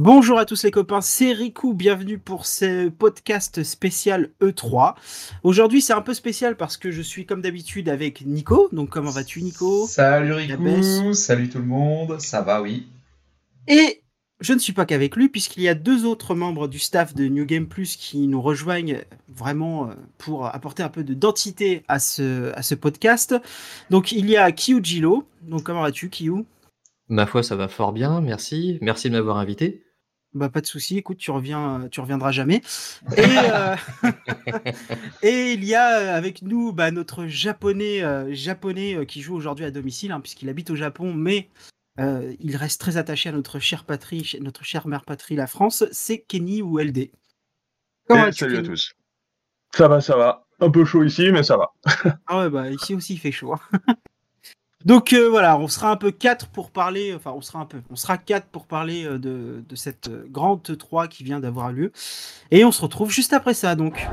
[0.00, 4.96] Bonjour à tous les copains, c'est Riku, bienvenue pour ce podcast spécial E3.
[5.44, 9.12] Aujourd'hui c'est un peu spécial parce que je suis comme d'habitude avec Nico, donc comment
[9.12, 9.86] vas-tu Nico?
[9.86, 12.88] Salut Riku, salut tout le monde, ça va oui.
[13.68, 14.02] Et
[14.40, 17.28] je ne suis pas qu'avec lui puisqu'il y a deux autres membres du staff de
[17.28, 22.00] New Game Plus qui nous rejoignent vraiment euh, pour apporter un peu de densité à
[22.00, 23.36] ce, à ce podcast.
[23.90, 26.46] Donc il y a Jilo, donc comment vas-tu Kiyu?
[27.08, 28.78] Ma foi, ça va fort bien, merci.
[28.80, 29.83] Merci de m'avoir invité.
[30.34, 32.60] Bah, pas de souci, écoute, tu reviens, tu reviendras jamais.
[33.16, 33.76] Et, euh,
[35.22, 39.64] et il y a euh, avec nous bah, notre japonais, euh, japonais qui joue aujourd'hui
[39.64, 41.48] à domicile, hein, puisqu'il habite au Japon, mais
[41.96, 45.84] il reste très attaché à notre chère patrie, notre chère mère patrie, la France.
[45.92, 47.12] C'est Kenny ou LD.
[48.08, 48.92] Comment eh, salut à tous.
[49.72, 50.46] Ça va, ça va.
[50.58, 51.72] Un peu chaud ici, mais ça va.
[52.26, 53.54] ah ouais, bah ici aussi il fait chaud.
[53.54, 53.94] Hein.
[54.84, 57.80] Donc euh, voilà, on sera un peu quatre pour parler, enfin on sera un peu,
[57.90, 61.72] on sera quatre pour parler euh, de, de cette euh, grande 3 qui vient d'avoir
[61.72, 61.90] lieu.
[62.50, 64.06] Et on se retrouve juste après ça donc.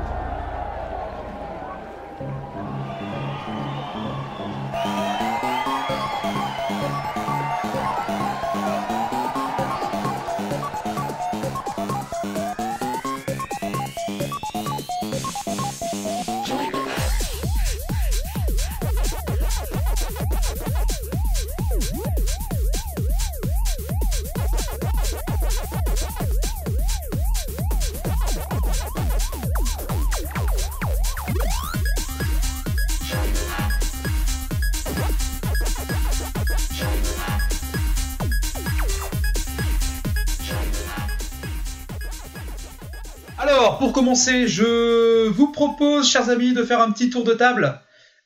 [43.82, 47.80] Pour commencer, je vous propose, chers amis, de faire un petit tour de table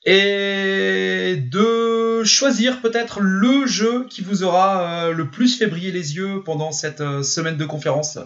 [0.04, 6.14] et de choisir peut-être le jeu qui vous aura euh, le plus fait briller les
[6.14, 8.18] yeux pendant cette euh, semaine de conférence.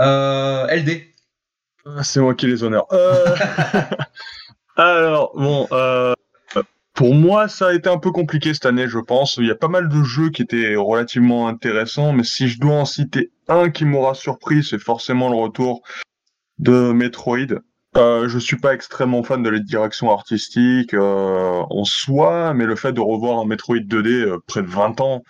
[0.00, 1.02] Euh, LD.
[1.86, 2.88] Ah, c'est moi qui les honneurs.
[4.76, 5.68] Alors, bon,
[6.94, 9.36] pour moi, ça a été un peu compliqué cette année, je pense.
[9.36, 12.74] Il y a pas mal de jeux qui étaient relativement intéressants, mais si je dois
[12.74, 15.84] en citer un qui m'aura surpris, c'est forcément le retour
[16.58, 17.60] de Metroid.
[17.96, 22.76] Euh, je suis pas extrêmement fan de la direction artistique euh, en soi, mais le
[22.76, 25.22] fait de revoir un Metroid 2D euh, près de 20 ans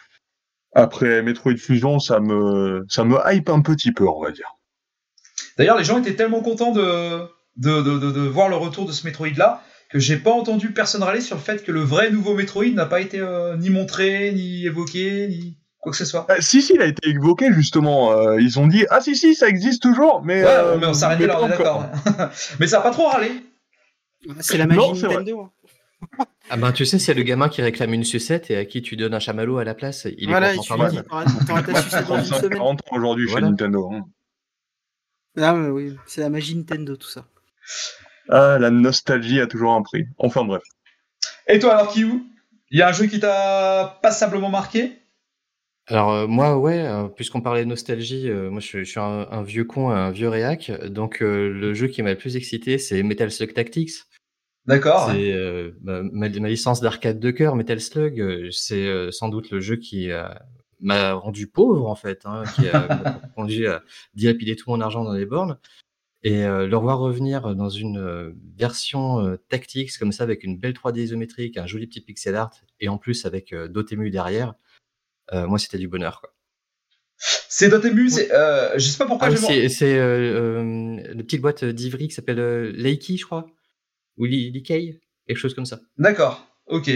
[0.74, 4.56] après Metroid Fusion, ça me ça hype un petit peu, on va dire.
[5.56, 7.26] D'ailleurs, les gens étaient tellement contents de
[7.56, 11.36] de, voir le retour de ce Metroid là que j'ai pas entendu personne râler sur
[11.36, 15.28] le fait que le vrai nouveau Metroid n'a pas été euh, ni montré, ni évoqué,
[15.28, 15.58] ni
[15.90, 16.26] que ce soit.
[16.30, 18.12] Euh, si, si, il a été évoqué justement.
[18.12, 20.22] Euh, ils ont dit Ah, si, si, ça existe toujours.
[20.24, 21.86] Mais, ouais, euh, mais on s'arrêtait là, on est d'accord.
[22.60, 23.30] mais ça n'a pas trop râlé.
[24.40, 25.40] C'est la magie Nintendo.
[25.40, 25.50] Hein.
[26.48, 28.94] Ah ben tu sais, c'est le gamin qui réclame une sucette et à qui tu
[28.94, 30.06] donnes un chamallow à la place.
[30.16, 31.02] Il voilà, est content il
[31.44, 32.58] t'auras ta sucette dans une semaine.
[32.58, 33.90] 40 ans aujourd'hui chez Nintendo.
[33.92, 34.04] Hein.
[35.36, 37.26] Ah mais oui, c'est la magie Nintendo tout ça.
[38.28, 40.04] Ah, la nostalgie a toujours un prix.
[40.18, 40.62] Enfin bref.
[41.48, 42.22] Et toi alors Kiyu?
[42.70, 45.02] Il y a un jeu qui t'a passablement marqué?
[45.88, 49.64] Alors, euh, moi, ouais, euh, puisqu'on parlait de nostalgie, euh, moi je suis un vieux
[49.64, 53.54] con, un vieux réac, donc le jeu qui m'a le plus excité, c'est Metal Slug
[53.54, 53.92] Tactics.
[54.66, 55.32] D'accord, C'est,
[55.80, 60.10] bah, ma licence d'arcade de cœur, Metal Slug, c'est, sans doute le jeu qui,
[60.80, 63.82] m'a rendu pauvre, en fait, hein, qui a conduit à
[64.14, 65.56] dilapider tout mon argent dans les bornes.
[66.24, 71.56] Et le revoir revenir dans une, version, Tactics comme ça avec une belle 3D isométrique,
[71.58, 74.52] un joli petit pixel art et en plus avec, Dotemu derrière, euh,
[75.32, 76.20] moi, c'était du bonheur.
[76.20, 76.32] Quoi.
[77.18, 79.28] C'est Dotemu, c'est, euh, je sais pas pourquoi.
[79.28, 83.46] Ah, c'est, c'est euh, la petite boîte d'Ivry qui s'appelle Leiki, je crois,
[84.18, 85.80] ou Leikei, quelque chose comme ça.
[85.96, 86.90] D'accord, ok.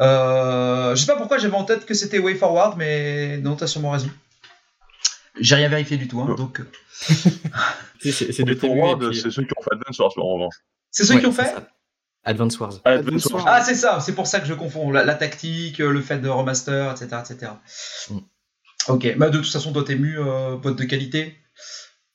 [0.00, 3.66] Euh, je sais pas pourquoi j'avais en tête que c'était Way Forward, mais non, t'as
[3.66, 4.10] sûrement raison.
[5.40, 6.60] J'ai rien vérifié du tout, hein, donc.
[8.00, 10.54] c'est, c'est, c'est Forward, c'est ceux qui ont fait Advance Wars en revanche.
[10.92, 11.52] C'est ceux qui ont fait
[12.28, 12.74] Advance Wars.
[13.46, 14.90] Ah, c'est ça, c'est pour ça que je confonds.
[14.90, 17.22] La, tactique, le fait de remaster, etc.
[17.22, 17.52] etc.
[18.10, 18.18] Mm.
[18.88, 21.36] Ok, bah, de toute façon, toi, t'es mu, euh, boîte de qualité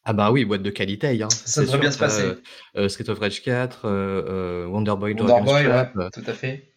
[0.06, 1.22] ah bah oui, boîte de qualité.
[1.22, 1.30] Hein.
[1.30, 2.24] Ça devrait bien se passer.
[2.24, 2.42] Euh,
[2.76, 6.74] euh, Street of Rage 4, euh, Wonder Boy, Wonder Boy tout à fait.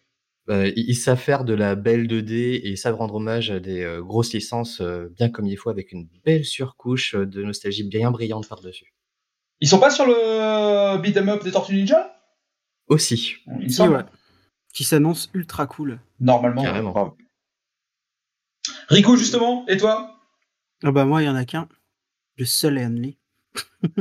[0.49, 4.33] ils savent faire de la belle 2D et ils savent rendre hommage à des grosses
[4.33, 8.93] licences bien comme il faut avec une belle surcouche de nostalgie bien brillante par-dessus.
[9.59, 12.16] Ils sont pas sur le beat'em up des Tortues Ninja?
[12.87, 13.37] Aussi.
[14.73, 15.99] Qui s'annonce ultra cool.
[16.19, 16.63] Normalement.
[16.63, 17.15] Carrément.
[18.89, 20.19] Rico, justement, et toi?
[20.83, 21.67] Ah bah Moi, il y en a qu'un.
[22.37, 23.17] Le seul et only.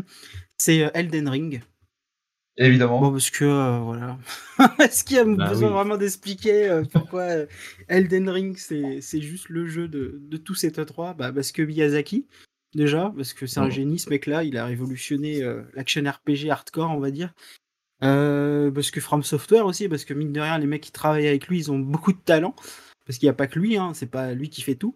[0.59, 1.62] C'est euh, Elden Ring.
[2.59, 3.00] Évidemment.
[3.00, 4.19] Bon, parce que, euh, voilà.
[4.81, 7.27] Est-ce qu'il y a bah besoin vraiment d'expliquer euh, pourquoi
[7.88, 12.27] Elden Ring, c'est juste le jeu de, de tous ces 3 bah, Parce que Miyazaki,
[12.75, 13.71] déjà, parce que c'est un Mhm.
[13.73, 17.35] génie ce mec-là, il a révolutionné euh, l'action RPG hardcore, on va dire.
[18.03, 21.29] Euh, parce que From Software aussi, parce que mine de rien, les mecs qui travaillent
[21.29, 22.55] avec lui, ils ont beaucoup de talent.
[23.07, 24.95] Parce qu'il n'y a pas que lui, hein, c'est pas lui qui fait tout.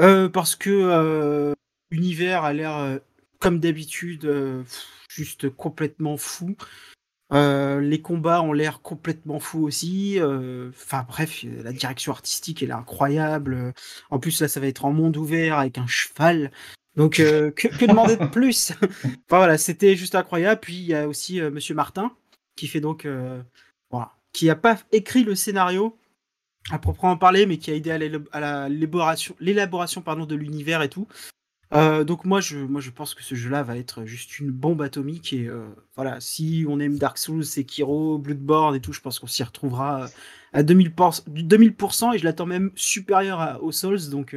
[0.00, 1.54] Euh, parce que euh,
[1.90, 2.98] l'univers a l'air, euh,
[3.38, 4.64] comme d'habitude, euh,
[5.08, 6.56] juste complètement fou.
[7.32, 10.18] Euh, les combats ont l'air complètement fous aussi.
[10.20, 13.72] Enfin bref, la direction artistique elle est incroyable.
[14.10, 16.50] En plus là, ça va être en monde ouvert avec un cheval.
[17.00, 18.72] Donc euh, que, demander de plus?
[19.04, 20.60] Enfin voilà, c'était juste incroyable.
[20.60, 22.12] Puis il y a aussi euh, Monsieur Martin
[22.56, 23.40] qui fait donc, euh,
[23.90, 25.96] voilà, qui n'a pas écrit le scénario
[26.70, 27.96] à proprement parler, mais qui a aidé à
[28.68, 31.08] l'élaboration, de l'univers et tout.
[31.72, 35.32] Donc moi je, moi je pense que ce jeu-là va être juste une bombe atomique
[35.32, 35.48] et
[35.96, 40.06] voilà, si on aime Dark Souls, Sekiro, Bloodborne et tout, je pense qu'on s'y retrouvera
[40.52, 44.36] à 2000%, 2000% et je l'attends même supérieur à- aux Souls, donc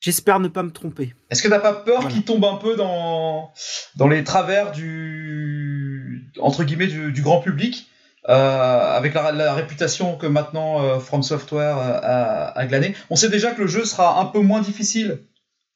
[0.00, 1.14] j'espère ne pas me tromper.
[1.30, 2.14] Est-ce que t'as pas peur Voilà.
[2.14, 3.52] qu'il tombe un peu dans,
[3.96, 7.88] dans les travers du, entre guillemets, du, du grand public,
[8.28, 12.94] euh, avec la, la réputation que maintenant euh, From Software euh, a, a glané?
[13.10, 15.24] On sait déjà que le jeu sera un peu moins difficile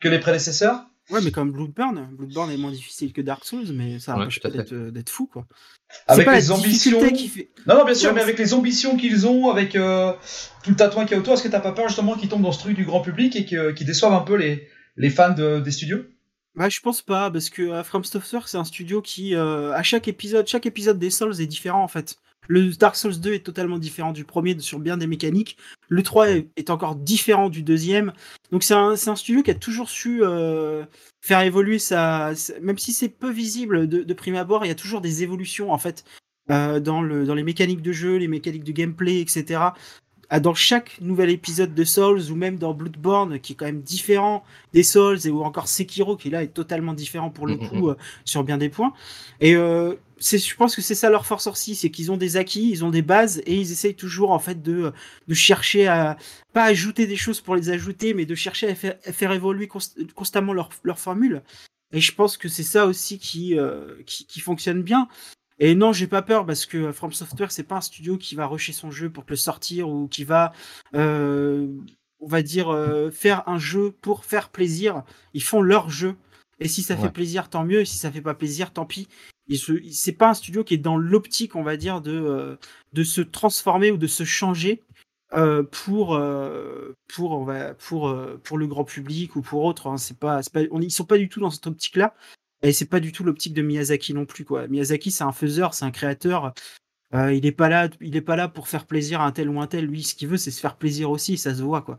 [0.01, 0.81] que les prédécesseurs.
[1.11, 4.39] Ouais, mais comme Bloodborne, Bloodborne est moins difficile que Dark Souls, mais ça Ouais, tout
[4.45, 5.47] à pas d'être euh, d'être fou, quoi.
[6.07, 7.01] Avec pas les la ambitions.
[7.01, 7.51] difficulté qui fait...
[7.67, 10.13] Non, non, bien sûr, Ouais, mais avec les ambitions qu'ils ont, avec euh,
[10.63, 12.43] tout le tatouage qu'il y a autour, est-ce que t'as pas peur justement qu'ils tombent
[12.43, 15.61] dans ce truc du grand public et qu'ils déçoivent un peu les, les fans de-
[15.61, 16.05] des studios?
[16.55, 19.83] Ouais, je pense pas, parce que euh, From Software, c'est un studio qui, euh, à
[19.83, 22.17] chaque épisode, chaque épisode des Souls est différent en fait.
[22.49, 25.57] Le Dark Souls 2 est totalement différent du premier sur bien des mécaniques.
[25.89, 28.13] Le 3 est, encore différent du deuxième.
[28.51, 30.85] Donc c'est un, un studio qui a toujours su euh,
[31.21, 32.35] faire évoluer sa...
[32.35, 35.23] sa- Même si c'est peu visible de, de prime abord, il y a toujours des
[35.23, 36.05] évolutions en fait
[36.51, 39.75] euh, dans, le, dans les mécaniques de jeu, les mécaniques de gameplay, etc.
[40.35, 43.83] Ah, Dans chaque nouvel épisode de Souls ou même dans Bloodborne, qui est quand même
[43.83, 44.43] différent
[44.73, 47.97] des Souls, et ou encore Sekiro, qui là est totalement différent pour le coup euh,
[48.25, 48.95] sur bien des points.
[49.41, 52.71] Et euh, je pense que c'est ça leur force aussi, c'est qu'ils ont des acquis,
[52.71, 54.95] ils ont des bases, et ils essayent toujours en fait de,
[55.29, 56.17] de chercher à
[56.55, 59.67] pas ajouter des choses pour les ajouter, mais de chercher à faire, à faire évoluer
[59.67, 61.43] const- constamment leur, leur formule.
[61.93, 65.09] Et je pense que c'est ça aussi qui, euh, qui, qui fonctionne bien.
[65.65, 68.47] Et non, j'ai pas peur parce que From Software, c'est pas un studio qui va
[68.47, 70.53] rusher son jeu pour te le sortir ou qui va,
[70.97, 71.69] euh,
[72.19, 75.05] on va dire, euh, faire un jeu pour faire plaisir.
[75.35, 76.17] Ils font leur jeu.
[76.59, 77.83] Et si ça fait plaisir, tant mieux.
[77.83, 79.07] Et si ça fait pas plaisir, tant pis.
[79.93, 82.57] C'est pas un studio qui est dans l'optique, on va dire, de, euh,
[82.93, 84.83] de se transformer ou de se changer
[85.35, 89.87] euh, pour, euh, pour, on va, pour, euh, pour le grand public ou pour autre.
[89.87, 89.97] hein.
[89.97, 92.15] C'est pas, c'est pas, on, ils sont pas du tout dans cette optique-là.
[92.63, 94.69] Et c'est pas du tout l'optique de Miyazaki non plus, quoi.
[94.69, 96.53] Miyazaki, c'est un faiseur, c'est un créateur.
[97.15, 99.49] Euh, il est pas là, il est pas là pour faire plaisir à un tel
[99.49, 99.87] ou un tel.
[99.87, 101.99] Lui, ce qu'il veut, c'est se faire plaisir aussi, ça se voit, quoi.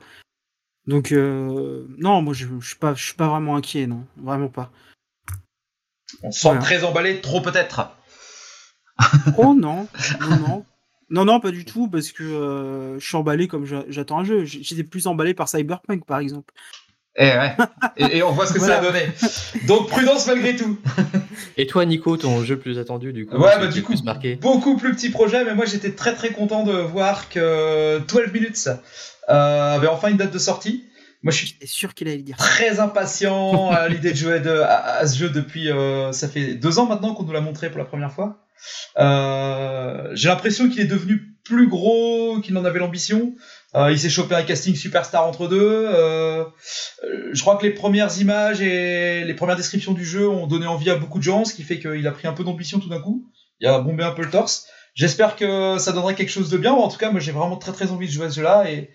[0.88, 4.50] Donc, euh, non, moi, je, je suis pas, je suis pas vraiment inquiet, non, vraiment
[4.50, 4.72] pas.
[6.24, 6.62] On se sent Voilà.
[6.62, 7.96] très emballé, trop peut-être.
[9.38, 9.88] Oh non,
[10.22, 10.66] non, non.
[11.10, 14.24] Non, non, pas du tout, parce que euh, je suis emballé comme j'a- j'attends un
[14.24, 14.46] jeu.
[14.46, 16.54] J'étais plus emballé par Cyberpunk, par exemple.
[17.16, 17.56] Et, ouais.
[17.98, 19.02] et, et on voit ce que ça a donné.
[19.68, 20.80] Donc prudence malgré tout.
[21.58, 24.36] Et toi, Nico, ton jeu le plus attendu, du coup Ouais, bah du coup, marqué
[24.38, 28.68] beaucoup plus petit projet, mais moi j'étais très très content de voir que 12 Minutes
[29.30, 30.86] euh, avait enfin une date de sortie.
[31.22, 32.36] Moi je suis J'étais sûr qu'il allait le dire.
[32.38, 35.70] très impatient à l'idée de jouer de- à, à ce jeu depuis.
[35.70, 38.40] euh, ça fait deux ans maintenant qu'on nous l'a montré pour la première fois.
[39.00, 43.36] Euh, J'ai l'impression qu'il est devenu plus gros qu'il n'en avait l'ambition.
[43.76, 45.88] Euh, il s'est chopé un casting superstar entre deux.
[45.88, 46.46] Euh,
[47.32, 50.90] je crois que les premières images et les premières descriptions du jeu ont donné envie
[50.92, 53.02] à beaucoup de gens, ce qui fait qu'il a pris un peu d'ambition tout d'un
[53.02, 53.32] coup.
[53.60, 54.68] Il a bombé un peu le torse.
[54.94, 56.74] J'espère que ça donnerait quelque chose de bien.
[56.74, 58.92] En tout cas, moi j'ai vraiment très très envie de jouer à ce jeu-là et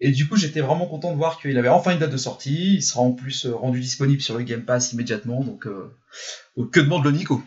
[0.00, 2.74] et du coup, j'étais vraiment content de voir qu'il avait enfin une date de sortie.
[2.74, 5.42] Il sera en plus euh, rendu disponible sur le Game Pass immédiatement.
[5.42, 5.96] Donc, euh,
[6.72, 7.40] que demande le Nico?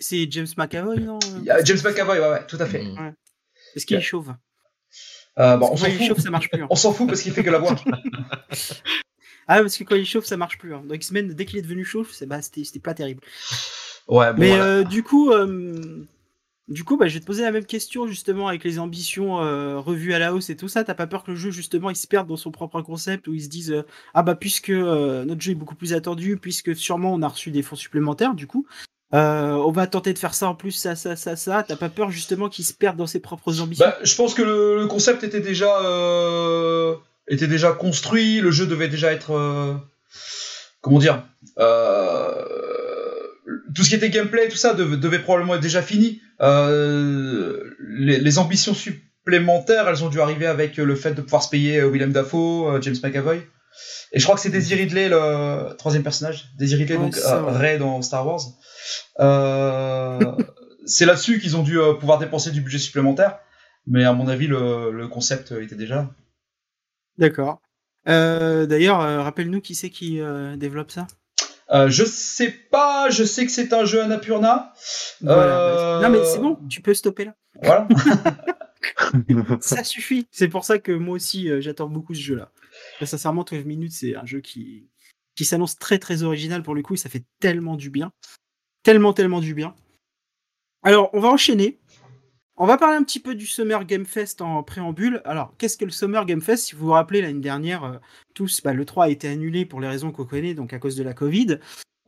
[0.00, 1.18] C'est- James McAvoy, non?
[1.38, 2.84] Il y a James McAvoy, ouais, ouais, tout à fait.
[2.84, 3.14] Mm.
[3.74, 4.34] Est-ce qu'il est chauve
[5.38, 6.06] Euh, bon, on Quand s'en fout.
[6.06, 6.62] chauve, ça marche plus.
[6.62, 6.66] hein.
[6.70, 7.74] On s'en fout parce qu'il fait que la voix.
[9.48, 10.72] Ah, parce que quand il chauve, ça marche plus.
[10.72, 10.82] Hein.
[10.86, 13.22] Dans X-Men, dès qu'il est devenu chauve, c'est- bah, c'était pas terrible.
[14.08, 14.64] Ouais, bon, Mais voilà.
[14.64, 16.06] euh, du coup, euh,
[16.68, 19.34] du coup, bah, je vais te poser la même question justement avec les ambitions
[19.82, 20.84] revues à la hausse et tout ça.
[20.84, 23.34] T'as pas peur que le jeu justement il se perde dans son propre concept où
[23.34, 23.84] ils se disent
[24.14, 27.62] ah bah puisque notre jeu est beaucoup plus attendu, puisque sûrement on a reçu des
[27.62, 28.64] fonds supplémentaires, du coup.
[29.14, 31.62] Euh, on va tenter de faire ça en plus, ça, ça, ça, ça.
[31.66, 33.84] T'as pas peur justement qu'il se perde dans ses propres ambitions?
[33.84, 36.94] Bah, je pense que le, concept était déjà euh,
[37.28, 38.40] était déjà construit.
[38.40, 39.74] Le jeu devait déjà être euh,
[40.80, 41.22] comment dire
[43.74, 46.20] tout ce qui était gameplay, tout ça devait, probablement être déjà fini.
[46.40, 52.12] Les, ambitions supplémentaires, elles ont dû arriver avec le fait de pouvoir se payer Willem
[52.12, 53.42] Dafoe, James McAvoy.
[54.12, 56.50] Et je crois que c'est Daisy Ridley, le troisième personnage.
[56.58, 57.56] Daisy Ridley, Ouais, donc ça, euh, ouais.
[57.56, 58.42] Rey dans Star Wars.
[59.20, 60.36] Euh,
[60.86, 63.38] c'est là-dessus qu'ils ont dû euh, pouvoir dépenser du budget supplémentaire.
[63.86, 66.10] Mais à mon avis, le, le concept était déjà là.
[67.18, 67.60] D'accord.
[68.08, 71.06] Euh, D'ailleurs, euh, rappelle-nous qui c'est qui euh, développe ça.
[71.88, 74.74] Je sais pas, je sais que c'est un jeu Annapurna.
[75.22, 77.34] Voilà, bah, Non mais c'est bon, tu peux stopper là.
[77.62, 77.88] Voilà.
[79.60, 80.26] Ça suffit.
[80.30, 82.50] C'est pour ça que moi aussi j'attends beaucoup ce jeu-là.
[83.02, 84.88] Sincèrement, 12 minutes, c'est un jeu qui,
[85.34, 88.12] qui s'annonce très très original pour le coup et ça fait tellement du bien.
[88.82, 89.74] Tellement, tellement du bien.
[90.82, 91.78] Alors, on va enchaîner.
[92.56, 95.22] On va parler un petit peu du Summer Game Fest en préambule.
[95.24, 96.66] Alors, qu'est-ce que le Summer Game Fest?
[96.66, 97.96] Si vous vous rappelez, l'année dernière, euh,
[98.34, 100.96] tous, bah, le 3 a été annulé pour les raisons qu'on connaît, donc à cause
[100.96, 101.58] de la Covid.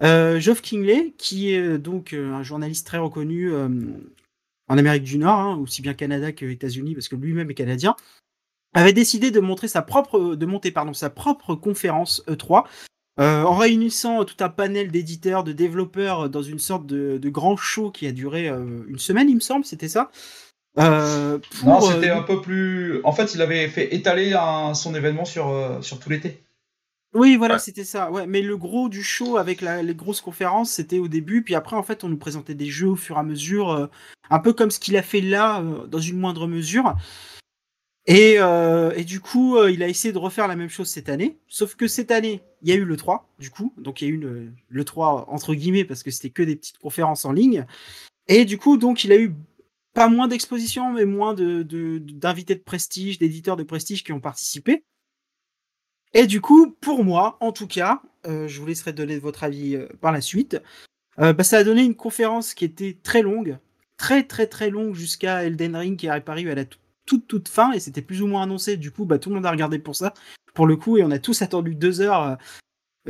[0.03, 5.39] Euh, Geoff Kingley, qui est euh, donc un journaliste très reconnu en Amérique du Nord,
[5.39, 7.97] hein, aussi bien Canada que États-Unis, parce que lui-même est canadien,
[8.75, 12.65] avait décidé de montrer sa propre, de monter pardon, sa propre conférence E3,
[13.21, 17.57] euh, en réunissant tout un panel d'éditeurs, de développeurs dans une sorte de, de grand
[17.57, 20.11] show qui a duré euh, une semaine, il me semble, c'était ça.
[20.79, 23.01] Euh, pour, non, c'était euh, un peu plus.
[23.05, 26.43] En fait, il avait fait étaler un- son événement sur, euh, sur tout l'été.
[27.15, 27.61] Oui, voilà, Ouais.
[27.61, 28.11] c'était ça.
[28.11, 31.55] Ouais, mais le gros du show avec la- les grosses conférences, c'était au début, puis
[31.55, 33.87] après, en fait, on nous présentait des jeux au fur et à mesure, euh,
[34.31, 36.97] un peu comme ce qu'il a fait là, euh, dans une moindre mesure.
[38.07, 41.09] Et, euh, et du coup, euh, il a essayé de refaire la même chose cette
[41.09, 44.09] année, sauf que cette année, il y a eu le 3, du coup, donc il
[44.09, 47.25] y a eu le, le 3 entre guillemets, parce que c'était que des petites conférences
[47.25, 47.67] en ligne.
[48.29, 49.35] Et du coup, donc, il a eu
[49.95, 54.21] pas moins d'expositions, mais moins de, de- d'invités de prestige, d'éditeurs de prestige qui ont
[54.21, 54.85] participé.
[56.13, 59.77] Et du coup, pour moi, en tout cas, euh, je vous laisserai donner votre avis
[59.77, 60.61] euh, par la suite.
[61.21, 63.59] euh, bah, ça a donné une conférence qui était très longue,
[63.99, 67.49] très très très longue jusqu'à Elden Ring qui est apparu à la tout- toute toute
[67.49, 68.77] fin et c'était plus ou moins annoncé.
[68.77, 70.15] Du coup, bah, tout le monde a regardé pour ça,
[70.55, 72.23] pour le coup, et on a tous attendu deux heures.
[72.23, 72.35] euh,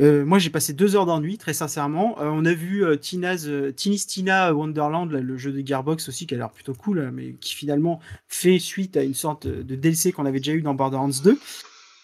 [0.01, 2.19] euh, moi, j'ai passé deux heures d'ennui, très sincèrement.
[2.19, 3.47] Euh, on a vu euh, Tina's,
[3.77, 7.35] Tina's Tina Wonderland, le jeu de Gearbox aussi, qui a l'air plutôt cool, euh, mais
[7.35, 11.21] qui finalement fait suite à une sorte de DLC qu'on avait déjà eu dans Borderlands
[11.23, 11.39] 2.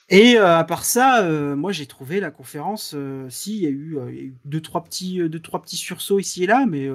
[0.09, 1.23] Et à part ça,
[1.55, 2.93] moi j'ai trouvé la conférence,
[3.29, 6.19] si, il y, eu, il y a eu deux trois petits, deux, trois petits sursauts
[6.19, 6.89] ici et là, mais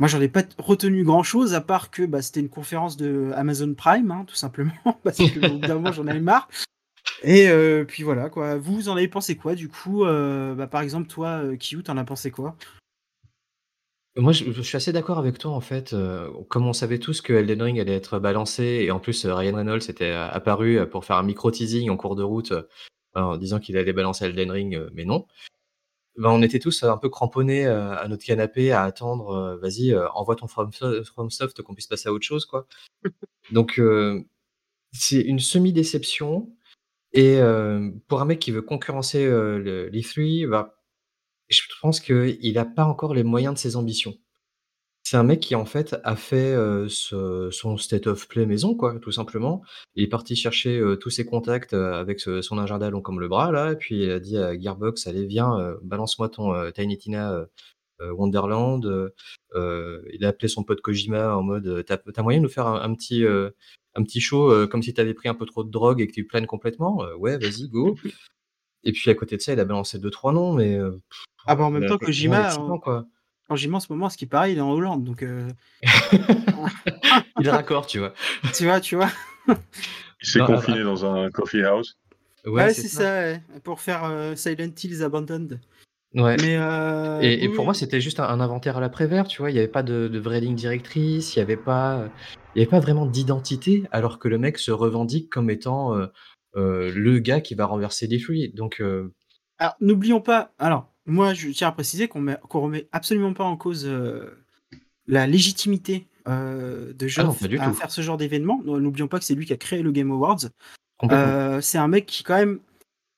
[0.00, 3.30] moi j'en ai pas retenu grand chose, à part que bah, c'était une conférence de
[3.36, 4.72] Amazon Prime, hein, tout simplement,
[5.04, 6.48] parce que au j'en avais marre.
[7.22, 8.56] Et euh, puis voilà, quoi.
[8.56, 11.82] Vous, vous en avez pensé quoi, du coup euh, bah, Par exemple, toi, euh, Kiyu,
[11.82, 12.56] t'en as pensé quoi?
[14.16, 15.94] Moi, je, suis assez d'accord avec toi, en fait.
[16.48, 19.88] comme on savait tous que Elden Ring allait être balancé, et en plus, Ryan Reynolds
[19.88, 22.52] était apparu pour faire un micro-teasing en cours de route,
[23.14, 25.26] en disant qu'il allait balancer Elden Ring, mais non.
[26.20, 29.92] Ben, on était tous un peu cramponnés euh, à notre canapé à attendre, euh, vas-y,
[29.94, 32.66] euh, envoie ton From, FromSoft qu'on puisse passer à autre chose, quoi.
[33.52, 34.22] Donc, euh,
[34.92, 36.54] c'est une semi-déception.
[37.12, 40.78] Et euh, pour un mec qui veut concurrencer euh, le- l'E3, bah,
[41.48, 44.14] je pense qu'il n'a pas encore les moyens de ses ambitions.
[45.02, 48.74] C'est un mec qui, en fait, a fait euh, ce- son state of play maison,
[48.76, 49.62] quoi, tout simplement.
[49.94, 53.18] Il est parti chercher euh, tous ses contacts euh, avec ce- son agenda long comme
[53.18, 56.54] le bras, là, et puis il a dit à Gearbox, allez, viens, euh, balance-moi ton
[56.54, 57.46] euh, Tiny Tina euh,
[58.02, 58.84] euh, Wonderland.
[58.86, 59.10] Euh,
[59.54, 62.50] euh, il a appelé son pote Kojima en mode, euh, t'as t'as moyen de nous
[62.50, 63.50] faire un, un petit, euh,
[63.94, 66.12] un petit show euh, comme si t'avais pris un peu trop de drogue et que
[66.12, 67.02] tu planes complètement?
[67.04, 67.96] Euh, Ouais, vas-y, go.
[68.84, 70.92] Et puis à côté de ça, il a balancé deux, trois noms, mais euh,
[71.46, 72.78] Ah bah en même a temps, Kojima, vraiment
[73.54, 73.56] d'excitant, quoi.
[73.56, 75.48] Kojima en ce moment, ce qui paraît, il est en Hollande, donc euh,
[77.40, 78.12] Il est raccord, tu vois.
[78.54, 79.10] tu vois, tu vois.
[79.48, 79.56] Il
[80.22, 81.96] s'est confiné dans un coffee house.
[82.46, 85.60] Ouais, c'est ça, ouais, pour faire euh, Silent Hills Abandoned.
[86.14, 86.36] Ouais.
[86.40, 89.28] Mais euh, Et, et oui, pour moi, c'était juste un, un inventaire à la Prévert,
[89.28, 89.50] tu vois.
[89.50, 92.08] Il n'y avait pas de, de vraie ligne directrice, il n'y avait pas,
[92.54, 96.06] il y avait pas vraiment d'identité, alors que le mec se revendique comme étant euh,
[96.56, 98.50] euh, le gars qui va renverser des fruits.
[98.54, 99.12] Donc, euh,
[99.58, 100.52] Alors, n'oublions pas.
[100.58, 104.30] Alors, moi, je tiens à préciser qu'on qu'on remet absolument pas en cause euh,
[105.06, 107.74] la légitimité euh, de Ah Geoff du à tout.
[107.74, 108.60] faire ce genre d'événement.
[108.64, 110.48] N'oublions pas que c'est lui qui a créé le Game Awards.
[111.10, 112.60] Euh, c'est un mec qui, quand même,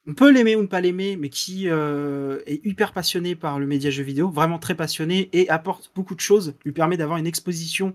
[0.06, 3.90] on peut l'aimer ou ne pas l'aimer, mais qui est hyper passionné par le média
[3.90, 7.94] jeu vidéo, vraiment très passionné et apporte beaucoup de choses, lui permet d'avoir une exposition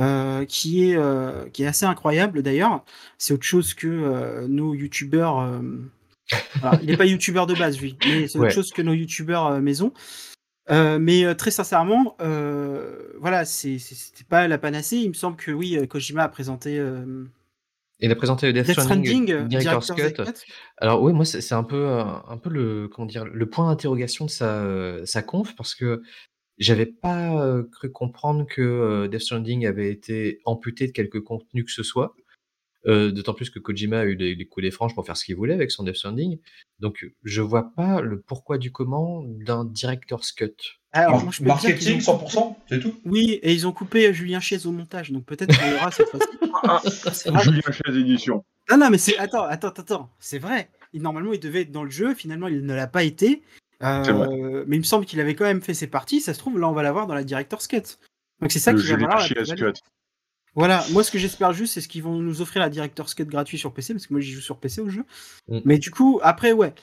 [0.00, 2.84] euh, qui, est, euh, qui est assez incroyable d'ailleurs.
[3.16, 5.60] C'est autre chose que euh, nos youtubeurs.
[6.82, 8.54] Il n'est pas youtubeur de base, lui, mais c'est autre Ouais.
[8.54, 9.92] chose que nos youtubeurs euh, maison.
[10.70, 14.98] Euh, mais euh, très sincèrement, euh, voilà, c'était pas la panacée.
[14.98, 17.24] Il me semble que oui, Kojima a présenté euh,
[18.00, 20.52] Il a présenté Death, Death Stranding, Stranding, Director's Director's Cut.
[20.76, 24.30] Alors oui, moi c'est un peu un peu le comment dire le point d'interrogation de
[24.30, 26.02] sa sa conf parce que
[26.58, 31.82] j'avais pas cru comprendre que Death Stranding avait été amputé de quelque contenu que ce
[31.82, 32.14] soit.
[32.86, 35.24] Euh, D'autant plus que Kojima a eu les, les coups des franges pour faire ce
[35.24, 36.38] qu'il voulait avec son Death Stranding.
[36.78, 40.54] Donc, je vois pas le pourquoi du comment d'un director's cut.
[40.92, 42.94] Alors, moi, je peux te dire marketing, qu'ils ont- 100%, c'est tout.
[43.04, 46.28] Oui, et ils ont coupé Julien Chiez au montage, donc peut-être qu'on l'aura cette fois-ci.
[47.12, 47.42] C'est vrai.
[47.42, 48.44] Julien Chaise édition.
[48.70, 49.16] Non, non, mais c'est.
[49.18, 50.68] Attends, attends, attends, c'est vrai.
[50.92, 53.42] Il- normalement, il devait être dans le jeu, finalement, il ne l'a pas été.
[53.82, 56.20] Euh, mais il me semble qu'il avait quand même fait ses parties.
[56.20, 57.82] Ça se trouve, là, on va l'avoir dans la Director's Cut.
[58.40, 59.72] Donc c'est ça Le qui va Julien cut.
[60.58, 63.24] Voilà, moi ce que j'espère juste, c'est ce qu'ils vont nous offrir la Director's Cut
[63.26, 65.04] gratuit sur PC, parce que moi j'y joue sur PC au jeu.
[65.48, 65.60] Mm.
[65.64, 66.74] Mais du coup, après, ouais.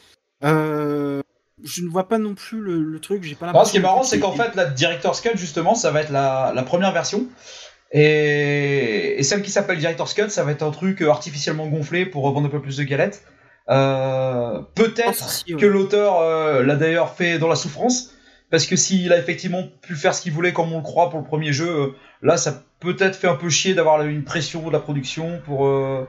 [0.43, 1.21] Euh,
[1.63, 3.67] je ne vois pas non plus le, le truc, j'ai pas Non, l'impression.
[3.67, 6.51] ce qui est marrant, c'est qu'en fait, la Director's Cut, justement, ça va être la,
[6.55, 7.27] la première version.
[7.91, 12.05] Et, et celle qui s'appelle Director's Cut, ça va être un truc euh, artificiellement gonflé
[12.05, 13.23] pour vendre un peu plus de galettes.
[13.69, 15.55] Euh, Peut-être ouais.
[15.55, 18.11] que l'auteur euh, l'a d'ailleurs fait dans la souffrance.
[18.55, 21.19] Parce que s'il a effectivement pu faire ce qu'il voulait comme on le croit pour
[21.19, 21.87] le premier jeu, euh,
[22.21, 26.07] là ça peut-être fait un peu chier d'avoir une pression de la production pour, euh,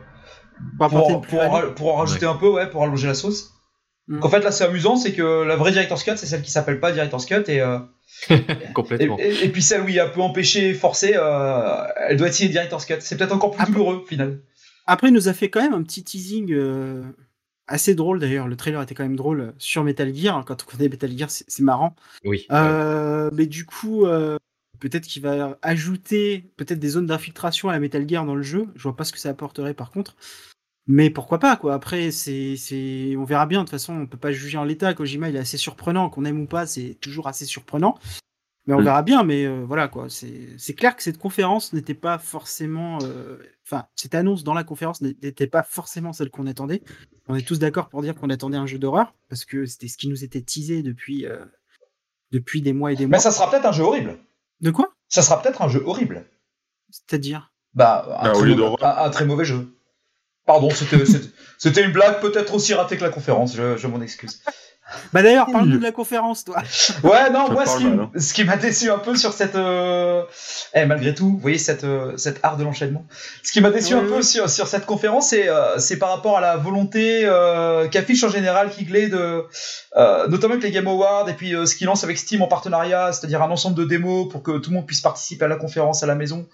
[0.76, 3.50] Pour apporter pour, une pour, en, pour rajouter un peu, ouais, pour allonger la sauce.
[4.06, 4.22] Mm.
[4.22, 6.78] En fait là c'est amusant, c'est que la vraie Director's Cut c'est celle qui s'appelle
[6.78, 7.78] pas Director's Cut et, euh,
[8.74, 9.16] Complètement.
[9.18, 12.28] et- et puis celle où il y a un peu empêché, forcé, euh, elle doit
[12.28, 12.94] être signée Director's Cut.
[13.00, 14.38] C'est peut-être encore plus Après- douloureux au final.
[14.86, 17.02] Après, il nous a fait quand même un petit teasing euh,
[17.68, 18.48] assez drôle d'ailleurs.
[18.48, 20.44] Le trailer était quand même drôle euh, sur Metal Gear.
[20.44, 21.94] Quand on connaît Metal Gear, c'est marrant.
[22.24, 22.46] Oui.
[22.52, 24.36] Euh, mais du coup, euh,
[24.78, 28.68] peut-être qu'il va ajouter peut-être des zones d'infiltration à la Metal Gear dans le jeu.
[28.76, 30.16] Je vois pas ce que ça apporterait par contre.
[30.88, 31.74] Mais pourquoi pas quoi.
[31.74, 33.60] Après, c'est, on verra bien.
[33.60, 34.94] De toute façon, on peut pas juger en l'état.
[34.94, 36.10] Kojima, il est assez surprenant.
[36.10, 37.98] Qu'on aime ou pas, c'est toujours assez surprenant.
[38.68, 38.84] Mais on Mm.
[38.84, 39.24] verra bien.
[39.24, 40.06] Mais euh, voilà quoi.
[40.08, 42.98] C'est, clair que cette conférence n'était pas forcément.
[43.66, 46.82] Enfin, cette annonce dans la conférence n'était pas forcément celle qu'on attendait.
[47.28, 49.96] On est tous d'accord pour dire qu'on attendait un jeu d'horreur parce que c'était ce
[49.96, 51.26] qui nous était teasé depuis.
[51.26, 51.44] euh,
[52.32, 53.18] depuis des mois et des mois.
[53.18, 54.18] Mais ça sera peut-être un jeu horrible.
[54.60, 54.92] De quoi?
[55.08, 56.26] Ça sera peut-être un jeu horrible.
[56.90, 57.52] C'est-à-dire?
[57.74, 58.98] Bah, un, Ah, au très, lieu mauvais, d'horreur.
[58.98, 59.68] un- un très mauvais jeu.
[60.44, 61.28] Pardon, c'était- c'était
[61.58, 64.42] c'était une blague peut-être aussi ratée que la conférence, je, je m'en excuse.
[65.12, 66.62] Bah d'ailleurs, parle-nous de la conférence, toi.
[67.02, 68.10] Ouais, non, moi, ce qui, hein.
[68.16, 69.56] ce qui m'a déçu un peu sur cette.
[69.56, 70.22] euh,
[70.74, 73.04] Eh, malgré tout, vous voyez cette, euh, cette art de l'enchaînement.
[73.42, 76.38] Ce qui m'a déçu un peu sur, sur cette conférence, c'est euh, c'est par rapport
[76.38, 79.44] à la volonté euh, qu'affiche en général Kigley de.
[79.96, 82.46] euh, notamment avec les Game Awards et puis euh, ce qu'il lance avec Steam en
[82.48, 85.56] partenariat, c'est-à-dire un ensemble de démos pour que tout le monde puisse participer à la
[85.56, 86.46] conférence à la maison.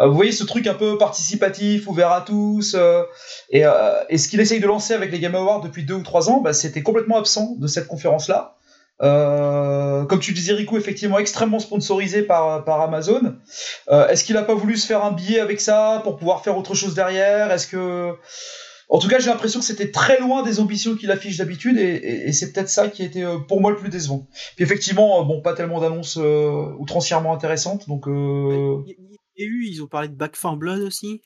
[0.00, 2.74] Euh, vous voyez ce truc un peu participatif, ouvert à tous.
[2.74, 3.02] euh,
[3.50, 6.02] et, euh, et ce qu'il essaye de lancer avec les Game Awards depuis deux ou
[6.02, 8.56] trois ans, bah, c'était complètement absent de cette conférence-là.
[9.02, 13.34] Euh, comme tu disais, Riku, effectivement extrêmement sponsorisé par, par Amazon.
[13.90, 16.56] Euh, Est-ce qu'il a pas voulu se faire un billet avec ça pour pouvoir faire
[16.58, 17.50] autre chose derrière?
[17.50, 18.12] Est-ce que,
[18.90, 22.26] en tout cas, j'ai l'impression que c'était très loin des ambitions qu'il affiche d'habitude, et,
[22.28, 24.26] et- c'est peut-être ça qui était pour moi le plus décevant.
[24.56, 30.08] Puis effectivement, bon, pas tellement d'annonces euh, outrancièrement intéressantes, donc Il eu, ils ont parlé
[30.08, 31.22] de Back 4 Blood aussi.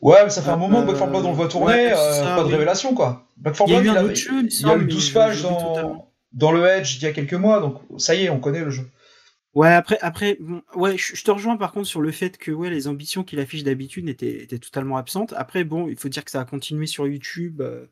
[0.00, 1.66] ouais, mais ça fait un Euh, moment que Back 4 Blood on le voit tourner,
[1.74, 2.52] ouais, c'est euh, ça, pas de oui.
[2.52, 3.26] révélation quoi.
[3.36, 5.08] Back 4 Il y a Blood, il, a- jeu, il y a eu mais 12
[5.08, 8.30] je- pages dans, dans le Edge il y a quelques mois, donc ça y est,
[8.30, 8.88] on connaît le jeu.
[9.54, 12.70] Ouais, après, après, bon, ouais, je, te rejoins par contre sur le fait que ouais,
[12.70, 15.32] les ambitions qu'il affiche d'habitude étaient, étaient totalement absentes.
[15.36, 17.60] Après, bon, il faut dire que ça a continué sur YouTube.
[17.60, 17.86] euh,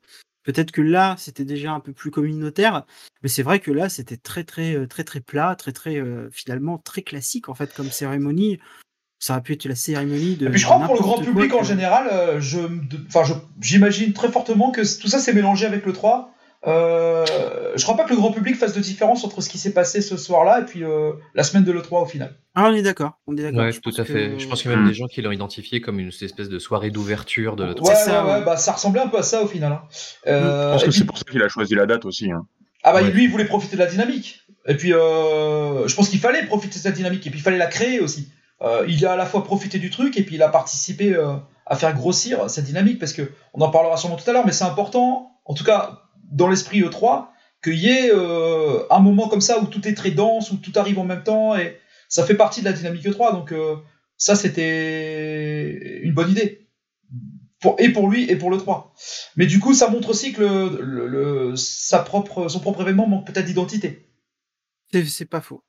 [0.44, 2.84] Peut-être que là, c'était déjà un peu plus communautaire,
[3.22, 6.28] mais c'est vrai que là, c'était très, très, euh, très, très plat, très, très, euh,
[6.30, 8.60] finalement, très classique en fait comme cérémonie.
[9.18, 10.46] Ça aurait pu être la cérémonie de.
[10.46, 12.58] Et puis je crois que pour le grand public quoi en général, euh, je,
[13.08, 13.22] enfin,
[13.60, 16.32] j'imagine très fortement que tout ça s'est mélangé avec le 3.
[16.66, 17.24] Euh,
[17.76, 20.00] je crois pas que le grand public fasse de différence entre ce qui s'est passé
[20.02, 22.34] ce soir-là et puis euh, la semaine de l'E3 au final.
[22.54, 23.60] Ah, on est d'accord, on est d'accord.
[23.60, 24.30] Ouais, tout pense à fait.
[24.32, 24.88] que- Je pense qu'il y a même Hmm.
[24.88, 27.88] des gens qui l'ont identifié comme une espèce de soirée d'ouverture de Ouais, l'E3.
[27.88, 28.44] ouais, ça, ouais, ouais.
[28.44, 29.72] bah ça ressemblait un peu à ça au final.
[29.72, 29.82] hein.
[30.26, 32.30] Euh, Je pense et que puis- c'est pour ça qu'il a choisi la date aussi.
[32.32, 32.46] Hein.
[32.82, 33.10] Ah bah Ouais.
[33.10, 34.40] lui il voulait profiter de la dynamique.
[34.66, 37.58] Et puis euh, je pense qu'il fallait profiter de cette dynamique et puis il fallait
[37.58, 38.28] la créer aussi.
[38.62, 41.34] Euh, il a à la fois profité du truc et puis il a participé euh,
[41.66, 44.52] à faire grossir cette dynamique parce que on en parlera sûrement tout à l'heure mais
[44.52, 47.26] c'est important en tout cas dans l'esprit E3
[47.62, 50.72] qu'il y ait euh, un moment comme ça où tout est très dense où tout
[50.76, 51.76] arrive en même temps et
[52.08, 53.76] ça fait partie de la dynamique E3 donc euh,
[54.16, 56.66] ça c'était une bonne idée
[57.60, 58.94] pour, et pour lui et pour le 3.
[59.36, 63.06] Mais du coup, ça montre aussi que le, le- le- sa propre, son propre événement
[63.06, 64.08] manque peut-être d'identité.
[64.92, 65.62] C'est c'est pas faux.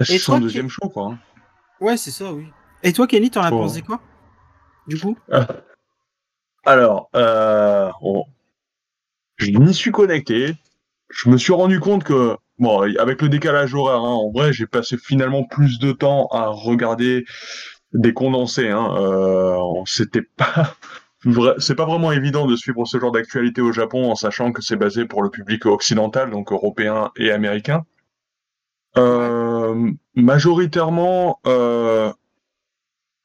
[0.00, 1.12] C'est toi son qui- deuxième show, quoi.
[1.12, 1.18] hein.
[1.82, 2.46] Ouais, c'est ça, oui.
[2.84, 3.58] Et toi, Kenny, t'en as Oh.
[3.58, 4.00] pensé quoi?
[4.86, 5.16] Du coup?
[6.64, 8.24] Alors, euh, bon,
[9.36, 10.54] je m'y suis connecté.
[11.10, 14.66] Je me suis rendu compte que, bon, avec le décalage horaire, hein, en vrai, j'ai
[14.66, 17.24] passé finalement plus de temps à regarder
[17.94, 18.70] des condensés.
[18.70, 20.76] Hein, euh, C'était pas,
[21.24, 24.62] vrai- c'est pas vraiment évident de suivre ce genre d'actualité au Japon en sachant que
[24.62, 27.84] c'est basé pour le public occidental, donc européen et américain.
[28.98, 32.12] Euh, majoritairement, euh,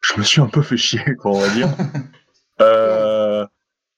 [0.01, 1.69] je me suis un peu fait chier, quoi, on va dire.
[2.59, 3.45] Euh,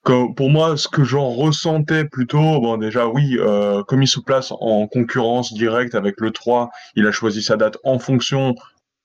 [0.03, 4.19] que pour moi, ce que j'en ressentais plutôt, bon déjà oui, euh, comme il se
[4.19, 8.55] place en concurrence directe avec le 3, il a choisi sa date en fonction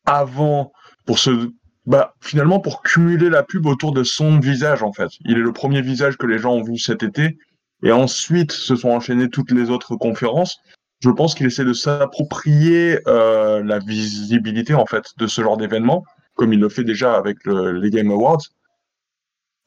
[0.06, 0.72] avant
[1.06, 1.52] pour se
[1.86, 5.10] bah finalement pour cumuler la pub autour de son visage en fait.
[5.24, 7.38] Il est le premier visage que les gens ont vu cet été
[7.82, 10.58] et ensuite se sont enchaînées toutes les autres conférences.
[11.04, 16.02] Je pense qu'il essaie de s'approprier euh, la visibilité en fait de ce genre d'événement,
[16.34, 18.40] comme il le fait déjà avec le, les Game Awards.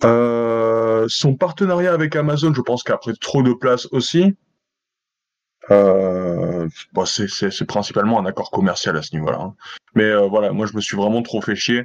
[0.03, 4.35] Euh, son partenariat avec Amazon, je pense qu'après trop de place aussi.
[5.69, 9.39] Euh, bon, c'est principalement un accord commercial à ce niveau-là.
[9.39, 9.53] Hein.
[9.93, 11.83] Mais voilà, moi je me suis vraiment trop fait chier,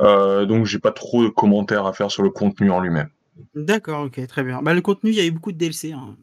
[0.00, 3.10] donc j'ai pas trop de commentaires à faire sur le contenu en lui-même.
[3.54, 4.62] D'accord, ok, très bien.
[4.62, 5.92] Bah, le contenu, il y a eu beaucoup de DLC.
[5.92, 6.16] Hein.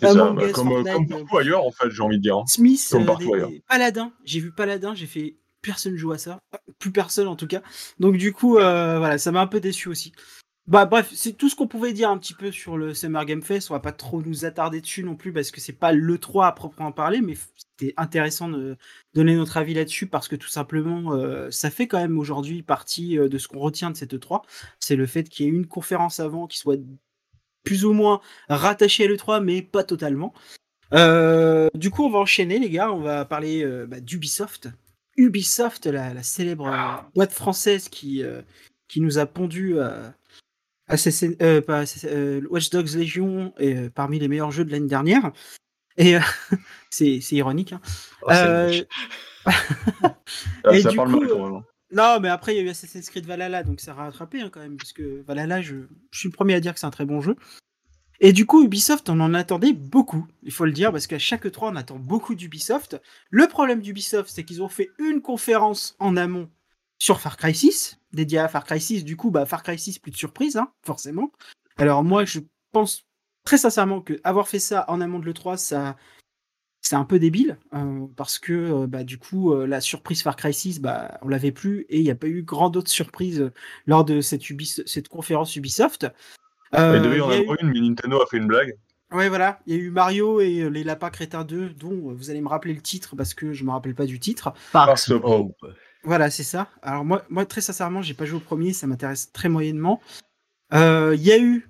[0.00, 2.36] Ça, bah, comme, euh, comme, partout ailleurs, en fait, j'ai envie de dire.
[2.36, 2.44] Hein.
[2.46, 3.50] Smith, comme partout ailleurs.
[3.68, 6.40] Paladin, j'ai vu Paladin, j'ai fait personne joue à ça,
[6.78, 7.62] plus personne en tout cas.
[7.98, 10.12] Donc du coup, euh, voilà, ça m'a un peu déçu aussi.
[10.66, 13.42] Bah bref, c'est tout ce qu'on pouvait dire un petit peu sur le Summer Game
[13.42, 13.70] Fest.
[13.70, 16.46] On va pas trop nous attarder dessus non plus parce que c'est pas le 3
[16.46, 18.76] à proprement parler, mais c'était intéressant de
[19.14, 23.18] donner notre avis là-dessus parce que tout simplement, euh, ça fait quand même aujourd'hui partie
[23.18, 24.42] euh, de ce qu'on retient de cette 3.
[24.78, 26.78] C'est le fait qu'il y ait une conférence avant qui soit
[27.68, 30.32] plus ou moins rattachée à l'E3, mais pas totalement.
[30.94, 32.90] Euh, du coup, on va enchaîner, les gars.
[32.90, 34.70] On va parler euh, bah, d'Ubisoft.
[35.18, 38.40] Ubisoft, la, la célèbre euh, boîte française qui, euh,
[38.88, 40.14] qui nous a pondu à
[40.88, 41.84] pas
[42.48, 45.30] Watch Dogs Legion et parmi les meilleurs jeux de l'année dernière.
[45.98, 46.16] Et
[46.90, 47.74] c'est ironique.
[47.74, 47.82] Hein.
[48.22, 48.30] Oh,
[50.72, 51.62] et ça parle coup, mal, quand même.
[51.90, 54.50] Non, mais après, il y a eu Assassin's Creed Valhalla, donc ça a rattrapé hein,
[54.52, 55.76] quand même, puisque Valhalla, je,
[56.10, 57.36] je suis le premier à dire que c'est un très bon jeu.
[58.20, 61.50] Et du coup, Ubisoft, on en attendait beaucoup, il faut le dire, parce qu'à chaque
[61.50, 63.00] 3, on attend beaucoup d'Ubisoft.
[63.30, 66.50] Le problème d'Ubisoft, c'est qu'ils ont fait une conférence en amont
[66.98, 69.04] sur Far Cry 6, dédiée à Far Cry 6.
[69.04, 71.30] Du coup, bah, Far Cry 6, plus de surprise, hein, forcément.
[71.76, 72.40] Alors moi, je
[72.72, 73.06] pense
[73.44, 75.96] très sincèrement que avoir fait ça en amont de l'E3, ça,
[76.80, 80.36] c'est un peu débile, euh, parce que euh, bah, du coup, euh, la surprise Far
[80.36, 83.50] Cry 6, bah, on l'avait plus, et il n'y a pas eu grand d'autres surprises
[83.86, 86.06] lors de cette, Ubis cette conférence Ubisoft.
[86.74, 88.76] Euh, il devait y en avoir une, mais Nintendo a fait une blague.
[89.10, 92.14] Ouais, voilà, il y a eu Mario et euh, les Lapins Crétins 2, dont euh,
[92.14, 94.52] vous allez me rappeler le titre parce que je me rappelle pas du titre.
[94.68, 95.56] Sparks of Hope.
[96.04, 96.68] Voilà, c'est ça.
[96.82, 100.00] Alors moi, moi très sincèrement, j'ai pas joué au premier, ça m'intéresse très moyennement.
[100.74, 101.68] Euh, Il y a eu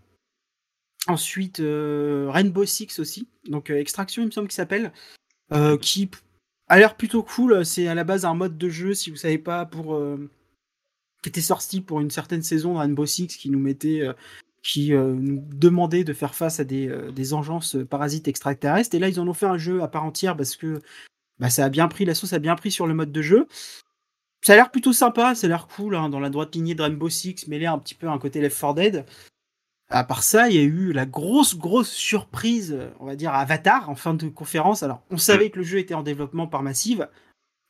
[1.09, 4.93] ensuite euh, Rainbow Six aussi, donc euh, Extraction, il me semble qu'il s'appelle,
[5.53, 6.11] euh, qui
[6.69, 7.65] a l'air plutôt cool.
[7.65, 9.99] C'est à la base un mode de jeu, si vous savez pas, pour
[11.23, 14.13] qui était sorti pour une certaine saison de Rainbow Six, qui nous mettait euh,
[14.63, 18.95] qui euh, nous demandait de faire face à des, euh, des engences parasites extraterrestres.
[18.95, 20.81] Et là, ils en ont fait un jeu à part entière parce que
[21.39, 23.47] bah, ça a bien pris, la sauce a bien pris sur le mode de jeu.
[24.43, 26.83] Ça a l'air plutôt sympa, ça a l'air cool, hein, dans la droite lignée de
[26.83, 29.05] Rainbow Six, mêlé un petit peu à un côté Left 4 Dead.
[29.91, 33.89] À part ça, il y a eu la grosse, grosse surprise, on va dire, Avatar
[33.89, 34.83] en fin de conférence.
[34.83, 37.09] Alors, on savait que le jeu était en développement par Massive.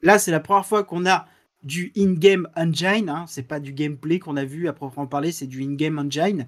[0.02, 1.26] Là, c'est la première fois qu'on a
[1.62, 3.09] du in-game engine.
[3.09, 3.24] Hein.
[3.28, 6.46] C'est pas du gameplay qu'on a vu à proprement parler, c'est du in-game engine.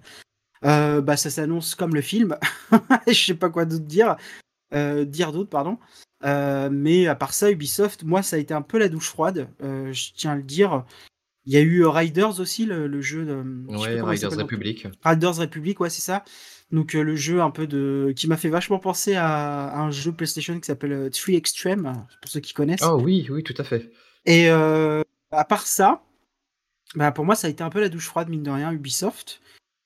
[0.65, 2.37] Euh, bah, ça s'annonce comme le film.
[3.07, 4.17] Je sais pas quoi d'autre dire.
[4.75, 5.79] Euh, dire d'autre, pardon.
[6.25, 9.49] Euh, mais à part ça, Ubisoft, moi, ça a été un peu la douche froide.
[9.61, 10.85] Je tiens à le dire.
[11.51, 13.43] Il y a eu Riders aussi, le, le jeu de.
[13.77, 14.31] Ouais, Riders.
[14.39, 14.87] Republic.
[15.03, 16.23] Riders Republic, ouais, c'est ça.
[16.71, 19.91] Donc euh, le jeu un peu de qui m'a fait vachement penser à, à un
[19.91, 22.85] jeu PlayStation qui s'appelle euh, Tree Extreme pour ceux qui connaissent.
[22.85, 23.91] Oh oui, oui, tout à fait.
[24.27, 26.05] Et euh, à part ça,
[26.95, 29.41] bah pour moi ça a été un peu la douche froide mine de rien Ubisoft.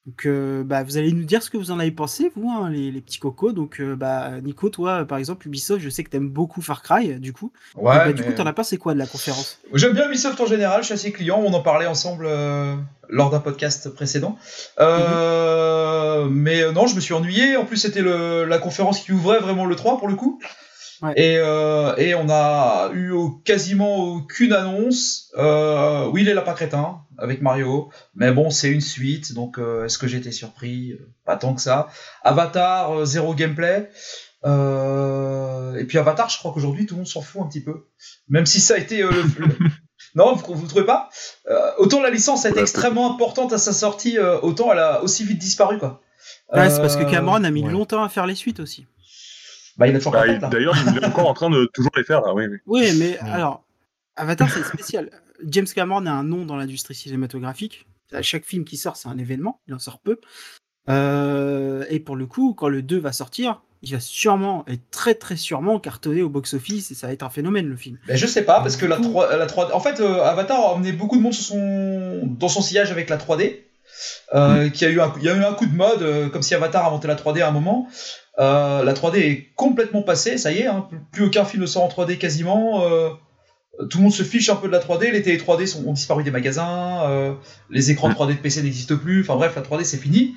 [0.06, 2.68] Donc euh, bah vous allez nous dire ce que vous en avez pensé vous hein,
[2.68, 3.52] les, les petits cocos.
[3.52, 7.18] Donc euh, bah Nico toi par exemple Ubisoft je sais que t'aimes beaucoup Far Cry
[7.18, 7.52] du coup.
[7.74, 9.58] Ouais, bah, du coup t'en as pensé quoi de la conférence?
[9.72, 12.76] J'aime bien Ubisoft en général, je suis assez client, on en parlait ensemble euh,
[13.08, 14.36] lors d'un podcast précédent.
[14.78, 19.40] Euh, Mais euh, non, je me suis ennuyé, en plus c'était la conférence qui ouvrait
[19.40, 20.38] vraiment le 3 pour le coup.
[21.02, 21.12] Ouais.
[21.16, 23.12] Et, euh, et on a eu
[23.44, 25.30] quasiment aucune annonce.
[25.36, 29.98] Euh, oui, les lapins crétins avec Mario, mais bon, c'est une suite, donc euh, est-ce
[29.98, 30.94] que été surpris?
[31.24, 31.88] Pas tant que ça.
[32.22, 33.90] Avatar, euh, zéro gameplay.
[34.46, 37.86] Euh, et puis Avatar, je crois qu'aujourd'hui tout le monde s'en fout un petit peu.
[38.28, 39.56] Même si ça a été euh, le- le-
[40.14, 41.08] Non, vous, vous trouvez pas?
[41.50, 44.78] Euh, Autant la licence a été Ouais, extrêmement importante à sa sortie, euh, autant elle
[44.78, 46.02] a aussi vite disparu quoi.
[46.52, 47.72] Ouais, c'est parce que Cameron a mis ouais.
[47.72, 48.86] longtemps à faire les suites aussi.
[49.76, 50.48] Bah, il a toujours Bah.
[50.50, 52.32] D'ailleurs, il est encore en train de toujours les faire là.
[52.32, 52.58] Oui, oui.
[52.66, 53.30] Oui, mais Ouais.
[53.30, 53.64] alors,
[54.14, 55.10] Avatar, c'est spécial.
[55.44, 57.86] James Cameron a un nom dans l'industrie cinématographique.
[58.12, 59.60] À chaque film qui sort, c'est un événement.
[59.66, 60.20] Il en sort peu.
[60.88, 65.14] Euh, et pour le coup, quand le 2 va sortir, il va sûrement, et très
[65.14, 67.98] très sûrement, cartonner au box-office et ça va être un phénomène le film.
[68.06, 70.72] Ben, je sais pas, parce que la 3, la 3 En fait, euh, Avatar a
[70.74, 72.22] emmené beaucoup de monde sur son...
[72.24, 73.60] dans son sillage avec la 3D.
[74.34, 76.42] euh, qui a eu un, il y a eu un coup de mode, euh, comme
[76.42, 77.88] si Avatar inventait la 3D à un moment.
[78.38, 81.88] La 3D est complètement passée, ça y est, hein, plus aucun film ne sort en
[81.88, 82.82] 3D quasiment.
[83.90, 85.92] Tout le monde se fiche un peu de la 3D, les télé 3D sont, ont
[85.92, 87.34] disparu des magasins, euh,
[87.70, 90.34] les écrans 3D de PC n'existent plus, enfin bref, la 3D c'est fini.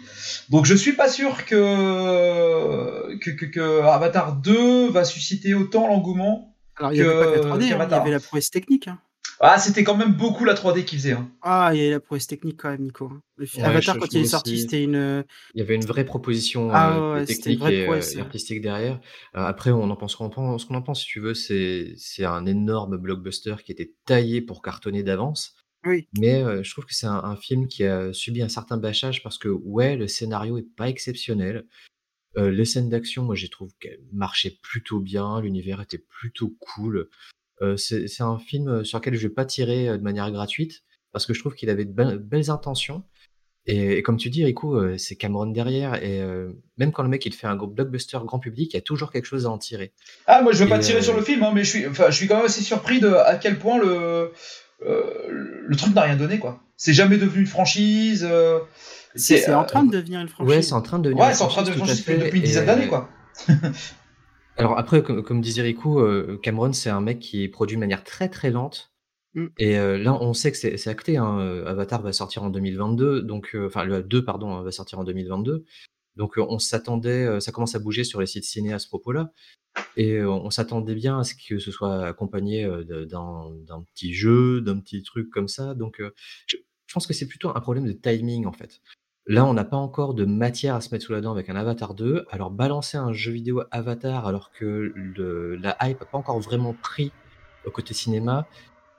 [0.50, 6.54] Donc je suis pas sûr que, que, que, que Avatar 2 va susciter autant l'engouement.
[6.78, 8.52] Alors, il n'y avait que- pas que la 3D, hein, il y avait la prouesse
[8.52, 8.88] technique.
[8.88, 9.00] hein.
[9.40, 11.12] Ah, c'était quand même beaucoup la 3D qui faisait.
[11.12, 11.30] Hein.
[11.42, 13.12] Ah, il y avait la prouesse technique quand même, Nico.
[13.36, 15.24] Le film Ouais, Avatar, je- quand je il est sorti, c'était une.
[15.54, 18.16] Il y avait une vraie proposition Ah euh, ouais, technique vraie et, euh, prouesse, et
[18.16, 18.22] ouais.
[18.24, 18.96] artistique derrière.
[19.36, 21.34] Euh, après, on en pense en pense, ce qu'on en pense, si tu veux.
[21.36, 25.54] C'est c'est un énorme blockbuster qui était taillé pour cartonner d'avance.
[25.86, 26.08] Oui.
[26.20, 29.22] Mais euh, je trouve que c'est un, un film qui a subi un certain bâchage
[29.22, 31.66] parce que, ouais, le scénario est pas exceptionnel.
[32.38, 35.40] Euh, les scènes d'action, moi, j'ai trouvé qu'elles marchaient plutôt bien.
[35.42, 37.10] L'univers était plutôt cool.
[37.62, 41.34] Euh, c'est un film sur lequel je vais pas tirer de manière gratuite parce que
[41.34, 43.04] je trouve qu'il avait de be- belles intentions.
[43.70, 45.96] Et, et comme tu dis, Rico, euh, c'est Cameron derrière.
[46.02, 48.80] Et euh, même quand le mec il fait un gros blockbuster grand public, il y
[48.80, 49.92] a toujours quelque chose à en tirer.
[50.26, 51.88] Ah, moi je veux Et, pas tirer euh, sur le film, hein, mais je suis,
[51.88, 54.32] enfin, je suis quand même assez surpris de à quel point le,
[54.86, 55.04] euh,
[55.68, 56.62] le truc n'a rien donné, quoi.
[56.78, 58.26] C'est jamais devenu une franchise.
[58.30, 58.60] euh,
[59.16, 60.56] C'est en train de devenir une franchise.
[60.56, 61.88] Ouais, c'est en train de devenir Ouais, une c'est en train de devenir
[62.24, 63.10] depuis une dizaine d'années, quoi.
[64.58, 67.80] Alors après, comme, comme disait Rico, euh, Cameron, c'est un mec qui est produit de
[67.80, 68.92] manière très très lente.
[69.36, 69.46] Mm.
[69.60, 71.18] Et euh, là, on sait que c'est acté.
[71.18, 75.00] hein, euh, Avatar va sortir en 2022, donc enfin le 2 pardon hein, va sortir
[75.00, 75.66] en 2022.
[76.16, 79.32] Donc on s'attendait, ça commence à bouger sur les sites ciné à ce propos-là,
[79.98, 84.80] et on s'attendait bien à ce que ce soit accompagné d'un d'un petit jeu, d'un
[84.80, 85.76] petit truc comme ça.
[85.76, 86.02] Donc
[86.48, 86.58] je
[86.92, 88.82] pense que c'est plutôt un problème de timing en fait.
[89.28, 91.56] Là, on n'a pas encore de matière à se mettre sous la dent avec un
[91.56, 92.26] Avatar 2.
[92.32, 96.74] Alors, balancer un jeu vidéo Avatar alors que le- la hype n'a pas encore vraiment
[96.74, 97.12] pris
[97.66, 98.48] au côté cinéma,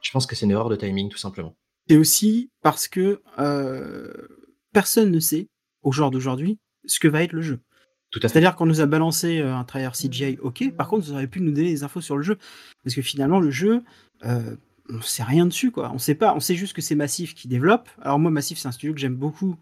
[0.03, 1.57] je pense que c'est une erreur de timing, tout simplement.
[1.89, 4.13] C'est aussi parce que euh,
[4.75, 5.49] personne ne sait,
[5.83, 7.61] au jour d'aujourd'hui, ce que va être le jeu.
[8.11, 8.29] Tout à fait.
[8.35, 10.73] C'est-à-dire qu'on nous a balancé euh, un trailer CGI, ok.
[10.77, 12.37] Par contre, vous auriez pu nous donner des infos sur le jeu.
[12.85, 13.83] Parce que finalement, le jeu,
[14.25, 14.57] euh,
[14.91, 15.91] on sait rien dessus, quoi.
[15.95, 16.35] On sait pas.
[16.35, 17.89] On sait juste que c'est Massif qui développe.
[18.03, 19.57] Alors moi, Massif, c'est un studio que j'aime beaucoup.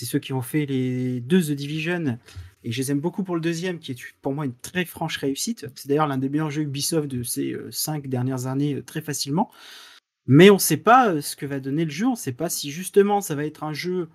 [0.00, 2.18] C'est ceux qui ont fait les deux The Division.
[2.64, 5.18] Et je les aime beaucoup pour le deuxième, qui est pour moi une très franche
[5.18, 5.66] réussite.
[5.74, 9.02] C'est d'ailleurs l'un des meilleurs jeux Ubisoft de ces euh, cinq dernières années, euh, très
[9.02, 9.50] facilement.
[10.26, 12.06] Mais on sait pas euh, ce que va donner le jeu.
[12.06, 14.08] On sait pas si justement ça va être un jeu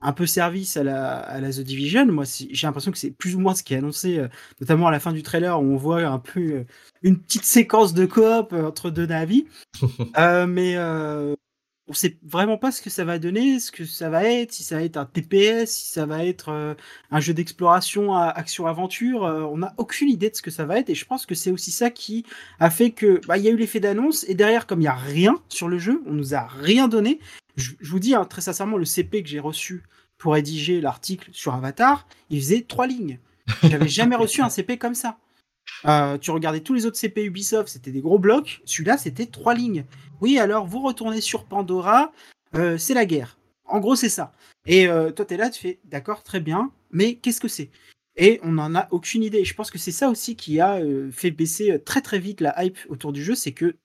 [0.00, 2.06] un peu service à la, à la The Division.
[2.06, 4.24] Moi, j'ai l'impression que c'est plus ou moins ce qui est annoncé,
[4.60, 6.64] notamment à la fin du trailer, où on voit un peu
[7.02, 9.46] une petite séquence de coop entre deux navis.
[10.18, 11.36] Euh, mais euh,
[11.88, 14.62] on sait vraiment pas ce que ça va donner, ce que ça va être, si
[14.62, 16.74] ça va être un TPS, si ça va être euh,
[17.10, 19.24] un jeu d'exploration à action-aventure.
[19.24, 21.34] euh, on n'a aucune idée de ce que ça va être, et je pense que
[21.34, 22.24] c'est aussi ça qui
[22.60, 24.88] a fait que bah, il y a eu l'effet d'annonce, et derrière, comme il y
[24.88, 27.20] a rien sur le jeu, on nous a rien donné.
[27.56, 29.82] Je, je vous dis hein, très sincèrement, le CP que j'ai reçu
[30.18, 33.18] pour rédiger l'article sur Avatar, il faisait trois lignes.
[33.62, 35.18] J'avais jamais reçu un CP comme ça.
[35.84, 38.60] Euh, tu regardais tous les autres CP Ubisoft, c'était des gros blocs.
[38.64, 39.84] Celui-là, c'était trois lignes.
[40.20, 42.12] Oui, alors vous retournez sur Pandora,
[42.54, 43.38] euh, c'est la guerre.
[43.64, 44.32] En gros, c'est ça.
[44.66, 47.70] Et euh, toi, tu là, tu fais d'accord, très bien, mais qu'est-ce que c'est?
[48.16, 49.38] Et on n'en a aucune idée.
[49.38, 52.40] Et je pense que c'est ça aussi qui a euh, fait baisser très très vite
[52.40, 53.76] la hype autour du jeu, c'est que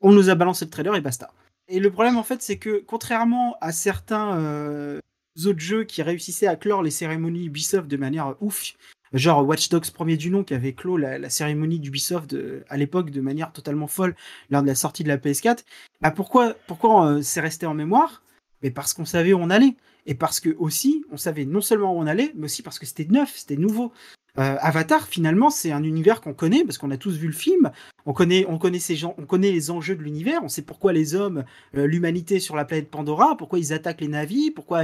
[0.00, 1.32] on nous a balancé le trailer et basta.
[1.68, 5.00] Et le problème, en fait, c'est que contrairement à certains
[5.44, 8.74] autres jeux qui réussissaient à clore les cérémonies Ubisoft de manière ouf,
[9.12, 12.76] genre Watch Dogs premier du nom qui avait clos la, la cérémonie d'Ubisoft de- à
[12.76, 14.14] l'époque de manière totalement folle
[14.50, 15.58] lors de la sortie de la PS4,
[16.00, 18.22] bah pourquoi, pourquoi euh, c'est resté en mémoire?
[18.62, 19.76] Mais parce qu'on savait où on allait.
[20.06, 22.86] Et parce que aussi, on savait non seulement où on allait, mais aussi parce que
[22.86, 23.92] c'était neuf, c'était nouveau.
[24.38, 27.72] Euh, Avatar, finalement, c'est un univers qu'on connaît parce qu'on a tous vu le film.
[28.04, 30.42] On connaît, on connaît ces gens, on connaît les enjeux de l'univers.
[30.44, 31.44] On sait pourquoi les hommes,
[31.76, 34.82] euh, l'humanité sur la planète Pandora, pourquoi ils attaquent les navis, pourquoi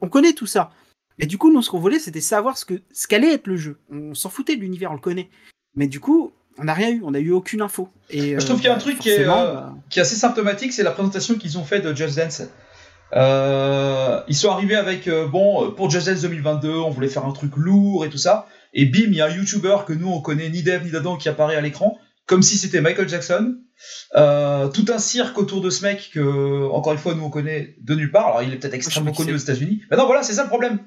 [0.00, 0.70] on connaît tout ça.
[1.18, 3.56] Et du coup, nous, ce qu'on voulait, c'était savoir ce que ce qu'allait être le
[3.56, 3.78] jeu.
[3.90, 5.30] On s'en foutait de l'univers, on le connaît.
[5.74, 7.88] Mais du coup, on n'a rien eu, on n'a eu aucune info.
[8.10, 9.98] Et, Je trouve qu'il y a un bah, truc qui est, forcément, euh, bah, qui
[9.98, 12.42] est assez symptomatique, c'est la présentation qu'ils ont fait de Just Dance.
[13.14, 17.24] Euh, ils sont arrivés avec euh, bon euh, pour Just Dance 2022, on voulait faire
[17.24, 20.08] un truc lourd et tout ça, et bim, il y a un YouTuber que nous
[20.08, 23.58] on connaît ni d'Eve ni d'Adam qui apparaît à l'écran, comme si c'était Michael Jackson.
[24.14, 27.76] Euh, tout un cirque autour de ce mec que encore une fois nous on connaît
[27.80, 28.28] de nulle part.
[28.28, 29.82] Alors il est peut-être extrêmement connu aux États-Unis.
[29.90, 30.80] Mais non, voilà, c'est ça le problème.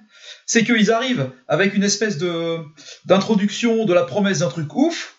[0.45, 2.57] C'est qu'ils arrivent avec une espèce de
[3.05, 5.15] d'introduction de la promesse d'un truc ouf.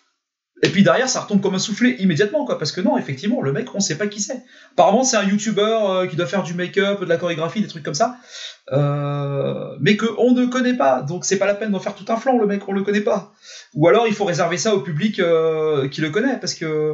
[0.63, 2.59] Et puis derrière, ça retombe comme un soufflé immédiatement, quoi.
[2.59, 4.43] Parce que non, effectivement, le mec, on sait pas qui c'est.
[4.73, 7.83] Apparemment, c'est un YouTuber euh, qui doit faire du make-up, de la chorégraphie, des trucs
[7.83, 8.17] comme ça,
[8.71, 11.01] euh, mais que on ne connaît pas.
[11.01, 13.01] Donc c'est pas la peine d'en faire tout un flanc, le mec, on le connaît
[13.01, 13.33] pas.
[13.73, 16.93] Ou alors il faut réserver ça au public euh, qui le connaît, parce que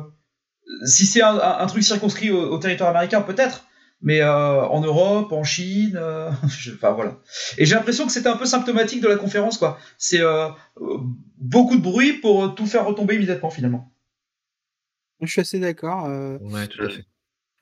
[0.85, 3.65] si c'est un, un- un truc circonscrit au, au territoire américain, peut-être.
[4.01, 5.97] mais en Europe, en Chine,
[6.75, 7.17] enfin voilà.
[7.57, 9.79] Et j'ai l'impression que c'était un peu symptomatique de la conférence, quoi.
[9.97, 10.21] C'est
[11.37, 13.91] beaucoup de bruit pour tout faire retomber immédiatement, finalement.
[15.21, 16.05] Je suis assez d'accord.
[16.41, 17.05] Ouais, tout à fait.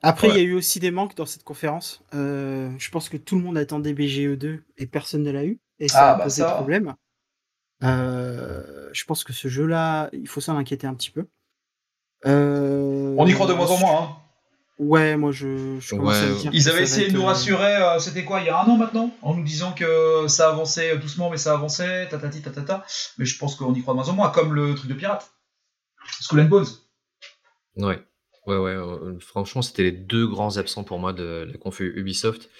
[0.02, 2.02] Après, il y a eu aussi des manques dans cette conférence.
[2.12, 5.58] je pense que tout le monde attendait BGE2 et personne ne l'a eu.
[5.78, 6.52] Et ça Ah, a bah posé ça.
[6.54, 6.94] problème.
[7.82, 11.26] Euh, je pense que ce jeu-là, il faut s'en inquiéter un petit peu.
[12.26, 14.02] Euh, On y croit de moins en moins.
[14.02, 14.16] Hein.
[14.78, 17.98] Ouais, moi je, je à dire Ils avaient essayé de être, nous euh, rassurer, euh,
[17.98, 21.30] c'était quoi, il y a un an maintenant En nous disant que ça avançait doucement,
[21.30, 22.84] mais ça avançait, tatati tatata.
[23.16, 25.30] Mais je pense qu'on y croit de moins en moins, comme le truc de pirate.
[26.20, 26.66] Skull and Bones.
[27.76, 28.02] Ouais,
[28.46, 28.72] ouais, ouais.
[28.72, 32.50] euh, franchement, c'était les deux grands absents pour moi de la conf Ubisoft.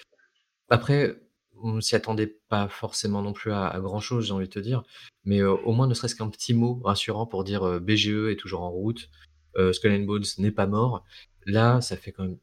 [0.69, 1.21] Après,
[1.63, 4.59] on s'y attendait pas forcément non plus à, à grand chose, j'ai envie de te
[4.59, 4.83] dire.
[5.23, 8.39] Mais euh, au moins, ne serait-ce qu'un petit mot rassurant pour dire euh, BGE est
[8.39, 9.09] toujours en route,
[9.57, 11.03] euh, Skull and Bones n'est pas mort.
[11.45, 12.37] Là, ça fait quand même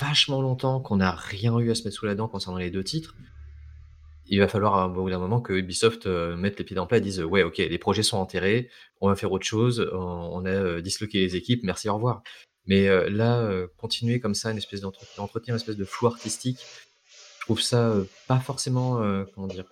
[0.00, 2.82] vachement longtemps qu'on n'a rien eu à se mettre sous la dent concernant les deux
[2.82, 3.14] titres.
[4.26, 6.82] Il va falloir à un bout d'un moment que Ubisoft euh, mette les pieds dans
[6.82, 9.44] le plat et dise euh, ouais ok les projets sont enterrés, on va faire autre
[9.44, 12.22] chose, on, a euh, disloqué les équipes, merci au revoir.
[12.66, 16.06] Mais euh, là euh, continuer comme ça une espèce d'entre- d'entretenir une espèce de flou
[16.06, 16.58] artistique,
[17.38, 19.64] je trouve ça euh, pas forcément euh, comment dire,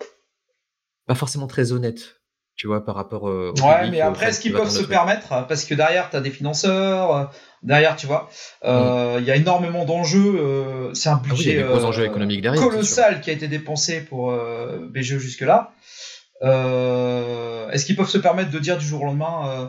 [1.07, 2.20] pas forcément très honnête,
[2.61, 4.69] tu vois par rapport euh, au Ouais, public mais aux après, est-ce qui qu'ils peuvent
[4.69, 7.23] se permettre euh, Parce que derrière, t'as des financeurs, euh,
[7.63, 8.29] derrière, tu vois,
[8.65, 10.35] euh, il y a énormément d'enjeux.
[10.37, 12.61] euh, c'est un Ah oui, il y a budget des gros euh, enjeux économiques derrière.
[12.61, 15.71] colossal qui a été dépensé pour euh, BGE jusque-là.
[16.43, 19.67] Euh, est-ce qu'ils peuvent se permettre de dire du jour au lendemain, euh,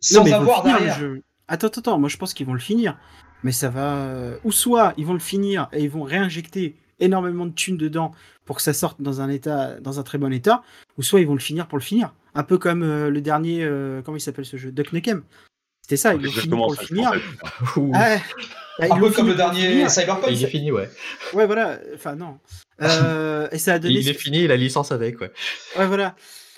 [0.00, 1.22] sans Non, avoir derrière jeu.
[1.46, 2.98] Attends, attends, attends, moi je pense qu'ils vont le finir.
[3.44, 3.94] Mais ça va.
[3.96, 8.12] euh, Ou soit ils vont le finir et ils vont réinjecter énormément de thunes dedans
[8.44, 10.62] pour que ça sorte dans un état, dans un très bon état,
[10.98, 12.14] ou soit ils vont le finir pour le finir.
[12.34, 15.22] Un peu comme euh, le dernier, euh, comment il s'appelle ce jeu, Duck Nukem.
[15.82, 16.82] C'était ça, ils l'ont fini pour ça.
[16.82, 17.12] le je finir.
[17.94, 19.90] Ah, bah, Un peu comme fini le dernier finir.
[19.90, 20.32] Cyberpunk.
[20.32, 20.88] il est fini, ouais.
[21.34, 21.78] Ouais, voilà.
[21.94, 22.38] Enfin non.
[22.80, 23.94] Euh, et ça a donné.
[23.94, 25.30] Il est fini, la licence avec, ouais.
[25.78, 26.14] Ouais, voilà.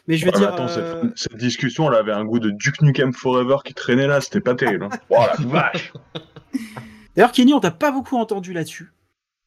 [0.06, 0.52] Mais je veux dire.
[0.52, 4.06] attends, euh, cette, cette discussion, elle avait un goût de Duke Nukem Forever qui traînait
[4.06, 4.84] là, c'était pas terrible.
[4.84, 4.98] Hein.
[5.10, 5.92] Oh la vache
[7.16, 8.92] D'ailleurs, Kenny, on t'a pas beaucoup entendu là-dessus.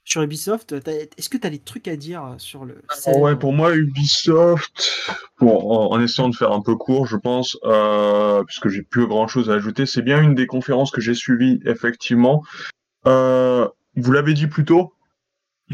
[0.07, 2.81] Sur Ubisoft, est-ce que tu as des trucs à dire sur le.
[3.07, 7.17] Oh ouais, pour moi, Ubisoft, bon, en, en essayant de faire un peu court, je
[7.17, 11.01] pense, euh, puisque j'ai plus grand chose à ajouter, c'est bien une des conférences que
[11.01, 12.41] j'ai suivies, effectivement.
[13.05, 13.67] Euh,
[13.97, 14.93] vous l'avez dit plus tôt,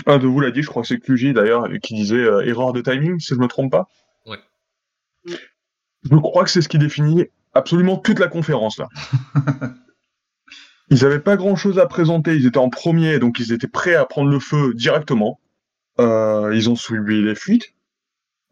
[0.08, 2.74] un de vous l'a dit, je crois que c'est QJ d'ailleurs, qui disait euh, erreur
[2.74, 3.88] de timing, si je me trompe pas.
[4.26, 4.40] Ouais.
[5.28, 8.90] Je crois que c'est ce qui définit absolument toute la conférence là.
[10.94, 13.96] Ils avaient pas grand chose à présenter, ils étaient en premier, donc ils étaient prêts
[13.96, 15.40] à prendre le feu directement.
[16.00, 17.74] Euh, ils ont suivi les fuites.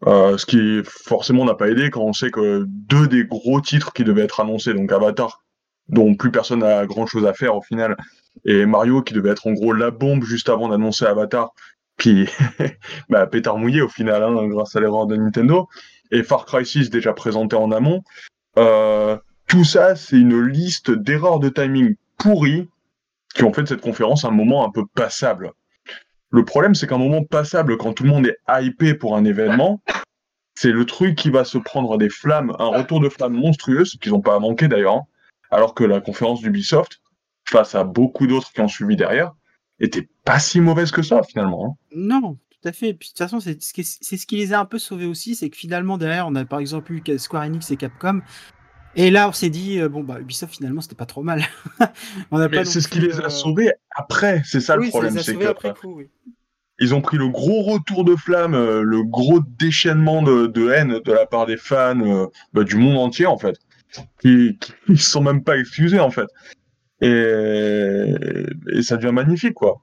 [0.08, 3.92] Euh, ce qui forcément n'a pas aidé quand on sait que deux des gros titres
[3.92, 5.44] qui devaient être annoncés, donc Avatar,
[5.88, 7.96] dont plus personne n'a grand chose à faire au final,
[8.44, 11.52] et Mario qui devait être en gros la bombe juste avant d'annoncer Avatar,
[11.96, 12.28] puis
[13.08, 15.68] bah, pétard mouillé au final, hein, grâce à l'erreur de Nintendo,
[16.10, 18.02] et Far Cry 6 déjà présenté en amont.
[18.58, 22.68] Euh, tout ça, c'est une liste d'erreurs de timing pourries
[23.34, 25.52] qui ont fait de cette conférence un moment un peu passable.
[26.30, 29.82] Le problème, c'est qu'un moment passable, quand tout le monde est hypé pour un événement,
[30.54, 33.96] c'est le truc qui va se prendre des flammes, un retour de flammes monstrueux, ce
[33.96, 35.06] qu'ils n'ont pas manqué d'ailleurs, hein.
[35.50, 37.00] alors que la conférence d'Ubisoft,
[37.48, 39.32] face à beaucoup d'autres qui ont suivi derrière,
[39.80, 41.66] était pas si mauvaise que ça finalement.
[41.66, 41.74] hein.
[41.94, 42.92] Non, tout à fait.
[42.92, 45.98] De toute façon, c'est ce qui les a un peu sauvés aussi, c'est que finalement,
[45.98, 48.20] derrière, on a par exemple eu Square Enix et Capcom.
[48.94, 51.42] Et là, on s'est dit, euh, bon, bah, Ubisoft, finalement, c'était pas trop mal.
[52.64, 55.18] c'est ce qui les a euh, sauvés après, c'est ça oui, le problème.
[55.18, 56.10] c'est sauvés que, après coup, oui.
[56.78, 61.00] ils ont pris le gros retour de flamme, euh, le gros déchaînement de, de haine
[61.04, 63.56] de la part des fans bah, du monde entier en fait,
[64.20, 66.28] qui, se sont même pas excusés en fait.
[67.00, 68.14] Et,
[68.74, 69.82] et ça devient magnifique quoi.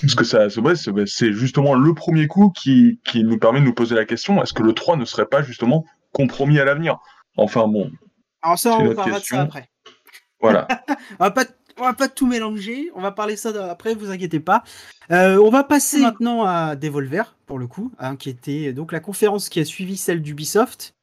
[0.00, 3.74] Parce que ça, c'est c'est justement le premier coup qui, qui nous permet de nous
[3.74, 6.98] poser la question est-ce que le 3 ne serait pas justement compromis à l'avenir?
[7.36, 7.90] Enfin bon,
[8.42, 9.68] Alors ça, on parlera de ça après.
[10.40, 10.66] voilà.
[11.18, 11.44] On va pas,
[11.78, 12.90] on va pas tout mélanger.
[12.94, 14.62] On va parler ça après, vous inquiétez pas.
[15.10, 19.00] Euh, on va passer maintenant à Devolver, pour le coup, hein, qui était donc la
[19.00, 20.94] conférence qui a suivi celle d'Ubisoft.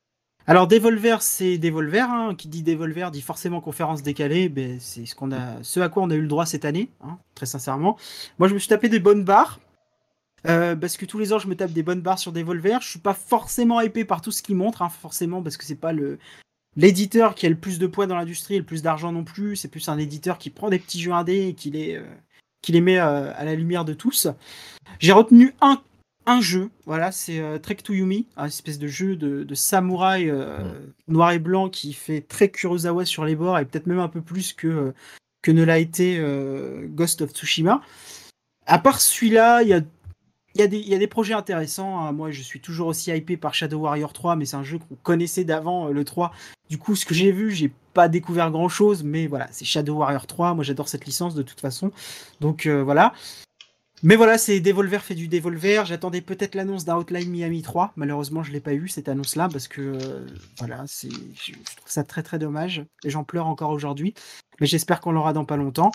[0.49, 2.09] Alors Devolver, c'est Devolver.
[2.09, 4.49] hein, qui dit Devolver dit forcément conférence décalée.
[4.49, 6.89] Ben, c'est ce qu'on a, ce à quoi on a eu le droit cette année,
[7.03, 7.97] hein, très sincèrement.
[8.39, 9.59] Moi, je me suis tapé des bonnes barres.
[10.47, 12.88] euh, parce que tous les ans je me tape des bonnes barres sur Devolver, je
[12.89, 15.91] suis pas forcément hypé par tout ce qu'ils montrent, hein, forcément parce que c'est pas
[15.93, 16.19] le,
[16.78, 19.57] l'éditeur qui a le plus de poids dans l'industrie et le plus d'argent non plus.
[19.57, 22.05] C'est plus un éditeur qui prend des petits jeux indés et qui les, euh,
[22.61, 24.28] qui les met euh, à la lumière de tous.
[24.99, 25.82] J'ai retenu un,
[26.25, 30.32] un jeu, voilà, c'est euh, Trek to Yumi, un espèce de jeu de, de samouraï
[31.07, 34.21] noir et blanc qui fait très Kurosawa sur les bords et peut-être même un peu
[34.21, 34.93] plus que,
[35.41, 36.21] que ne l'a été
[36.89, 37.82] Ghost of Tsushima.
[38.65, 39.82] à part celui-là, il y a
[40.57, 41.99] il y, a des, projets intéressants.
[41.99, 42.11] Hein.
[42.11, 44.95] Moi, je suis toujours aussi hypé par Shadow Warrior 3, mais c'est un jeu qu'on
[45.03, 46.31] connaissait d'avant, le 3.
[46.69, 49.95] Du coup, ce que j'ai vu, j'ai pas découvert grand chose, mais voilà, c'est Shadow
[49.95, 50.55] Warrior 3.
[50.55, 51.91] Moi, j'adore cette licence de toute façon.
[52.41, 53.13] Donc euh, voilà.
[54.03, 55.85] Mais voilà, c'est Devolver fait du Devolver.
[55.85, 57.93] J'attendais peut-être l'annonce d'un Outline Miami 3.
[57.95, 60.27] Malheureusement, je l'ai pas eu cette annonce-là parce que euh,
[60.59, 62.83] voilà, c'est, je trouve ça très très dommage.
[63.03, 64.13] Et j'en pleure encore aujourd'hui.
[64.59, 65.91] Mais j'espère qu'on l'aura dans pas longtemps.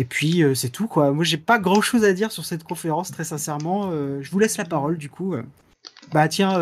[0.00, 1.12] Et puis euh, c'est tout quoi.
[1.12, 3.90] Moi j'ai pas grand chose à dire sur cette conférence très sincèrement.
[3.92, 5.36] Euh, je vous laisse la parole du coup.
[6.10, 6.58] Bah tiens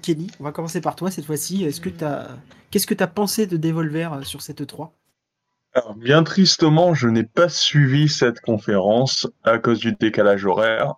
[0.00, 1.64] Kenny, on va commencer par toi cette fois-ci.
[1.64, 2.28] Est-ce que t'as
[2.70, 4.94] qu'est-ce que tu as pensé de Devolver sur cette 3
[5.74, 10.94] alors, bien tristement, je n'ai pas suivi cette conférence à cause du décalage horaire.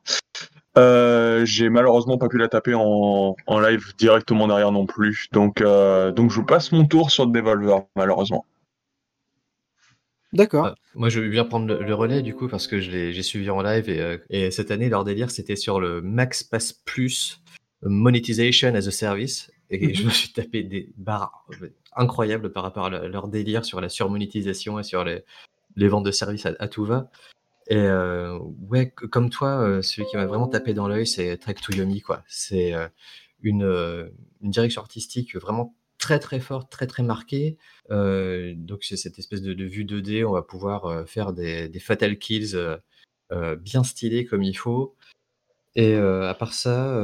[0.79, 5.27] Euh, j'ai malheureusement pas pu la taper en, live directement derrière non plus.
[5.33, 8.47] Donc, donc je passe mon tour sur Devolver, malheureusement.
[10.33, 10.67] D'accord.
[10.67, 13.89] Euh, moi, je bien prendre le, relais du coup parce que j'ai suivi en live
[13.89, 17.43] et, euh, et, cette année, leur délire, c'était sur le Max Pass Plus
[17.83, 19.51] Monetization as a Service.
[19.71, 19.95] Et mhm.
[19.95, 21.47] je me suis tapé des barres
[21.95, 25.23] incroyables par rapport à leur délire sur la surmonétisation et sur les,
[25.77, 27.11] les ventes de services à, tout va.
[27.69, 28.37] Et euh,
[28.69, 32.03] ouais, comme toi, celui qui m'a vraiment tapé dans l'œil, c'est Trek to Yomi.
[32.27, 32.75] C'est
[33.43, 34.11] une,
[34.43, 37.57] une direction artistique vraiment très très forte, très très marquée.
[37.93, 42.19] Euh, donc c'est cette espèce de, vue 2D, on va pouvoir euh, faire des, fatal
[42.19, 44.97] kills euh, bien stylés comme il faut.
[45.77, 47.01] Et à part ça,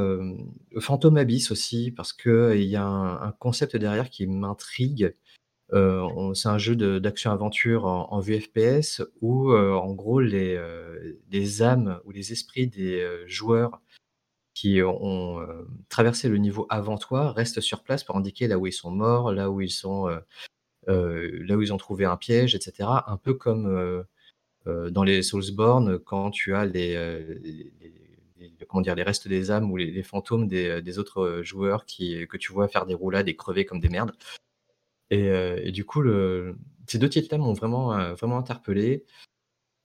[0.81, 5.15] Phantom Abyss aussi, parce qu'il y a un, concept derrière qui m'intrigue.
[5.71, 10.61] c'est un jeu d'action-aventure en, en, vue FPS où, en gros, les,
[11.31, 13.81] les, âmes ou les esprits des joueurs
[14.57, 15.47] qui ont
[15.87, 19.31] traversé le niveau avant toi restent sur place pour indiquer là où ils sont morts,
[19.31, 20.07] là où ils sont,
[20.87, 22.89] là où ils ont trouvé un piège, etc.
[23.05, 24.03] Un peu comme
[24.65, 26.95] dans les Soulsborne quand tu as les,
[28.67, 32.51] comment dire, les restes des âmes ou les, fantômes des, autres joueurs qui, que tu
[32.51, 34.13] vois faire des roulades et crever comme des merdes.
[35.11, 36.03] Et, du coup,
[36.87, 39.05] ces deux titres-là m'ont vraiment, vraiment interpellé.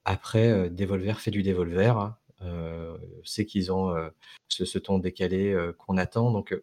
[0.06, 2.14] Après, Devolver fait du Devolver.
[2.44, 4.08] Euh, c'est qu'ils ont euh,
[4.48, 6.30] ce, ce, ton décalé euh, qu'on attend.
[6.30, 6.54] Donc,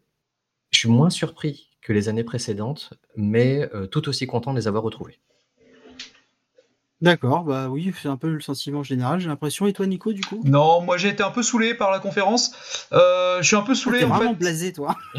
[0.72, 4.84] je suis moins surpris que les années précédentes, mais tout aussi content de les avoir
[4.84, 5.20] retrouvés.
[7.02, 9.68] D'accord, bah oui, c'est un peu le sentiment général, j'ai l'impression.
[9.68, 10.42] Et toi, Nico, du coup?
[10.44, 12.52] Non, moi j'ai été un peu saoulé par la conférence.
[12.92, 14.00] Euh, je suis un peu saoulé.
[14.00, 14.98] T'es vraiment blasé, toi.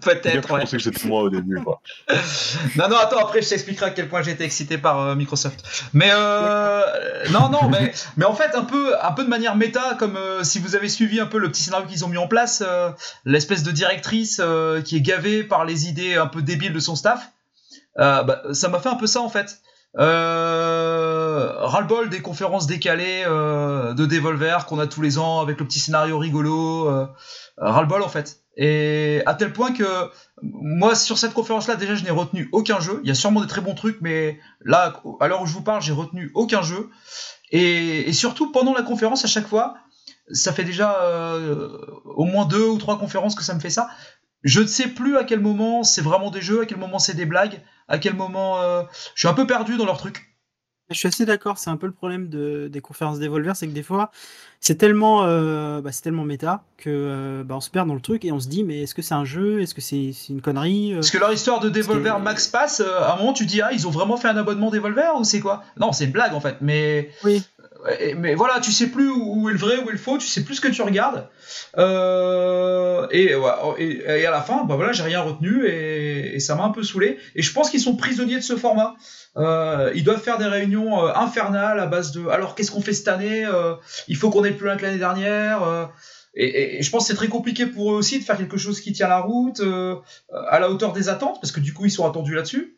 [0.00, 0.52] Peut-être.
[0.52, 0.60] Ouais.
[0.60, 1.60] Je pensais que c'était moi au début.
[1.60, 1.80] Quoi.
[2.76, 5.64] non, non, attends, après je t'expliquerai à quel point j'ai été excité par euh, Microsoft.
[5.92, 6.82] Mais euh,
[7.32, 10.44] non, non, mais, mais en fait, un peu, un peu de manière méta, comme euh,
[10.44, 12.90] si vous avez suivi un peu le petit scénario qu'ils ont mis en place, euh,
[13.24, 14.40] l'espèce de directrice
[14.84, 17.32] qui est gavée par les idées un peu débiles de son staff.
[17.96, 19.58] Bah, ça m'a fait un peu ça en fait.
[19.98, 25.66] Euh, ras-le-bol des conférences décalées euh, de Devolver qu'on a tous les ans avec le
[25.66, 26.88] petit scénario rigolo.
[26.88, 27.06] Euh,
[27.56, 28.40] ras-le-bol en fait.
[28.58, 30.10] Et à tel point que
[30.42, 33.00] moi sur cette conférence-là déjà je n'ai retenu aucun jeu.
[33.02, 35.62] Il y a sûrement des très bons trucs, mais là à l'heure où je vous
[35.62, 36.90] parle j'ai retenu aucun jeu.
[37.52, 39.76] Et, et, surtout pendant la conférence à chaque fois,
[40.32, 43.88] ça fait déjà euh, au moins deux ou trois conférences que ça me fait ça.
[44.42, 47.14] Je ne sais plus à quel moment c'est vraiment des jeux, à quel moment c'est
[47.14, 48.82] des blagues, à quel moment euh,
[49.14, 50.32] je suis un peu perdu dans leur truc.
[50.88, 53.72] Je suis assez d'accord, c'est un peu le problème de, des conférences Devolver, c'est que
[53.72, 54.12] des fois,
[54.60, 58.00] c'est tellement, euh, bah, c'est tellement méta que euh, bah, on se perd dans le
[58.00, 59.60] truc et on se dit, mais est-ce que c'est un jeu?
[59.60, 60.92] Est-ce que c'est une connerie?
[60.94, 63.88] Parce que leur histoire de Devolver Max Pass, à un moment tu dis, ah, ils
[63.88, 65.64] ont vraiment fait un abonnement Devolver ou c'est quoi?
[65.76, 67.10] Non, c'est une blague en fait, mais.
[67.24, 67.42] Oui
[68.16, 70.44] mais voilà, tu sais plus où est le vrai, où est le faux, tu sais
[70.44, 71.28] plus ce que tu regardes.
[71.78, 73.32] Euh, et,
[73.78, 77.18] et, à la fin, bah voilà, j'ai rien retenu et, ça m'a un peu saoulé.
[77.34, 78.94] Et je pense qu'ils sont prisonniers de ce format.
[79.36, 82.26] Euh, ils doivent faire des réunions euh, infernales à base de.
[82.28, 83.46] Alors qu'est-ce qu'on fait cette année
[84.08, 85.90] Il faut qu'on ait plus loin que l'année dernière.
[86.34, 88.92] Et, je pense que c'est très compliqué pour eux aussi de faire quelque chose qui
[88.92, 89.60] tient la route
[90.48, 92.76] à la hauteur des attentes, parce que du coup ils sont attendus là-dessus.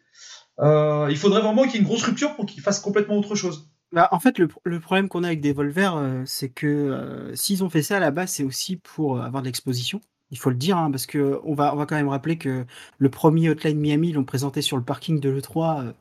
[0.60, 3.68] il faudrait vraiment qu'il y ait une grosse rupture pour qu'ils fassent complètement autre chose.
[3.92, 4.48] Bah, en fait, le,
[4.80, 8.10] problème qu'on a avec Devolver, euh, c'est que euh, s'ils ont fait ça à la
[8.10, 10.00] base, c'est aussi pour euh, avoir de l'exposition.
[10.30, 12.66] Il faut le dire, hein, parce que on va, on va quand même rappeler que
[12.98, 15.94] le premier Hotline Miami, ils l'ont présenté sur le parking de l'E3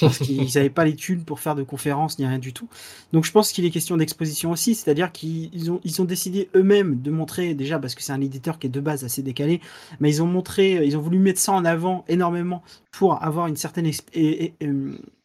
[0.00, 2.68] parce qu'ils n'avaient pas les thunes pour faire de conférences ni rien du tout.
[3.12, 7.00] Donc je pense qu'il est question d'exposition aussi, c'est-à-dire qu'ils ont, ils ont décidé eux-mêmes
[7.02, 9.60] de montrer, déjà parce que c'est un éditeur qui est de base assez décalé,
[9.98, 12.62] mais ils ont montré, ils ont voulu mettre ça en avant énormément
[12.92, 13.90] pour avoir une certaine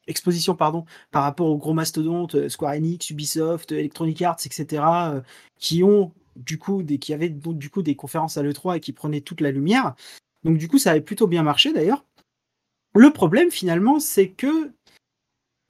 [0.08, 5.22] exposition pardon, par rapport aux gros mastodontes, euh, Square Enix, Ubisoft, Electronic Arts, etc., euh,
[5.60, 8.94] qui ont du coup des, qui avaient du coup des conférences à l'E3 et qui
[8.94, 9.94] prenaient toute la lumière.
[10.44, 12.04] Donc du coup, ça avait plutôt bien marché d'ailleurs.
[12.96, 14.72] Le problème finalement, c'est que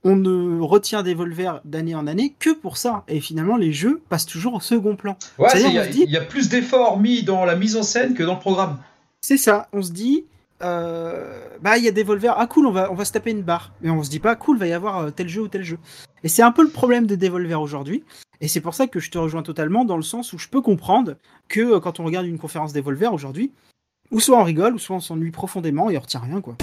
[0.03, 3.03] on ne retient Devolver d'année en année que pour ça.
[3.07, 5.15] Et finalement, les jeux passent toujours au second plan.
[5.37, 7.75] Ouais, il y, a- se dit- il y a plus d'efforts mis dans la mise
[7.75, 8.79] en scène que dans le programme.
[9.21, 12.91] C'est ça, on se dit, euh, bah il y a Devolver, ah cool, on va,
[12.91, 13.73] on va se taper une barre.
[13.81, 15.77] Mais on se dit pas, cool, va y avoir euh, tel jeu ou tel jeu.
[16.23, 18.03] Et c'est un peu le problème de Devolver aujourd'hui.
[18.39, 20.61] Et c'est pour ça que je te rejoins totalement dans le sens où je peux
[20.61, 21.15] comprendre
[21.47, 23.51] que euh, quand on regarde une conférence Devolver aujourd'hui,
[24.11, 26.55] ou soit on rigole, ou soit on s'ennuie profondément et on retient rien quoi.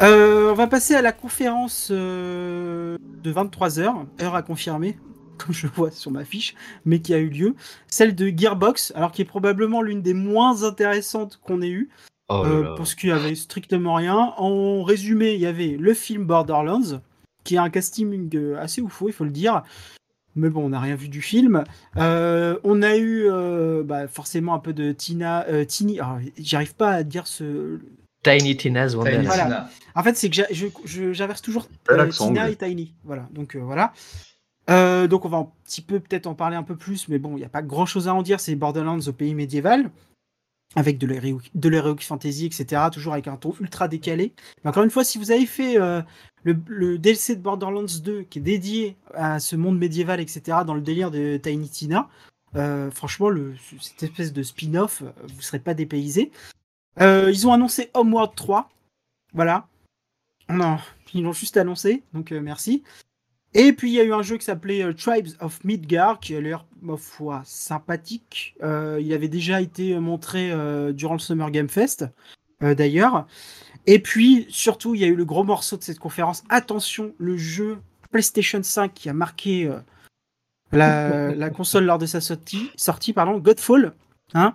[0.00, 4.98] Euh, on va passer à la conférence euh, de 23h, heure à confirmer,
[5.38, 7.54] comme je vois sur ma fiche, mais qui a eu lieu.
[7.88, 11.90] Celle de Gearbox, alors qui est probablement l'une des moins intéressantes qu'on ait eues.
[12.28, 14.34] Oh Euh, parce qu'il y avait strictement rien.
[14.36, 17.00] En résumé, il y avait le film Borderlands,
[17.44, 19.62] qui a un casting assez oufo, il faut le dire.
[20.36, 21.64] Mais bon, on n'a rien vu du film.
[21.96, 25.98] Euh, on a eu euh, bah, forcément un peu de Tina, euh, Tini.
[26.38, 27.78] J'arrive pas à dire ce.
[28.22, 29.26] Tiny Tina's Wonderland.
[29.26, 29.44] Voilà.
[29.44, 29.70] Tina.
[29.94, 30.42] En fait, c'est que
[31.12, 32.94] j'inverse toujours euh, Tina et Tiny.
[33.04, 33.28] Voilà.
[33.32, 33.92] Donc euh, voilà.
[34.68, 37.36] Euh, donc on va un petit peu peut-être en parler un peu plus, mais bon,
[37.36, 38.40] il n'y a pas grand-chose à en dire.
[38.40, 39.90] C'est Borderlands au pays médiéval
[40.76, 42.82] avec de l'heroic fantasy, etc.
[42.92, 44.32] Toujours avec un ton ultra décalé.
[44.62, 46.00] Mais encore une fois, si vous avez fait euh,
[46.44, 50.74] le, le DLC de Borderlands 2 qui est dédié à ce monde médiéval, etc., dans
[50.74, 52.08] le délire de Tiny Tina,
[52.56, 56.30] euh, franchement, le, cette espèce de spin-off, vous ne serez pas dépaysé.
[57.00, 58.68] Euh, ils ont annoncé Homeworld 3.
[59.32, 59.66] Voilà.
[60.48, 60.78] Non,
[61.14, 62.82] ils l'ont juste annoncé, donc euh, merci.
[63.52, 66.34] Et puis il y a eu un jeu qui s'appelait euh, Tribes of Midgard, qui
[66.34, 68.56] a l'air, ma foi, sympathique.
[68.62, 70.52] Il avait déjà été montré
[70.92, 72.06] durant le Summer Game Fest,
[72.60, 73.26] d'ailleurs.
[73.86, 76.42] Et puis, surtout, il y a eu le gros morceau de cette conférence.
[76.48, 77.78] Attention, le jeu
[78.10, 79.70] PlayStation 5 qui a marqué
[80.72, 83.94] la, la console lors de sa sortie, sortie pardon, Godfall,
[84.34, 84.54] hein,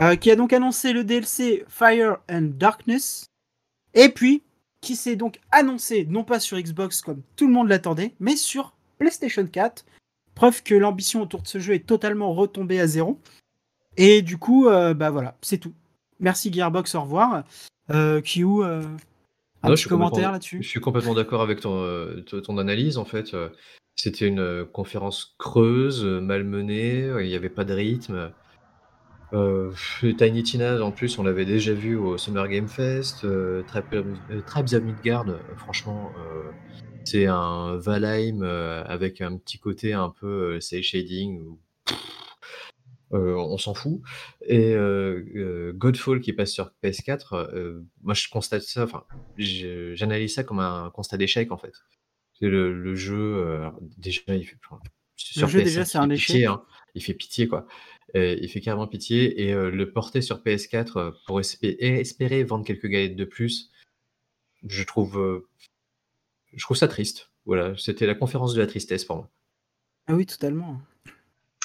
[0.00, 3.26] euh, qui a donc annoncé le DLC Fire and Darkness.
[3.94, 4.42] Et puis,
[4.80, 8.74] qui s'est donc annoncé, non pas sur Xbox comme tout le monde l'attendait, mais sur
[8.98, 9.84] PlayStation 4.
[10.34, 13.18] Preuve que l'ambition autour de ce jeu est totalement retombée à zéro.
[13.96, 15.72] Et du coup, euh, bah voilà, c'est tout.
[16.18, 17.44] Merci Gearbox, au revoir.
[17.90, 18.88] Euh, Q, euh, un Non,
[19.68, 22.98] je petit suis commentaire complètement- Je là-dessus suis complètement d'accord avec ton, ton analyse.
[22.98, 23.34] En fait,
[23.94, 27.12] c'était une conférence creuse, malmenée.
[27.20, 28.32] Il n'y avait pas de rythme.
[29.34, 29.72] Euh,
[30.02, 33.24] le Tiny Tina, en plus, on l'avait déjà vu au Summer Game Fest.
[33.24, 35.26] Euh, Tribes of Midgard,
[35.56, 36.50] franchement, euh,
[37.04, 41.56] c'est un Valheim euh, avec un petit côté un peu euh, cel shading.
[43.12, 44.00] euh, on s'en fout.
[44.46, 44.74] Et
[45.74, 49.04] Godfall qui passe sur PS4, euh, moi je constate ça, enfin,
[49.36, 51.72] j'analyse ça comme un constat d'échec en fait.
[52.38, 53.60] C'est le, le jeu,
[53.98, 54.56] déjà, il fait.
[55.16, 56.48] sur jeu, PS5, déjà, c'est un pitié, échec.
[56.48, 56.62] hein.
[56.96, 57.66] Il fait pitié quoi.
[58.16, 62.44] Euh, il fait carrément pitié et euh, le porter sur PS4 euh, pour espé- espérer
[62.44, 63.70] vendre quelques galettes de plus,
[64.66, 65.48] je trouve, euh,
[66.52, 67.30] je trouve ça triste.
[67.44, 69.30] Voilà, c'était la conférence de la tristesse pour moi.
[70.06, 70.80] Ah oui, totalement.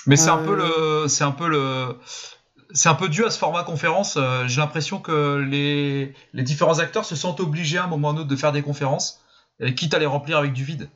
[0.07, 1.95] Mais c'est un peu le, c'est un peu le,
[2.71, 4.17] c'est un peu dû à ce format conférence.
[4.17, 8.11] Euh, J'ai l'impression que les, les différents acteurs se sentent obligés à un moment ou
[8.11, 9.21] à un autre de faire des conférences,
[9.59, 10.89] et quitte à les remplir avec du vide.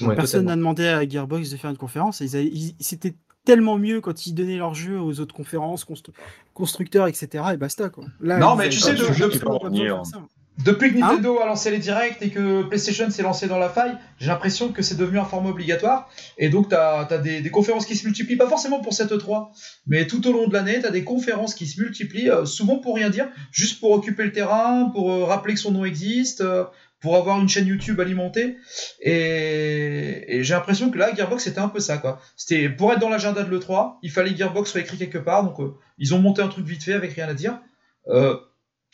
[0.00, 2.20] Ouais, Personne n'a demandé à Gearbox de faire une conférence.
[2.20, 3.14] Ils ils- C'était
[3.44, 6.12] tellement mieux quand ils donnaient leur jeu aux autres conférences, constru-
[6.54, 7.44] constructeurs, etc.
[7.52, 8.04] Et basta quoi.
[8.20, 10.18] Là, Non, mais tu sais, de- de- ça.
[10.64, 13.68] Depuis que Hein Nintendo a lancé les directs et que PlayStation s'est lancé dans la
[13.68, 16.08] faille, j'ai l'impression que c'est devenu un format obligatoire.
[16.38, 19.48] Et donc, tu as, des, des conférences qui se multiplient, pas forcément pour cette E3,
[19.88, 22.78] mais tout au long de l'année, tu as des conférences qui se multiplient, euh, souvent
[22.78, 26.40] pour rien dire, juste pour occuper le terrain, pour euh, rappeler que son nom existe,
[26.40, 26.62] euh,
[27.04, 28.56] pour avoir une chaîne YouTube alimentée.
[29.00, 31.98] Et, et j'ai l'impression que là, Gearbox, c'était un peu ça.
[31.98, 32.18] quoi.
[32.34, 35.44] C'était Pour être dans l'agenda de l'E3, il fallait que Gearbox soit écrit quelque part.
[35.44, 37.60] Donc, euh, ils ont monté un truc vite fait avec rien à dire.
[38.08, 38.36] Euh,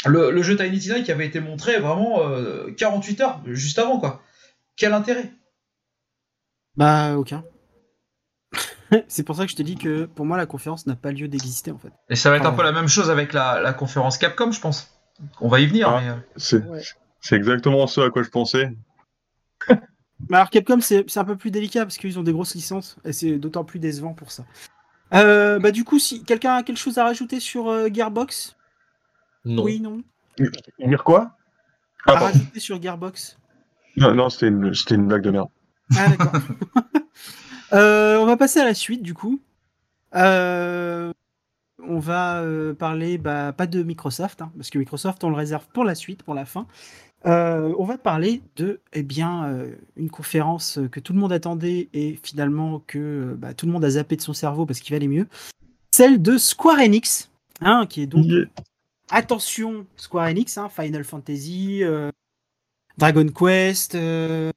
[0.06, 3.98] le, le jeu Tiny Tina qui avait été montré vraiment euh, 48 heures juste avant
[4.00, 4.22] quoi.
[4.76, 5.30] Quel intérêt?
[6.76, 7.44] Bah aucun.
[9.08, 11.28] C'est pour ça que je te dis que pour moi la conférence n'a pas lieu
[11.28, 11.92] d'exister en fait.
[12.08, 12.56] Et ça va être un Ouais.
[12.56, 14.90] peu la même chose avec la, la conférence Capcom, je pense.
[15.40, 15.88] On va y venir.
[15.88, 16.00] Ah.
[16.02, 16.80] mais, euh, C'est Ouais.
[17.20, 18.72] C'est exactement ce à quoi je pensais.
[20.28, 23.12] Mais alors Capcom c'est un peu plus délicat parce qu'ils ont des grosses licences et
[23.12, 24.44] c'est d'autant plus décevant pour ça.
[25.14, 28.56] Euh, bah du coup si quelqu'un a quelque chose à rajouter sur euh, Gearbox?
[29.44, 29.62] Non.
[29.62, 30.02] Oui non.
[30.78, 31.36] Dire quoi?
[32.06, 32.26] Ah, à pardon.
[32.26, 33.38] rajouter sur Gearbox?
[33.96, 35.48] Non, non c'était une, c'était une blague de merde.
[35.96, 36.32] Ah d'accord.
[37.72, 39.40] Euh, on va passer à la suite du coup.
[40.16, 41.12] Euh,
[41.82, 45.66] on va euh, parler bah, pas de Microsoft hein, parce que Microsoft on le réserve
[45.72, 46.66] pour la suite, pour la fin.
[47.26, 51.88] Euh, on va parler de eh bien euh, une conférence que tout le monde attendait
[51.92, 54.94] et finalement que euh, bah, tout le monde a zappé de son cerveau parce qu'il
[54.94, 55.26] valait mieux.
[55.90, 58.46] Celle de Square Enix, hein, qui est donc Yeah.
[59.10, 62.10] attention Square Enix, hein, Final Fantasy, euh,
[62.96, 64.50] Dragon Quest, euh,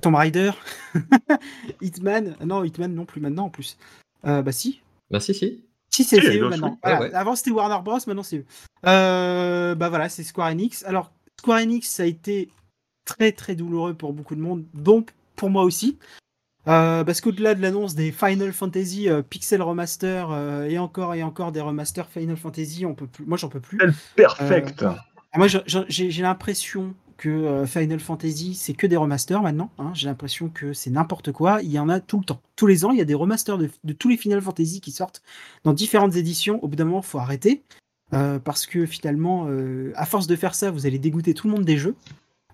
[0.00, 0.52] Tomb Raider,
[1.82, 2.36] Hitman.
[2.44, 3.76] Non, Hitman non plus maintenant en plus.
[4.24, 4.80] Euh, bah si.
[5.10, 5.64] Bah si, si.
[5.90, 6.68] Si, c'est eux maintenant.
[6.68, 6.76] jouer.
[6.76, 7.00] Ouais, Voilà.
[7.00, 7.14] ouais.
[7.14, 8.44] Avant c'était Warner Bros, maintenant c'est eux.
[8.86, 10.84] Euh, bah voilà, c'est Square Enix.
[10.84, 12.50] Alors, Square Enix, ça a été
[13.04, 15.98] très très douloureux pour beaucoup de monde, donc pour moi aussi.
[16.68, 21.22] Euh, parce qu'au-delà de l'annonce des Final Fantasy euh, Pixel Remaster euh, et encore et
[21.22, 23.24] encore des remasters Final Fantasy, on peut plus.
[23.24, 23.78] Moi, j'en peux plus.
[24.14, 24.84] Perfect.
[25.36, 25.46] Moi,
[25.88, 29.70] j'ai l'impression que Final Fantasy, c'est que des remasters maintenant.
[29.78, 29.90] hein.
[29.94, 31.60] J'ai l'impression que c'est n'importe quoi.
[31.62, 32.40] Il y en a tout le temps.
[32.56, 34.90] Tous les ans, il y a des remasters de, de tous les Final Fantasy qui
[34.90, 35.22] sortent
[35.64, 36.62] dans différentes éditions.
[36.64, 37.62] Au bout d'un moment, il faut arrêter.
[38.12, 41.54] Euh, parce que finalement, euh, à force de faire ça, vous allez dégoûter tout le
[41.54, 41.94] monde des jeux,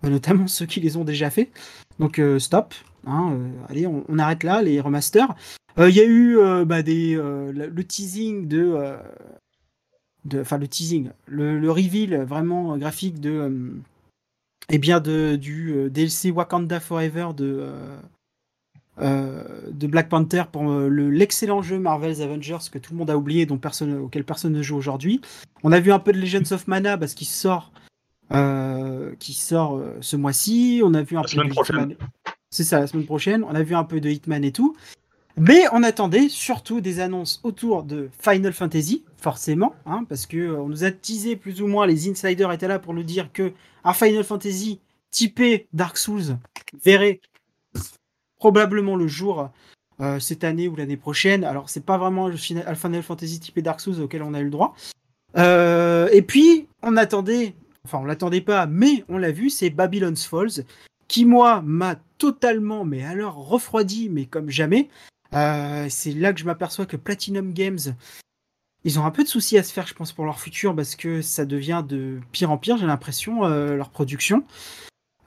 [0.05, 1.51] euh, notamment ceux qui les ont déjà fait.
[1.99, 2.75] Donc, stop.
[3.07, 3.39] hein,
[3.69, 5.35] allez, on, arrête là, les remasters.
[5.79, 8.97] Il y a eu bah, des, le, teasing de.
[10.35, 13.73] enfin le teasing, le, le reveal vraiment graphique de,
[14.71, 17.67] eh bien de, du DLC Wakanda Forever de,
[18.99, 23.17] de Black Panther pour euh, le- l'excellent jeu Marvel's Avengers que tout le monde a
[23.17, 25.21] oublié, dont personne, auquel personne ne joue aujourd'hui.
[25.63, 27.73] On a vu un peu de Legends of Mana parce qu'il sort,
[28.33, 30.81] euh, qui sort euh, ce mois-ci.
[30.85, 31.91] On a vu un La peu semaine de prochaine.
[31.91, 31.97] Hitman.
[32.51, 33.45] C'est ça, la semaine prochaine.
[33.45, 34.77] On a vu un peu de Hitman et tout.
[35.39, 40.59] Mais on attendait surtout des annonces autour de Final Fantasy, forcément, hein, parce que euh,
[40.61, 43.53] on nous a teasé plus ou moins, les insiders étaient là pour nous dire que
[43.85, 44.81] un Final Fantasy
[45.11, 46.39] typé Dark Souls
[46.83, 47.21] verrait
[48.39, 49.51] probablement le jour
[50.01, 51.43] euh, cette année ou l'année prochaine.
[51.43, 54.45] Alors c'est pas vraiment le Final Final Fantasy typé Dark Souls auquel on a eu
[54.45, 54.75] le droit.
[55.39, 60.27] Euh, et puis on attendait, enfin on l'attendait pas, mais on l'a vu, c'est Babylon's
[60.27, 60.65] Falls,
[61.09, 64.91] qui moi m'a totalement, mais alors refroidi, mais comme jamais.
[65.35, 67.79] Euh, c'est là que je m'aperçois que Platinum Games,
[68.85, 70.95] ils ont un peu de soucis à se faire, je pense, pour leur futur, parce
[70.95, 74.45] que ça devient de pire en pire, j'ai l'impression, leur production.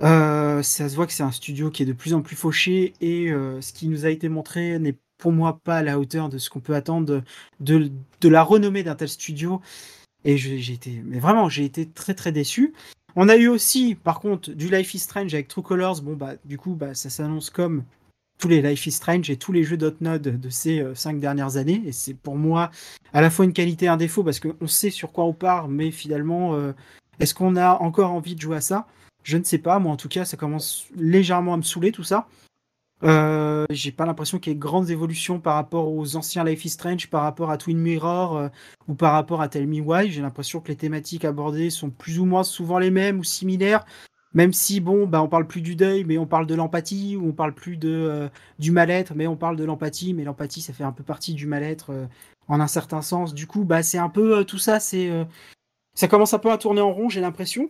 [0.02, 2.93] Euh, ça se voit que c'est un studio qui est de plus en plus fauché,
[3.02, 6.30] et euh, ce qui nous a été montré n'est pour moi pas à la hauteur
[6.30, 7.22] de ce qu'on peut attendre
[7.60, 7.91] de,
[8.24, 9.62] la renommée d'un tel studio.
[10.26, 12.74] Et j'ai été, mais vraiment, j'ai été très très déçu.
[13.16, 16.02] On a eu aussi, par contre, du Life is Strange avec True Colors.
[16.02, 17.84] Bon, bah, du coup, bah, ça s'annonce comme
[18.38, 21.58] tous les Life is Strange et tous les jeux .Node de ces euh, cinq dernières
[21.58, 21.82] années.
[21.86, 22.72] Et c'est pour moi
[23.14, 25.68] à la fois une qualité et un défaut parce qu'on sait sur quoi on part,
[25.68, 26.74] mais finalement, euh,
[27.20, 28.88] est-ce qu'on a encore envie de jouer à ça?
[29.24, 29.80] Je ne sais pas.
[29.80, 32.28] Moi, en tout cas, ça commence légèrement à me saouler tout ça.
[33.03, 36.65] Euh, j'ai pas l'impression qu'il y ait de grandes évolutions par rapport aux anciens Life
[36.65, 38.49] is Strange, par rapport à Twin Mirror euh,
[38.88, 40.11] ou par rapport à Tell Me Why.
[40.11, 43.86] J'ai l'impression que les thématiques abordées sont plus ou moins souvent les mêmes ou similaires.
[44.34, 47.30] Même si, bon, bah, on parle plus du deuil, mais on parle de l'empathie, ou
[47.30, 50.72] on parle plus de, euh, du mal-être, mais on parle de l'empathie, mais l'empathie, ça
[50.72, 52.05] fait un peu partie du mal-être euh,
[52.47, 53.34] en un certain sens.
[53.34, 55.09] Du coup, bah, c'est un peu tout ça, c'est,
[55.95, 57.70] ça commence un peu à tourner en rond, j'ai l'impression.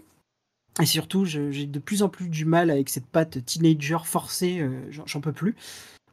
[0.82, 4.82] Et surtout, j'ai de plus en plus du mal avec cette patte teenager forcée, euh,
[5.06, 5.56] j'en peux plus.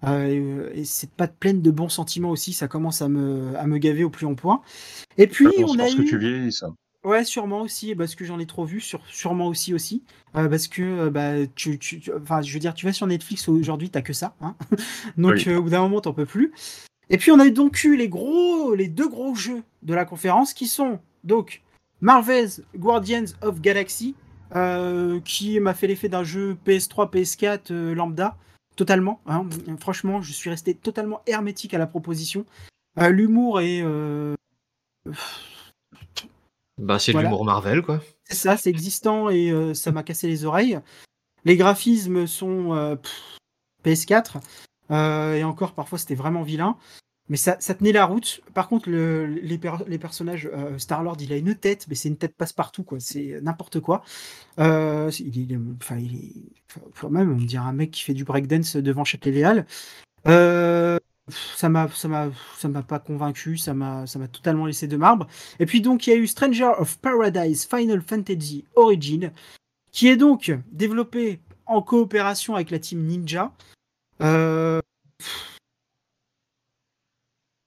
[0.04, 3.56] Euh, et, euh, et cette patte pleine de bons sentiments aussi, ça commence à me,
[3.56, 4.60] à me gaver au plus long point.
[5.18, 6.04] Et puis, on c'est a parce que eu...
[6.06, 6.72] tu vieillis, ça.
[7.04, 10.02] Ouais, sûrement aussi, parce que j'en ai trop vu, sur, sûrement aussi aussi,
[10.34, 13.06] Euh, parce que euh, bah tu, tu, tu- enfin je veux dire, tu vas sur
[13.06, 14.56] Netflix aujourd'hui, t'as que ça, hein
[15.16, 15.44] donc Oui.
[15.46, 16.52] euh, au bout d'un moment t'en peux plus.
[17.08, 20.52] Et puis on a donc eu les gros, les deux gros jeux de la conférence
[20.52, 21.62] qui sont donc
[22.00, 24.16] Marvel's Guardians of Galaxy,
[24.54, 28.36] euh, qui m'a fait l'effet d'un jeu PS3, PS4 euh, lambda,
[28.76, 29.20] totalement.
[29.26, 29.46] hein.
[29.80, 32.44] Franchement, je suis resté totalement hermétique à la proposition.
[32.98, 33.82] Euh, L'humour est
[36.78, 37.28] Bah, c'est de Voilà.
[37.28, 38.00] l'humour Marvel, quoi.
[38.24, 40.78] C'est ça, c'est existant et ça m'a cassé les oreilles.
[41.44, 43.38] Les graphismes sont euh, pff,
[43.84, 44.38] PS4
[44.90, 46.76] euh, et encore parfois c'était vraiment vilain,
[47.28, 48.40] mais ça, ça tenait la route.
[48.54, 52.08] Par contre, le- les, per- les personnages, euh, Star-Lord, il a une tête, mais c'est
[52.08, 52.98] une tête passe-partout, quoi.
[53.00, 54.02] C'est n'importe quoi.
[54.58, 58.24] Euh, il, est- enfin, il est- enfin, même, on dirait un mec qui fait du
[58.24, 59.66] breakdance devant Châtelet-Léal.
[60.28, 60.98] Euh,
[61.56, 64.96] ça m'a, ça m'a, ça m'a pas convaincu, ça m'a, ça m'a totalement laissé de
[64.96, 65.26] marbre.
[65.58, 69.32] Et puis donc il y a eu Stranger of Paradise Final Fantasy Origin,
[69.90, 73.52] qui est donc développé en coopération avec la team Ninja.
[74.22, 74.80] Euh,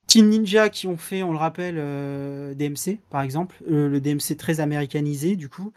[0.09, 4.35] Team Ninja qui ont fait, on le rappelle, euh, DMC par exemple, Euh, le DMC
[4.37, 5.71] très américanisé du coup,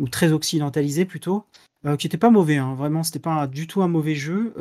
[0.00, 1.46] ou très occidentalisé plutôt,
[1.86, 4.52] euh, qui était pas mauvais, hein, vraiment, c'était pas un- du tout un mauvais jeu.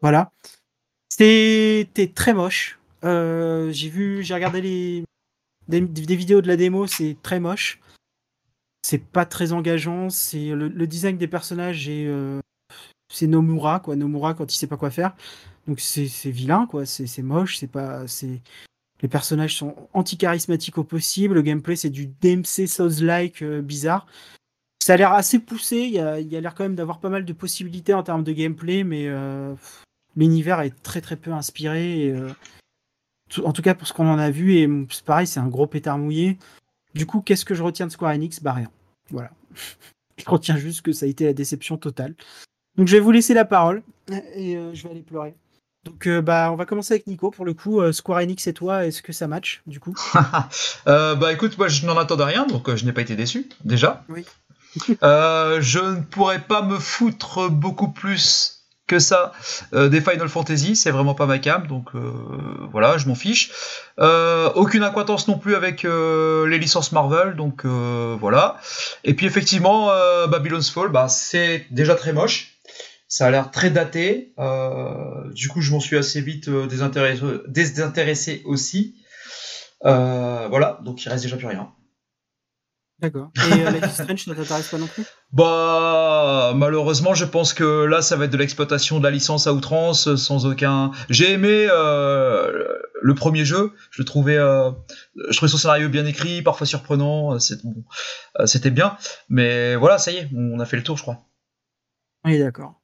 [0.00, 0.32] Voilà,
[1.08, 2.78] c'était très moche.
[3.02, 5.04] J'ai vu, j'ai regardé les
[5.70, 7.80] des, vidéos de la démo, c'est très moche.
[8.82, 10.10] C'est pas très engageant.
[10.10, 12.40] C'est le, le design des personnages euh,
[13.12, 13.96] c'est Nomura quoi.
[13.96, 15.14] Nomura quand il sait pas quoi faire.
[15.66, 16.86] Donc c'est vilain quoi.
[16.86, 17.58] C'est moche.
[17.58, 18.06] C'est pas
[19.02, 21.34] les personnages sont anti charismatiques au possible.
[21.34, 24.06] Le gameplay c'est du DMC Souls-like euh, bizarre.
[24.82, 25.78] Ça a l'air assez poussé.
[25.78, 28.82] Il y a, l'air quand même d'avoir pas mal de possibilités en termes de gameplay,
[28.82, 29.54] mais euh,
[30.16, 32.10] l'univers est très très peu inspiré.
[32.10, 32.32] euh,
[33.44, 35.48] en tout cas pour ce qu'on en a vu et mm, c'est pareil, c'est un
[35.48, 36.38] gros pétard mouillé.
[36.94, 38.42] Du coup, qu'est-ce que je retiens de Square Enix?
[38.42, 38.70] Bah rien.
[39.10, 39.30] Voilà.
[40.16, 42.14] je retiens juste que ça a été la déception totale.
[42.76, 43.82] Donc je vais vous laisser la parole
[44.34, 45.34] et je vais aller pleurer.
[45.84, 47.80] Donc euh, bah on va commencer avec Nico pour le coup.
[47.80, 49.94] Euh, Square Enix et toi, est-ce que ça match du coup?
[50.86, 54.04] Euh, bah écoute, moi je n'en attendais rien, donc je n'ai pas été déçu, déjà.
[54.08, 54.24] Oui.
[55.02, 59.32] Je ne pourrais pas me foutre beaucoup plus que ça
[59.72, 61.90] des Final Fantasy, c'est vraiment pas ma cam, donc
[62.70, 63.50] voilà, je m'en fiche.
[63.98, 68.58] Aucune acquaintance non plus avec les licences Marvel, donc voilà.
[69.04, 69.88] Et puis effectivement,
[70.28, 72.59] Babylon's Fall, bah, c'est déjà très moche.
[73.10, 74.32] Ça a l'air très daté.
[74.38, 79.02] euh, du coup, je m'en suis assez vite euh, désintéressé, désintéressé aussi.
[79.84, 81.72] Euh, voilà, donc il reste déjà plus rien.
[83.00, 83.30] D'accord.
[83.48, 85.04] Et euh, Life is Strange, ça t'intéresse pas non plus?
[85.32, 89.54] Bah, malheureusement, je pense que là, ça va être de l'exploitation de la licence à
[89.54, 90.92] outrance, sans aucun.
[91.08, 93.72] J'ai aimé euh, le premier jeu.
[93.90, 94.70] Je le trouvais, euh,
[95.30, 97.36] je trouvais son scénario bien écrit, parfois surprenant.
[97.64, 97.84] bon,
[98.44, 98.96] C'était bien,
[99.28, 101.18] mais voilà, ça y est, on a fait le tour, je crois.
[102.24, 102.80] Oui, d'accord.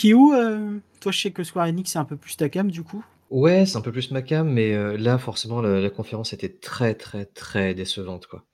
[0.00, 2.82] Kiou, euh, toi je sais que Square Enix c'est un peu plus ta cam du
[2.82, 3.04] coup.
[3.30, 6.48] Ouais, c'est un peu plus ma cam, mais euh, là, forcément, la, la conférence était
[6.48, 8.44] très, très, très décevante, quoi.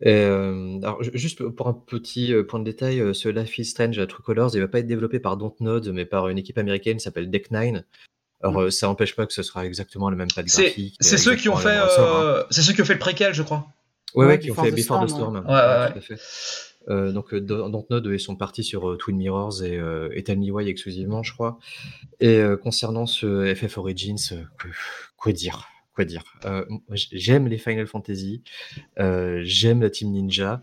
[0.00, 3.66] Et, euh, alors, ju- juste pour un petit point de détail, euh, ce Life is
[3.66, 6.58] Strange à True Colors, il va pas être développé par Dontnod, mais par une équipe
[6.58, 7.84] américaine qui s'appelle Deck9.
[8.42, 10.96] Alors, euh, ça n'empêche pas que ce sera exactement le même pas de C'est graphique.
[11.00, 11.86] c'est ceux qui ont fait, hein.
[12.00, 13.68] euh, c'est ceux qui ont fait le préquel, je crois.
[14.14, 15.46] Ouais, Ouais, ouais, qui ont fait the Before the Storm, Storm.
[15.46, 15.52] ouais.
[15.52, 16.20] Ouais, ouais, tout à fait.
[16.88, 20.22] Euh, donc, euh, Don- Dontnod, ils sont partis sur euh, Twin Mirrors et, euh, et
[20.22, 21.58] Tell Me Why exclusivement, je crois.
[22.20, 24.16] Et concernant ce FF Origins,
[24.58, 24.68] que-
[25.16, 26.22] quoi dire Quoi dire
[26.92, 28.42] J'aime les Final Fantasy,
[28.98, 30.62] j'aime la Team Ninja.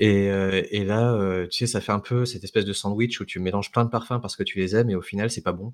[0.00, 3.20] Et, euh, et là, euh, tu sais, ça fait un peu cette espèce de sandwich
[3.20, 5.42] où tu mélanges plein de parfums parce que tu les aimes et au final, c'est
[5.42, 5.72] pas bon.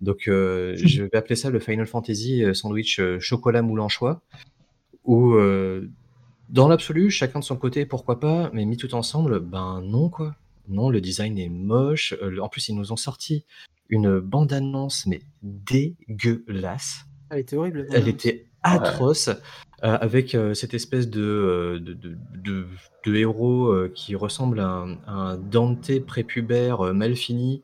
[0.00, 4.22] Donc, euh, je vais appeler ça le Final Fantasy sandwich chocolat moule anchois,
[5.04, 5.34] où
[6.50, 10.34] dans l'absolu, chacun de son côté, pourquoi pas, mais mis tout ensemble, ben non quoi.
[10.68, 12.14] Non, le design est moche.
[12.22, 13.44] Euh, en plus, ils nous ont sorti
[13.88, 17.06] une bande-annonce, mais dégueulasse.
[17.30, 17.86] Elle était horrible.
[17.92, 19.34] Elle était atroce, euh,
[19.82, 22.66] avec euh, cette espèce de, de, de, de-
[23.06, 27.62] de héros euh, qui ressemble à un, à un Dante prépubère euh, mal fini,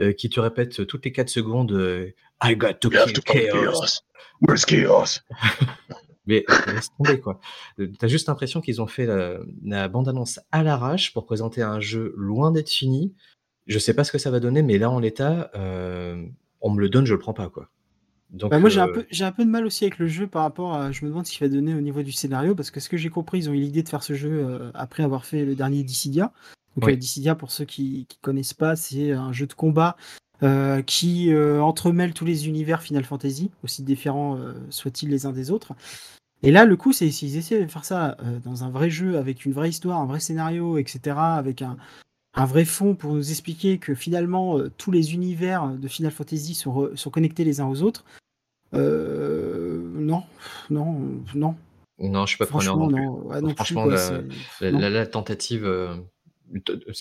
[0.00, 2.10] euh, qui te répète toutes les 4 secondes euh,
[2.42, 3.72] I got to You have kill to kill chaos.
[3.72, 4.00] chaos.
[4.42, 5.20] Where's chaos?
[6.26, 7.40] Mais laisse tomber quoi.
[7.78, 11.80] Euh, T'as juste l'impression qu'ils ont fait la, la bande-annonce à l'arrache pour présenter un
[11.80, 13.14] jeu loin d'être fini.
[13.66, 16.24] Je sais pas ce que ça va donner, mais là en l'état, euh,
[16.60, 17.68] on me le donne, je le prends pas quoi.
[18.30, 20.08] Donc, Bah, moi j'ai un euh, peu j'ai un peu de mal aussi avec le
[20.08, 22.56] jeu par rapport à je me demande ce qu'il va donner au niveau du scénario
[22.56, 24.70] parce que ce que j'ai compris ils ont eu l'idée de faire ce jeu euh,
[24.74, 26.32] après avoir fait le dernier Dissidia.
[26.76, 26.96] Donc Oui.
[26.96, 29.96] Dissidia pour ceux qui qui connaissent pas c'est un jeu de combat
[30.42, 35.32] euh, qui euh, entremêle tous les univers Final Fantasy aussi différents euh, soient-ils les uns
[35.32, 35.72] des autres.
[36.42, 39.16] Et là le coup c'est s'ils essaient de faire ça euh, dans un vrai jeu
[39.18, 41.16] avec une vraie histoire, un vrai scénario etc.
[41.16, 41.76] avec un
[42.38, 46.90] un vrai fond pour nous expliquer que finalement tous les univers de Final Fantasy sont,
[47.10, 48.04] connectés les uns aux autres.
[48.74, 50.22] Non,
[50.70, 51.00] non,
[51.34, 51.56] non.
[51.98, 53.30] non, je suis pas preneur non non.
[53.40, 54.24] Plus, Franchement, quoi, la- c'est-
[54.60, 54.78] La, non.
[54.80, 55.64] la- la tentative,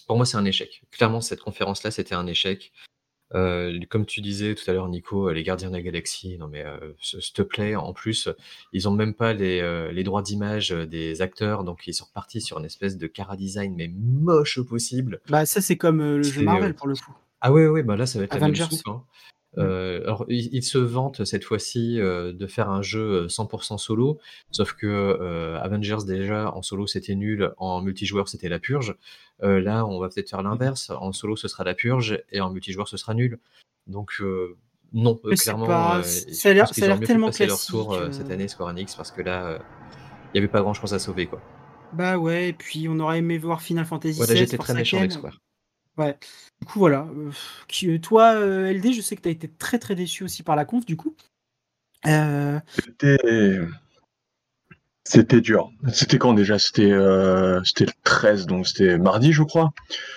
[0.08, 0.84] pour moi, c'est un échec.
[0.92, 2.72] Clairement, cette conférence-là, c'était un échec.
[3.36, 6.48] Euh, comme tu disais tout à l'heure, Nico, euh, les Gardiens de la Galaxie, non
[6.48, 8.30] mais euh, s'il te plaît, en plus,
[8.72, 12.40] ils ont même pas les, euh, les droits d'image des acteurs, donc ils sont repartis
[12.40, 15.20] sur une espèce de cara design, mais moche au possible.
[15.30, 17.14] Bah, ça, c'est comme le jeu Marvel pour le coup.
[17.42, 18.76] Ah ouais, ouais, bah là, ça va être la même Avengers.
[18.76, 18.88] soupe.
[18.88, 19.04] hein.
[19.58, 23.78] Euh, alors, ils, ils se vantent cette fois-ci euh, de faire un jeu euh, 100%
[23.78, 24.20] solo,
[24.52, 28.96] sauf que euh, Avengers déjà en solo c'était nul, en multijoueur c'était la purge.
[29.44, 30.90] Euh, là, on va peut-être faire l'inverse.
[30.90, 33.40] En solo ce sera la purge et en multijoueur ce sera nul.
[33.88, 34.56] Donc euh,
[34.94, 38.12] non, euh, clairement, pas- euh, ça a l'air- tellement leur tour euh, euh.
[38.12, 39.60] cette année Square Enix parce que là, euh,
[40.34, 41.42] il n'y avait pas grand-chose à sauver quoi.
[41.94, 45.12] Bah ouais, et puis on aurait aimé voir Final Fantasy Voilà, j'étais très méchant avec
[45.14, 45.38] Square.
[45.98, 46.18] Ouais.
[46.62, 47.08] Du coup, voilà.
[47.16, 47.32] Euh,
[47.68, 50.56] qui- toi, euh, LD, je sais que tu as été très très déçu aussi par
[50.56, 51.16] la conf, du coup.
[52.08, 53.60] Euh, C'était.
[55.08, 55.70] C'était dur.
[55.94, 56.58] C'était quand déjà?
[56.58, 59.72] C'était euh, le 13, donc c'était mardi, je crois.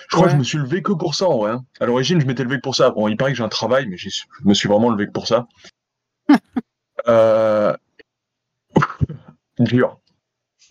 [0.09, 0.25] Je crois Ouais.
[0.25, 1.51] que je me suis levé que pour ça, en vrai.
[1.51, 1.63] hein.
[1.79, 2.89] À l'origine, je m'étais levé que pour ça.
[2.89, 4.09] Bon, il paraît que j'ai un travail, mais je
[4.43, 5.47] me suis vraiment levé que pour ça.
[7.07, 7.75] euh...
[9.59, 9.99] Dur.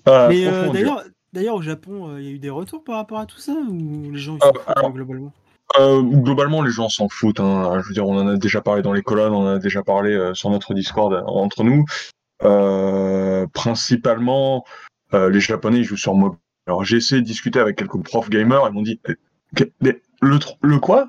[0.08, 1.04] Euh, mais euh, d'ailleurs,
[1.38, 3.52] d'ailleurs, au Japon, euh, il y a eu des retours par rapport à tout ça
[3.52, 5.32] ou les gens ils Euh, s'en foutent, alors- globalement
[5.78, 7.40] Euh, globalement, les gens s'en foutent.
[7.40, 7.78] Hein.
[7.82, 9.82] Je veux dire, on en a déjà parlé dans les colonnes, on en a déjà
[9.82, 11.84] parlé euh, sur notre Discord euh, entre nous.
[13.52, 14.64] Principalement,
[15.12, 16.38] les Japonais ils jouent sur mobile.
[16.66, 19.00] Alors, j'ai essayé de discuter avec quelques profs gamers, ils m'ont dit
[19.80, 21.08] le, le quoi?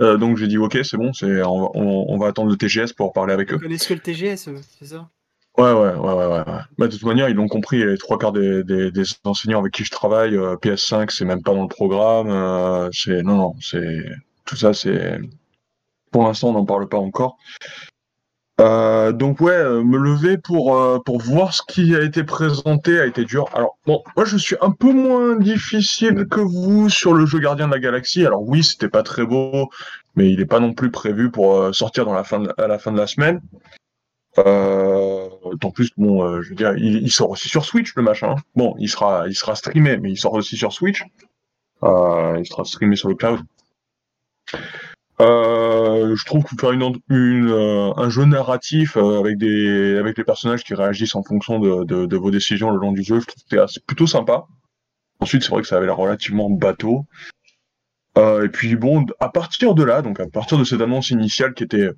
[0.00, 2.92] Donc j'ai dit ok, c'est bon, c'est on, va- on, on va attendre le TGS
[2.96, 3.56] pour parler avec eux.
[3.56, 4.36] Vous connaissez que le TGS,
[4.78, 5.08] c'est ça
[5.58, 6.44] Ouais, ouais, ouais, ouais, ouais.
[6.76, 7.82] Bah, de toute manière, ils l'ont compris.
[7.82, 8.62] Les trois quarts des,
[9.24, 12.28] enseignants avec qui je travaille, euh, PS5, c'est même pas dans le programme.
[12.28, 14.04] euh, c'est non, non, c'est
[14.44, 15.18] tout ça, c'est
[16.10, 17.38] pour l'instant, on n'en parle pas encore.
[18.60, 23.24] Euh, donc ouais, me lever pour pour voir ce qui a été présenté a été
[23.24, 23.48] dur.
[23.54, 27.66] Alors bon, moi je suis un peu moins difficile que vous sur le jeu Gardien
[27.68, 28.24] de la Galaxie.
[28.26, 29.70] Alors oui, c'était pas très beau,
[30.16, 32.92] mais il est pas non plus prévu pour sortir dans la fin à la fin
[32.92, 33.40] de la semaine.
[34.38, 35.28] Euh,
[35.62, 38.34] en plus, bon, euh, je veux dire, il, il sort aussi sur Switch le machin.
[38.54, 41.02] Bon, il sera, il sera streamé, mais il sort aussi sur Switch.
[41.82, 43.40] Euh, il sera streamé sur le cloud.
[45.18, 50.18] Euh, je trouve que faire une, une, euh, un jeu narratif euh, avec des avec
[50.18, 53.20] les personnages qui réagissent en fonction de, de, de vos décisions le long du jeu,
[53.20, 54.44] je trouve que c'est plutôt sympa.
[55.20, 57.06] Ensuite, c'est vrai que ça avait l'air relativement bateau.
[58.18, 61.64] Et puis bon, à partir de là, donc à partir de cette annonce initiale qui
[61.64, 61.90] était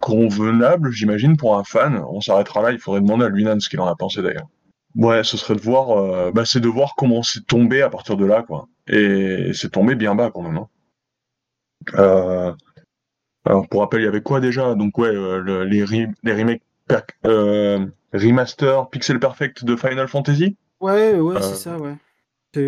[0.00, 2.02] convenable, j'imagine, pour un fan.
[2.10, 4.48] On s'arrêtera là, il faudrait demander à Lunan ce qu'il en a pensé d'ailleurs.
[4.96, 8.16] Ouais, ce serait de voir, euh, bah, c'est de voir comment c'est tombé à partir
[8.16, 8.66] de là, quoi.
[8.88, 10.56] Et c'est tombé bien bas quand même.
[10.58, 10.68] hein.
[11.94, 12.52] Euh,
[13.44, 14.74] alors pour rappel, il y avait quoi déjà?
[14.74, 16.62] Donc ouais, euh, le- les, re- les remakes,
[18.12, 20.56] remaster, pixel perfect de Final Fantasy?
[20.80, 21.94] Ouais, ouais, c'est ça, ouais.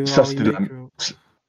[0.07, 0.61] Ça, c'était de la-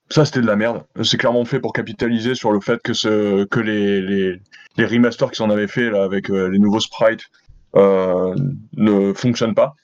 [0.10, 0.84] Ça, c'était de la merde.
[1.04, 4.42] C'est clairement fait pour capitaliser sur le fait que, ce, que les, les,
[4.78, 7.24] les remasters qu'ils en avaient fait là, avec euh, les nouveaux sprites
[7.76, 8.36] euh,
[8.74, 9.76] ne fonctionnent pas.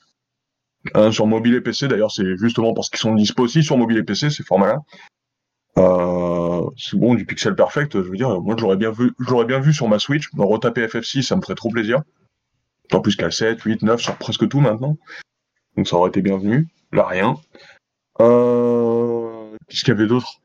[0.93, 3.97] Hein, sur mobile et PC, d'ailleurs, c'est justement parce qu'ils sont dispo aussi sur mobile
[3.97, 4.77] et PC, ces formats-là.
[5.77, 9.29] Euh, c'est bon, du pixel perfect, je veux dire, moi je l'aurais bien vu, je
[9.29, 10.29] l'aurais bien vu sur ma Switch.
[10.37, 12.01] Retaper FF6, ça me ferait trop plaisir.
[12.91, 14.97] En plus qu'à 7, 8, 9, sur presque tout maintenant.
[15.77, 16.67] Donc ça aurait été bienvenu.
[16.91, 17.35] Là, rien.
[18.19, 19.28] Euh...
[19.69, 20.41] Qu'est-ce qu'il y avait d'autre?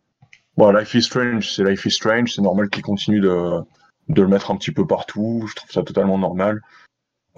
[0.56, 3.60] Bon, Life is Strange, c'est Life is Strange, c'est normal qu'ils continuent de,
[4.08, 6.60] de le mettre un petit peu partout, je trouve ça totalement normal.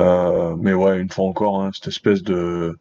[0.01, 2.79] Euh, mais ouais, une fois encore, hein, cette espèce de,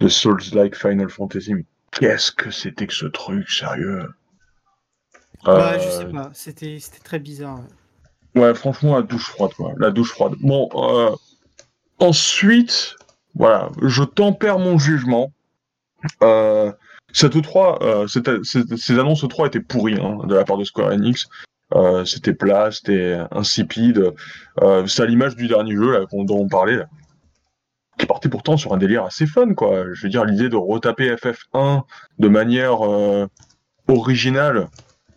[0.00, 4.08] de Souls-like Final Fantasy, mais qu'est-ce que c'était que ce truc, sérieux?
[5.44, 7.60] Bah, Euh, je sais pas, c'était c'était très bizarre.
[8.34, 8.42] ouais.
[8.42, 9.72] Ouais, franchement, la douche froide, quoi.
[9.78, 10.34] La douche froide.
[10.40, 11.14] Bon, euh,
[11.98, 12.96] ensuite,
[13.34, 15.32] voilà, je tempère mon jugement.
[16.22, 16.72] Euh,
[17.12, 20.64] cette E3, euh, cette- cette- ces annonces E3 étaient pourries hein, de la part de
[20.64, 21.26] Square Enix.
[21.74, 24.12] Euh, c'était plat, c'était insipide.
[24.62, 26.82] Euh, c'est à l'image du dernier jeu là, dont on parlait,
[27.98, 29.84] qui partait pourtant sur un délire assez fun, quoi.
[29.92, 31.82] Je veux dire, l'idée de retaper FF1
[32.18, 33.26] de manière euh,
[33.88, 34.68] originale,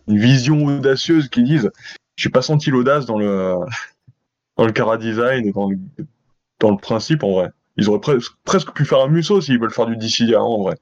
[0.08, 1.70] une vision audacieuse qui disent
[2.16, 3.54] j'ai pas senti l'audace dans le
[4.56, 5.78] dans le cara design dans le,
[6.60, 7.50] dans le principe en vrai.
[7.78, 10.76] Ils auraient pres- presque pu faire un Musso s'ils veulent faire du DCA en vrai.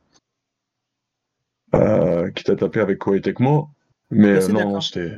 [1.75, 3.69] Euh, quitte à taper avec Koei Tecmo.
[4.11, 5.13] Mais Assez euh, non, c'était.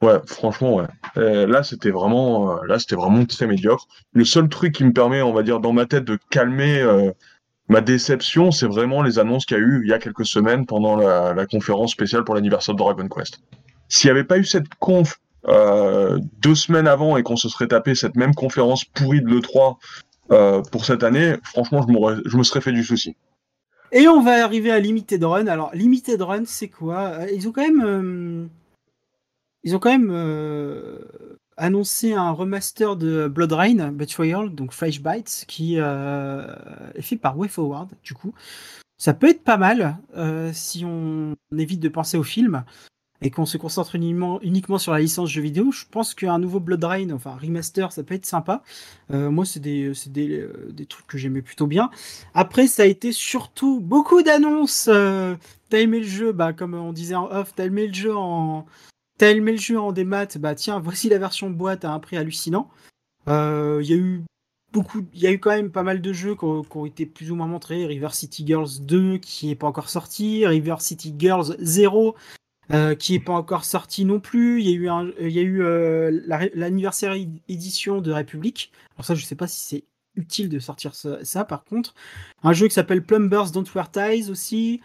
[0.00, 0.86] Ouais, franchement, ouais.
[1.16, 3.86] Euh, là, c'était vraiment, euh, là, c'était vraiment très médiocre.
[4.12, 7.10] Le seul truc qui me permet, on va dire, dans ma tête, de calmer euh,
[7.68, 10.66] ma déception, c'est vraiment les annonces qu'il y a eu il y a quelques semaines
[10.66, 13.40] pendant la, la conférence spéciale pour l'anniversaire de Dragon Quest.
[13.88, 15.18] S'il n'y avait pas eu cette conf
[15.48, 19.76] euh, deux semaines avant et qu'on se serait tapé cette même conférence pourrie de l'E3
[20.30, 23.16] euh, pour cette année, franchement, je, je me serais fait du souci.
[23.92, 25.46] Et on va arriver à Limited Run.
[25.46, 27.06] Alors, Limited Run, c'est quoi?
[27.20, 27.82] Euh, Ils ont quand même.
[27.84, 28.46] euh,
[29.64, 30.98] Ils ont quand même euh,
[31.56, 37.90] annoncé un remaster de Blood Rain, Betrayal, donc Flash Bites, qui est fait par WayForward,
[38.02, 38.32] du coup.
[38.98, 39.96] Ça peut être pas mal
[40.52, 42.64] si on évite de penser au film.
[43.20, 46.60] Et qu'on se concentre uniquement, uniquement sur la licence jeu vidéo, je pense qu'un nouveau
[46.60, 48.62] Blood Rain, enfin remaster, ça peut être sympa.
[49.12, 51.90] Euh, moi, c'est des, des, euh, des trucs que j'aimais plutôt bien.
[52.34, 54.88] Après, ça a été surtout beaucoup d'annonces.
[54.88, 55.34] Euh,
[55.68, 58.66] t'as aimé le jeu, bah, comme on disait en off, t'as aimé le jeu en,
[59.18, 62.16] t'as aimé le jeu en démat, bah tiens, voici la version boîte à un prix
[62.16, 62.70] hallucinant.
[63.28, 64.22] Euh, Il y a eu
[64.72, 66.86] beaucoup, il y a eu quand même pas mal de jeux qui ont, qui ont
[66.86, 67.84] été plus ou moins montrés.
[67.84, 72.14] River City Girls 2 qui est pas encore sorti, River City Girls 0
[72.72, 74.60] euh, qui est pas encore sorti non plus.
[74.62, 77.14] Il y a eu, eu euh, la- l'anniversaire
[77.48, 78.72] édition de République.
[78.96, 79.84] Alors ça, je sais pas si c'est
[80.16, 81.94] utile de sortir ça, par contre.
[82.42, 84.80] Un jeu qui s'appelle Plumbers Don't Wear Ties aussi.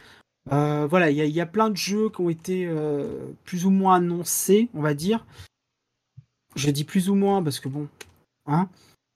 [0.51, 2.69] Euh, voilà, il y, y a plein de jeux qui ont été
[3.45, 5.25] plus ou moins annoncés, on va dire.
[6.55, 7.87] Je dis plus ou moins parce que bon,
[8.45, 8.69] hein.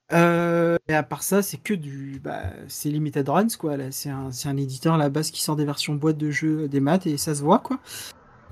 [0.09, 3.75] Et à part ça, c'est que du, bah, c'est Limited Runs quoi.
[3.91, 6.79] C'est un, un éditeur à la base qui sort des versions boîte de jeux des
[6.79, 7.79] maths et ça se voit quoi.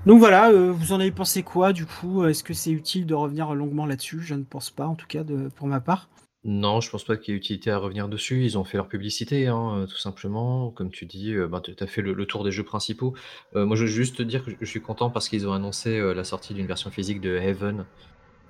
[0.06, 2.26] Donc voilà, euh, vous en avez pensé quoi du coup?
[2.26, 4.22] Est-ce que c'est utile de revenir longuement là-dessus?
[4.22, 6.10] Je ne pense pas, en tout cas de, pour ma part.
[6.44, 8.44] Non, je pense pas qu'il y ait utilité à revenir dessus.
[8.46, 10.70] Ils ont fait leur publicité, hein, euh, tout simplement.
[10.70, 13.16] Comme tu dis, euh, ben, tu as fait le, le tour des jeux principaux.
[13.56, 15.98] Euh, moi, je veux juste te dire que je, suis content parce qu'ils ont annoncé
[15.98, 17.88] euh, la sortie d'une version physique de Heaven,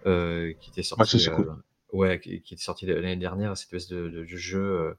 [0.06, 1.47] euh, qui était sortie, Ah, ça, c'est cool.
[1.47, 4.93] euh, ouais, qui, qui était sortie l'année dernière, cette espèce de, de jeu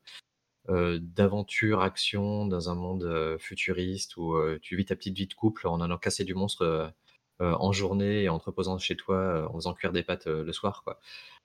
[0.68, 5.26] euh, d'aventure, action dans un monde euh, futuriste où euh, tu vis ta petite vie
[5.26, 6.92] de couple en allant casser du monstre
[7.38, 10.42] en journée et en te reposant chez toi euh, en faisant cuire des pâtes euh,
[10.42, 10.98] le soir, quoi.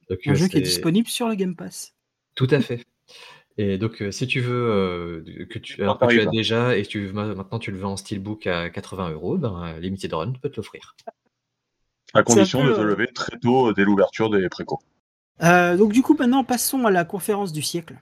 [0.09, 1.93] Donc, Un euh, jeu qui est disponible sur le Game Pass.
[2.35, 2.85] tout à fait.
[3.57, 6.31] Et donc, euh, si tu veux euh, que tu, alors que tu as hein.
[6.31, 10.13] déjà et tu, ma- maintenant tu le veux en steelbook à 80 euros, ben Limited
[10.13, 10.95] Run peut te l'offrir.
[12.13, 14.79] À condition peu, de se euh, lever très tôt dès l'ouverture des précos.
[15.43, 17.99] Euh, donc du coup, maintenant, passons à la conférence du siècle.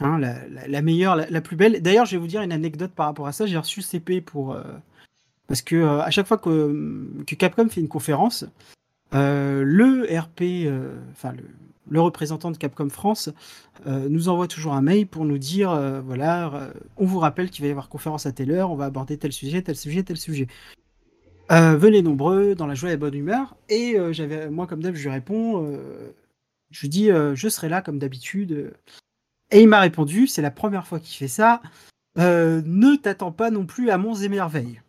[0.00, 1.80] Hein, la, meilleure, la, plus belle.
[1.80, 3.46] D'ailleurs, je vais vous dire une anecdote par rapport à ça.
[3.46, 4.52] J'ai reçu CP pour...
[4.52, 4.62] euh,
[5.46, 8.44] parce que euh, à chaque fois que, Capcom fait une conférence,
[9.14, 10.70] euh, le RP,
[11.12, 11.34] enfin
[11.88, 13.30] le, représentant de Capcom France,
[13.86, 15.70] nous envoie toujours un mail pour nous dire,
[16.04, 19.16] voilà, on vous rappelle qu'il va y avoir conférence à telle heure, on va aborder
[19.16, 20.48] tel sujet, tel sujet, tel sujet.
[21.48, 23.56] Venez nombreux, dans la joie et la bonne humeur.
[23.70, 25.78] Et j'avais, moi, comme d'hab, je lui réponds,
[26.70, 28.72] je lui dis, je serai là comme d'habitude.
[29.50, 31.60] Et il m'a répondu, c'est la première fois qu'il fait ça.
[32.18, 34.80] euh, ne t'attends pas non plus à monts et merveilles.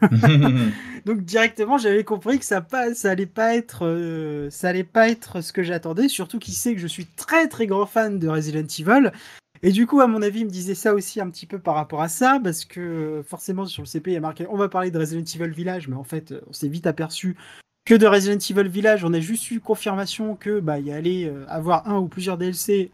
[1.06, 5.08] Donc directement, j'avais compris que ça pas, ça allait pas être, euh, ça allait pas
[5.08, 6.08] être ce que j'attendais.
[6.08, 9.12] Surtout qu'il sait que je suis très très grand fan de Resident Evil.
[9.62, 11.74] Et du coup, à mon avis, il me disait ça aussi un petit peu par
[11.74, 14.56] rapport à ça, parce que euh, forcément sur le CP, il y a marqué on
[14.56, 17.36] va parler de Resident Evil Village, mais en fait, on s'est vite aperçu
[17.84, 21.32] que de Resident Evil Village, on a juste eu confirmation que bah il y allait
[21.46, 22.90] avoir un ou plusieurs DLC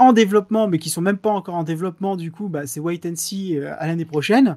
[0.00, 2.16] en développement, mais qui sont même pas encore en développement.
[2.16, 4.56] Du coup, bah c'est wait and see euh, à l'année prochaine.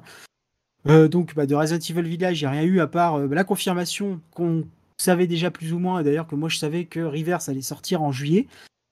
[0.86, 3.28] Euh, donc, bah, de Resident Evil Village, il n'y a rien eu à part euh,
[3.28, 4.64] la confirmation qu'on
[4.98, 8.12] savait déjà plus ou moins, d'ailleurs que moi je savais que Reverse allait sortir en
[8.12, 8.46] juillet.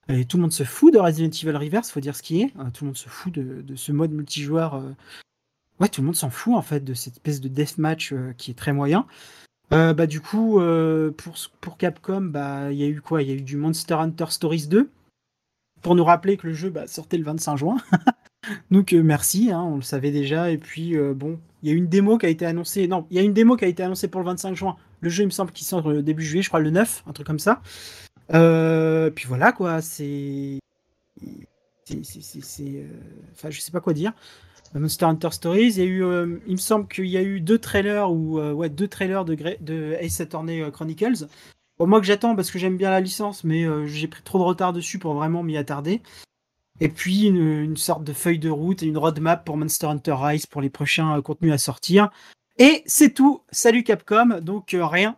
[0.09, 2.53] Et tout le monde se fout de Resident Evil Reverse, faut dire ce qui est.
[2.59, 4.83] Euh, tout le monde se fout de, ce mode multijoueur.
[5.79, 8.55] Ouais, tout le monde s'en fout en fait de cette espèce de deathmatch qui est
[8.55, 9.07] très moyen.
[9.71, 10.61] Bah, du coup,
[11.17, 13.23] pour, pour Capcom, bah, il y a eu quoi?
[13.23, 14.91] Il y a eu du Monster Hunter Stories 2
[15.83, 17.77] pour nous rappeler que le jeu bah, sortait le 25 juin.
[18.71, 20.51] Donc euh, merci, hein, on le savait déjà.
[20.51, 22.89] Et puis euh, bon, il y a une démo qui a été annoncée.
[22.89, 24.77] Non, il y a une démo qui a été annoncée pour le 25 juin.
[25.01, 27.13] Le jeu, il me semble qu'il sort le début juillet, je crois le 9, un
[27.13, 27.61] truc comme ça.
[28.35, 30.59] Euh, puis voilà quoi, c'est.
[31.85, 32.87] c'est- euh,
[33.35, 34.13] Enfin, je sais pas quoi dire.
[34.75, 37.41] Monster Hunter Stories, il y a eu, euh, il me semble qu'il y a eu
[37.41, 41.27] deux trailers ou euh, ouais deux trailers de, Gra- de Ace Attorney euh, Chronicles.
[41.83, 44.39] Bon, moi que j'attends parce que j'aime bien la licence, mais euh, j'ai pris trop
[44.39, 46.01] de retard dessus pour vraiment m'y attarder.
[46.79, 50.47] Et puis une, sorte de feuille de route et une roadmap pour Monster Hunter Rise
[50.47, 52.11] pour les prochains euh, contenus à sortir.
[52.61, 53.43] Et c'est tout.
[53.51, 54.39] Salut Capcom.
[54.41, 55.17] Donc euh, rien.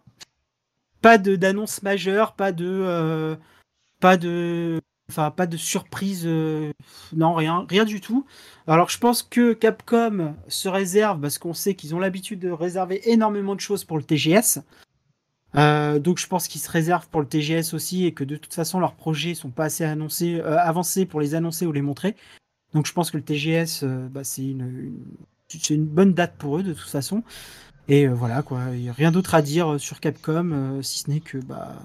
[1.02, 3.36] Pas d'annonce majeure, pas de
[4.00, 6.26] pas de enfin pas de surprise
[7.14, 8.24] non rien, rien du tout.
[8.66, 13.02] Alors je pense que Capcom se réserve parce qu'on sait qu'ils ont l'habitude de réserver
[13.10, 14.60] énormément de choses pour le TGS.
[15.56, 18.54] Euh, donc je pense qu'ils se réservent pour le TGS aussi et que de toute
[18.54, 22.16] façon leurs projets sont pas assez annoncés, euh, avancés pour les annoncer ou les montrer.
[22.74, 25.16] Donc je pense que le TGS euh, bah, c'est une, une-
[25.70, 27.22] une bonne date pour eux de toute façon.
[27.88, 31.10] Et euh, voilà quoi, il a rien d'autre à dire euh, sur Capcom si ce
[31.10, 31.76] n'est que bah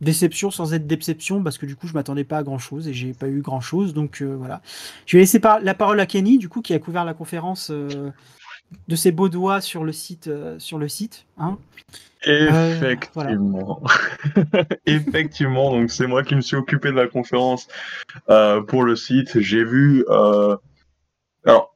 [0.00, 2.94] déception sans être déception parce que du coup je m'attendais pas à grand chose et
[2.94, 4.62] j'ai pas eu grand chose donc euh, voilà.
[5.04, 7.70] Je vais laisser par- la parole à Kenny du coup qui a couvert la conférence
[7.70, 8.10] euh,
[8.88, 11.58] de ses beaux doigts sur le site euh, sur le site hein.
[12.26, 13.82] Euh, Effectivement.
[14.86, 17.66] Effectivement, donc c'est moi qui me suis occupé de la conférence
[18.28, 19.40] euh, pour le site.
[19.40, 20.04] J'ai vu.
[21.46, 21.74] Alors,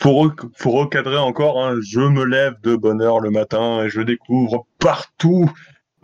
[0.00, 3.88] pour, rec- pour recadrer encore, hein, je me lève de bonne heure le matin et
[3.88, 5.48] je découvre partout,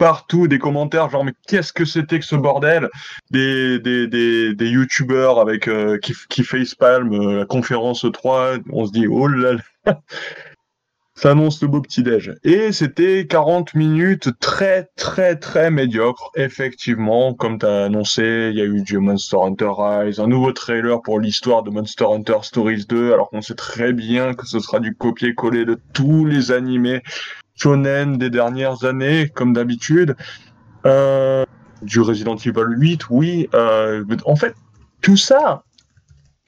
[0.00, 2.88] partout des commentaires genre mais qu'est-ce que c'était que ce bordel?
[3.30, 8.92] Des des des, des youtubeurs avec euh, qui qui euh, la conférence 3, on se
[8.92, 9.52] dit oh là
[9.84, 10.00] là.
[11.16, 12.32] Ça annonce le beau petit-déj.
[12.44, 16.30] Et c'était 40 minutes très, très, très médiocres.
[16.34, 20.52] Effectivement, comme tu as annoncé, il y a eu du Monster Hunter Rise, un nouveau
[20.52, 24.60] trailer pour l'histoire de Monster Hunter Stories 2, alors qu'on sait très bien que ce
[24.60, 27.02] sera du copier-coller de tous les animés
[27.60, 30.16] shonen des dernières années, comme d'habitude.
[30.86, 31.44] Euh,
[31.82, 33.48] du Resident Evil 8, oui.
[33.54, 34.54] Euh, en fait,
[35.02, 35.64] tout ça,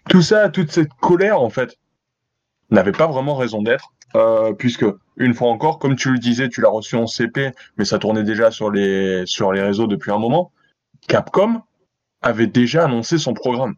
[0.08, 1.76] tout ça, toute cette colère, en fait,
[2.70, 3.92] n'avait pas vraiment raison d'être.
[4.14, 4.84] Euh, puisque
[5.16, 8.24] une fois encore, comme tu le disais, tu l'as reçu en CP, mais ça tournait
[8.24, 10.52] déjà sur les sur les réseaux depuis un moment.
[11.08, 11.62] Capcom
[12.20, 13.74] avait déjà annoncé son programme.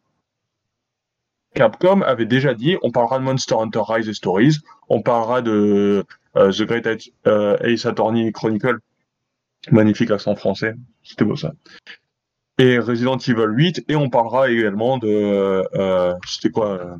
[1.55, 4.57] Capcom avait déjà dit, on parlera de Monster Hunter Rise Stories,
[4.89, 6.05] on parlera de
[6.35, 8.79] The Great Ace, euh, Ace Attorney Chronicle,
[9.71, 11.53] magnifique accent français, c'était beau ça.
[12.59, 16.97] Et Resident Evil 8, et on parlera également de, euh, c'était quoi, euh,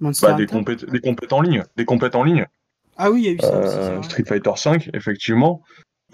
[0.00, 1.00] bah, des compét des
[1.30, 2.46] en ligne, des en ligne.
[2.96, 3.76] Ah oui, il y a eu ça aussi.
[3.76, 4.02] Euh.
[4.02, 5.62] Street Fighter V, effectivement.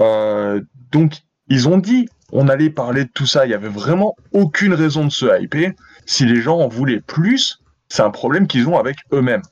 [0.01, 0.61] Euh,
[0.93, 1.15] donc,
[1.49, 3.47] ils ont dit, on allait parler de tout ça.
[3.47, 5.73] Il y avait vraiment aucune raison de se hyper.
[6.05, 9.43] Si les gens en voulaient plus, c'est un problème qu'ils ont avec eux-mêmes.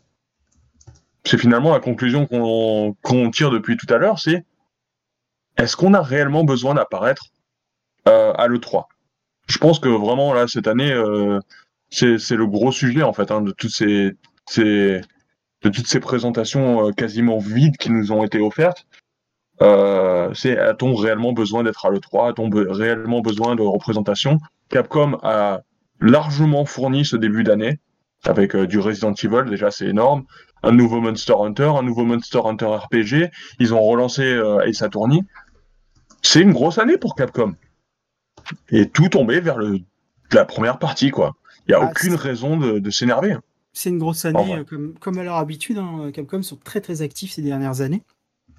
[1.26, 4.44] C'est finalement la conclusion qu'on tire depuis tout à l'heure, c'est
[5.56, 7.26] est-ce qu'on a réellement besoin d'apparaître
[8.08, 8.84] euh, à l'E3
[9.48, 11.38] Je pense que vraiment, là, cette année, euh,
[11.90, 14.16] c'est le gros sujet, en fait, hein, de toutes ces,
[16.00, 18.86] présentations euh, quasiment vides qui nous ont été offertes.
[19.60, 25.60] C'est a-t-on réellement besoin d'être à l'E3 A-t-on réellement besoin de représentation Capcom a
[26.00, 27.78] largement fourni ce début d'année
[28.24, 30.24] avec du Resident Evil, déjà c'est énorme,
[30.64, 35.22] un nouveau Monster Hunter, un nouveau Monster Hunter RPG, ils ont relancé euh, Ace Attorney.
[36.22, 37.54] C'est une grosse année pour Capcom.
[38.70, 39.80] Et tout tombé vers le,
[40.32, 41.34] la première partie, quoi.
[41.66, 43.36] Il n'y a Ah, aucune raison de, de s'énerver.
[43.72, 45.78] C'est une grosse année, euh, comme, comme à leur habitude.
[45.78, 48.02] hein, Capcom sont très très actifs ces dernières années.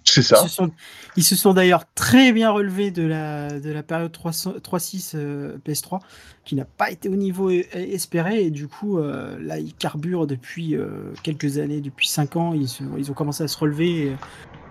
[0.08, 0.36] C'est Ils ça.
[0.38, 0.72] se sont,
[1.18, 5.58] ils se sont d'ailleurs très bien relevés de la, de la période 300 3.6 euh,
[5.66, 6.00] PS3,
[6.46, 8.44] qui n'a pas été au niveau e- espéré.
[8.46, 12.54] Et du coup, euh, là, ils carburent depuis euh, quelques années, depuis 5 ans.
[12.54, 14.16] Ils, se- ils ont commencé à se relever et,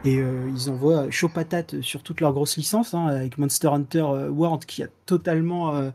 [0.04, 4.04] et, euh, ils envoient chaud patate sur toutes leurs grosses licences, hein, avec Monster Hunter
[4.06, 5.74] euh, World qui a totalement.
[5.74, 5.90] euh,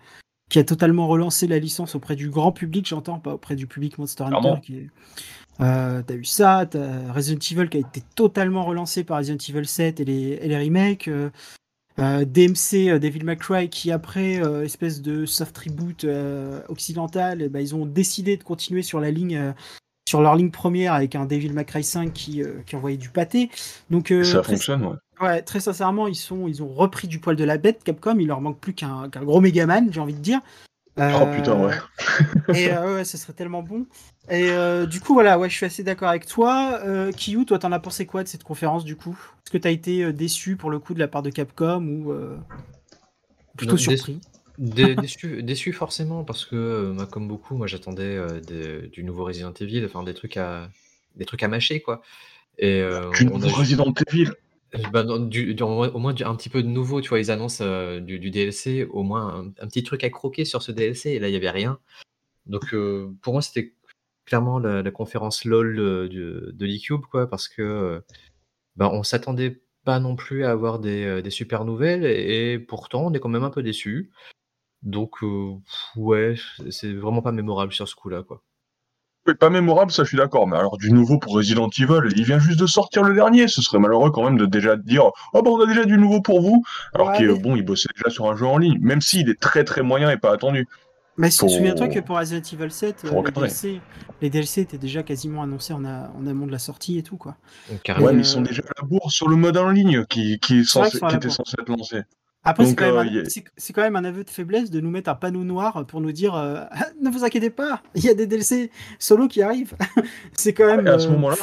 [0.50, 4.00] qui a totalement relancé la licence auprès du grand public, j'entends, pas auprès du public
[4.00, 4.38] Monster Hunter.
[4.40, 4.60] Clairement.
[4.60, 4.90] Qui est...
[5.62, 9.66] Euh, t'as eu ça, t'as Resident Evil qui a été totalement relancé par Resident Evil
[9.68, 11.08] 7 et les, et les remakes.
[11.08, 11.30] euh,
[12.00, 16.06] euh, DMC, Devil May Cry, qui après euh, espèce de soft reboot
[16.70, 19.54] occidental, eh ben, ils ont décidé de continuer sur la ligne,
[20.08, 23.50] sur leur ligne première avec un Devil May Cry 5 qui, qui envoyait du pâté.
[23.90, 24.96] Donc ça très, fonctionne, ouais.
[25.20, 27.84] ouais, très sincèrement, ils sont, ils ont repris du poil de la bête.
[27.84, 30.40] Capcom, il leur manque plus qu'un qu'un gros Megaman, j'ai envie de dire.
[30.98, 31.76] Oh putain, ouais.
[32.56, 33.86] Et euh, ouais, ce serait tellement bon.
[34.30, 36.80] Et euh, du coup, voilà, ouais, je suis assez d'accord avec toi.
[36.84, 39.18] Euh, Kiyu, toi, t'en as pensé quoi de cette conférence du coup?
[39.46, 42.12] Est-ce que t'as été euh, déçu pour le coup de la part de Capcom ou
[42.12, 42.38] euh,
[43.56, 44.20] plutôt Non, surpris?
[44.58, 49.26] Dé- déçu, déçu forcément parce que euh, moi, comme beaucoup, moi j'attendais euh, du nouveau
[49.26, 50.70] Resident Evil, enfin des trucs à
[51.16, 52.02] des trucs à mâcher quoi.
[52.58, 54.32] Et euh, Du nouveau Resident Evil.
[54.92, 58.30] Bah, du- au moins, un petit peu de nouveau, tu vois, ils annoncent euh, du,
[58.30, 61.38] DLC, au moins un, petit truc à croquer sur ce DLC, et là il y
[61.38, 61.80] avait rien.
[62.48, 63.76] Donc euh, pour moi c'était
[64.26, 68.04] clairement la, conférence LOL de, de l'eCube quoi, parce que
[68.76, 73.14] bah, on s'attendait pas non plus à avoir des, des super nouvelles, et, pourtant on
[73.14, 74.12] est quand même un peu déçus.
[74.84, 75.18] Donc
[75.98, 76.36] ouais,
[76.72, 78.44] c'est vraiment pas mémorable sur ce coup-là quoi.
[79.34, 82.40] Pas mémorable, ça je suis d'accord, mais alors du nouveau pour Resident Evil, il vient
[82.40, 85.50] juste de sortir le dernier, ce serait malheureux quand même de déjà dire Oh bah
[85.52, 88.30] on a déjà du nouveau pour vous, alors Ouais, mais- bon, il bossait déjà sur
[88.30, 90.68] un jeu en ligne, même s'il est très très moyen et pas attendu.
[91.18, 93.32] Mais Pour- souviens-toi que pour Resident Evil 7, pour euh, les.
[93.32, 93.82] DLC,
[94.22, 97.18] les DLC étaient déjà quasiment annoncés en, a- en amont de la sortie et tout
[97.18, 97.36] quoi.
[97.70, 97.82] Donc.
[97.90, 100.34] Ouais, mais euh, ils sont déjà à la bourre sur le mode en ligne qui,
[100.34, 102.04] est censé, était censé être lancé.
[102.44, 104.80] Après, c'est Donc, quand, même euh, a- c'est- quand même un aveu de faiblesse de
[104.80, 106.64] nous mettre un panneau noir pour nous dire euh,
[107.02, 109.76] ne vous inquiétez pas, il y a des DLC solo qui arrivent.
[110.34, 110.88] c'est quand même.
[110.88, 111.36] Et à ce euh, moment-là,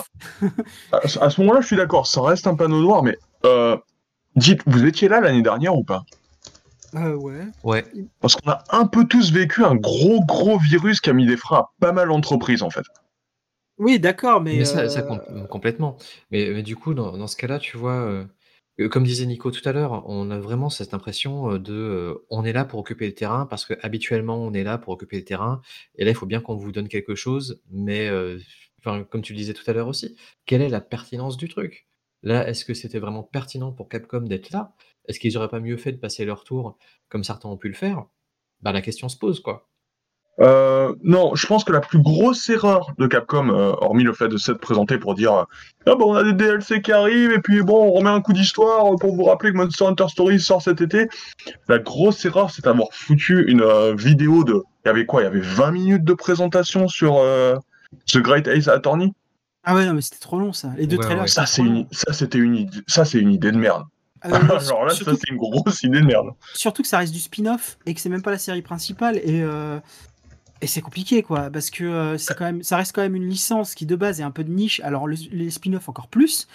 [0.93, 3.77] à, ce- moment-là, je suis d'accord, ça reste un panneau noir, mais euh,
[4.36, 6.05] dites, vous étiez là l'année dernière ou pas?
[6.94, 7.44] Euh, ouais.
[7.62, 7.85] Ouais,
[8.20, 11.36] Parce qu'on a un peu tous vécu un gros gros virus qui a mis des
[11.36, 12.85] freins à pas mal d'entreprises en fait.
[13.78, 14.56] Oui, d'accord, mais.
[14.59, 15.20] Mais ça, ça com-
[15.51, 15.98] complètement.
[16.31, 18.24] Mais, mais du coup, dans, dans ce cas-là, tu vois,
[18.81, 22.27] euh, comme disait Nico tout à l'heure, on a vraiment cette impression euh, de euh,
[22.31, 25.16] on est là pour occuper le terrain parce que habituellement on est là pour occuper
[25.16, 25.61] le terrain.
[25.97, 28.11] Et là il faut bien qu'on vous donne quelque chose, mais
[29.11, 30.16] comme tu le disais tout à l'heure aussi,
[30.47, 31.89] quelle est la pertinence du truc?
[32.23, 34.74] Là, est-ce que c'était vraiment pertinent pour Capcom d'être là?
[35.07, 36.78] Est-ce qu'ils auraient pas mieux fait de passer leur tour
[37.09, 38.07] comme certains ont pu le faire?
[38.61, 39.69] Bah la question se pose quoi.
[40.40, 44.28] Euh, non, je pense que la plus grosse erreur de Capcom, euh, hormis le fait
[44.28, 45.44] de s'être présenté pour dire euh,
[45.86, 48.34] ah bon on a des DLC qui arrivent et puis bon on remet un coup
[48.34, 51.08] d'histoire pour vous rappeler que Monster Hunter Stories sort cet été.
[51.68, 55.24] La grosse erreur c'est d'avoir foutu une euh, vidéo de, il y avait quoi Il
[55.24, 57.56] y avait 20 minutes de présentation sur euh,
[58.06, 59.14] The Great Ace Attorney?
[59.64, 60.68] Ah ouais, non, mais c'était trop long ça.
[60.76, 61.22] Les deux Ouais, trailers.
[61.22, 61.28] ouais.
[61.28, 63.84] Ça c'était c'est une, ça c'était une, idée- ça c'est une idée de merde.
[64.20, 66.28] Ah Alors là surtout, ça c'est une grosse idée de merde.
[66.54, 69.42] surtout que ça reste du spin-off et que c'est même pas la série principale et
[69.42, 69.78] euh,
[70.62, 73.28] et c'est compliqué quoi parce que euh, c'est quand même ça reste quand même une
[73.28, 74.81] licence qui de base est un peu de niche.
[74.81, 76.49] Alors le- les spin-off encore plus.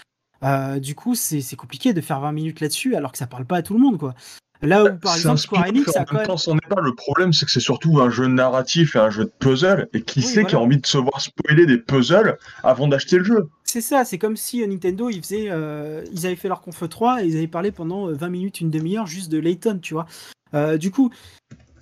[0.44, 3.58] Euh, du coup c'est compliqué de faire 20 minutes là-dessus alors que ça parle pas
[3.58, 4.16] à tout le monde quoi.
[4.64, 6.82] Là où par un exemple Square Enix et a en même temps, c'en est pas.
[6.82, 9.90] Le problème, c'est que c'est surtout un jeu narratif et un jeu de puzzle.
[9.92, 13.18] Et qui Oui, sait qui a envie de se voir spoiler des puzzles avant d'acheter
[13.18, 13.50] le jeu?
[13.64, 16.88] C'est ça c'est comme si euh, Nintendo ils faisaient euh, ils avaient fait leur conf
[16.88, 19.94] 3 et ils avaient parlé pendant euh, 20 minutes une demi-heure juste de Layton tu
[19.96, 20.06] vois.
[20.54, 21.10] Euh, du coup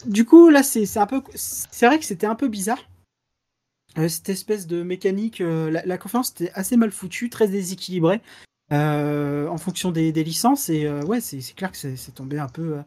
[0.06, 2.90] du coup là c'est un peu c'est vrai que c'était un peu bizarre
[3.98, 8.22] Euh, cette espèce de mécanique euh, la, la conférence était assez mal foutue très déséquilibrée
[8.72, 12.78] euh, en fonction des, des licences et ouais c'est clair que c'est tombé un peu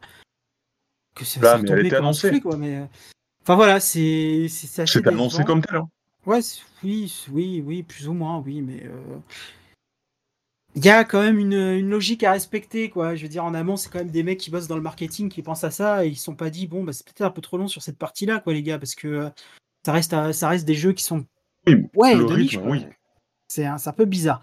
[1.15, 2.27] que c'est un annoncée.
[2.27, 2.87] soufflet, quoi mais
[3.43, 5.75] enfin voilà c'est c'est annoncé comme tel.
[5.75, 5.89] hein.
[6.25, 6.39] Ouais,
[6.85, 8.89] oui, oui, oui, plus ou moins, oui, mais
[10.75, 13.15] il y a quand même une, une logique à respecter, quoi.
[13.15, 15.29] Je veux dire, en amont, c'est quand même des mecs qui bossent dans le marketing
[15.29, 17.29] qui pensent à ça et ils se sont pas dit, bon, bah, c'est peut-être un
[17.29, 19.29] peu trop long sur cette partie-là, quoi, les gars, parce que euh,
[19.85, 21.25] ça reste, à- ça reste des jeux qui sont,
[21.67, 22.71] Oui, ouais, le de niche, rythme, quoi.
[22.71, 22.85] oui.
[23.47, 24.41] C'est un, c'est un peu bizarre.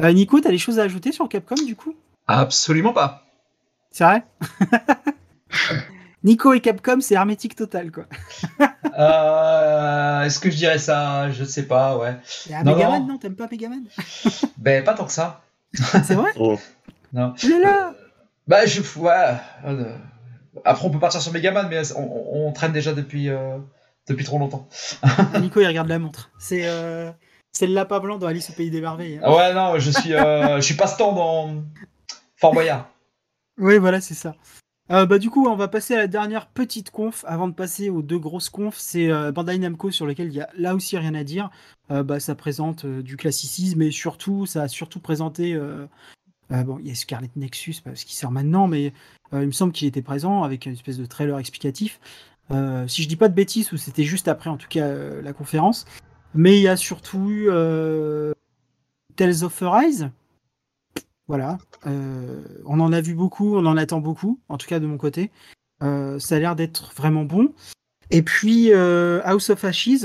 [0.00, 1.94] Euh, Nico, t'as des choses à ajouter sur Capcom, du coup?
[2.28, 3.26] Absolument pas.
[3.90, 4.24] C'est vrai?
[6.24, 8.04] Nico et Capcom, c'est hermétique total, quoi.
[8.96, 11.30] Euh, Est-ce que je dirais ça?
[11.32, 12.14] Je sais pas, ouais.
[12.48, 13.08] Et à Non, Megaman, non.
[13.14, 13.82] non, t'aimes pas Megaman
[14.58, 15.42] Ben, pas tant que ça.
[16.04, 16.58] C'est vrai Oh.
[17.12, 17.34] Non.
[17.42, 17.94] Il est là
[18.46, 18.80] Bah, je.
[18.98, 19.34] Ouais.
[19.64, 19.96] euh,
[20.64, 23.58] Après, on peut partir sur Megaman, mais on, traîne déjà depuis, euh,
[24.08, 24.68] depuis trop longtemps.
[25.40, 26.30] Nico, il regarde la montre.
[26.38, 27.10] C'est euh,
[27.52, 29.16] c'est le lapin blanc dans Alice au Pays des Merveilles.
[29.18, 29.22] hein.
[29.24, 31.62] Ah Ouais, non, je suis, euh, je suis passe-temps dans
[32.36, 32.88] Fort Boyard.
[33.58, 34.34] Oui, voilà, c'est ça.
[34.92, 37.88] Euh, bah, du coup, on va passer à la dernière petite conf avant de passer
[37.88, 38.76] aux deux grosses confs.
[38.76, 41.50] C'est euh, Bandai Namco sur lequel il y a là aussi rien à dire.
[41.90, 45.54] Euh, bah, ça présente euh, du classicisme et surtout, ça a surtout présenté.
[45.54, 45.86] euh,
[46.50, 48.92] bon, il y a Scarlet Nexus parce qu'il sort maintenant, mais
[49.32, 51.98] il me semble qu'il était présent avec une espèce de trailer explicatif.
[52.86, 54.86] Si je dis pas de bêtises, ou c'était juste après en tout cas
[55.22, 55.86] la conférence.
[56.34, 57.46] Mais il y a surtout
[59.16, 60.10] Tales of Arise.
[61.32, 61.56] Voilà.
[61.86, 64.98] Euh, on en a vu beaucoup, on en attend beaucoup, en tout cas de mon
[64.98, 65.30] côté.
[65.82, 67.54] Euh, ça a l'air d'être vraiment bon.
[68.10, 70.04] Et puis euh, House of Ashes,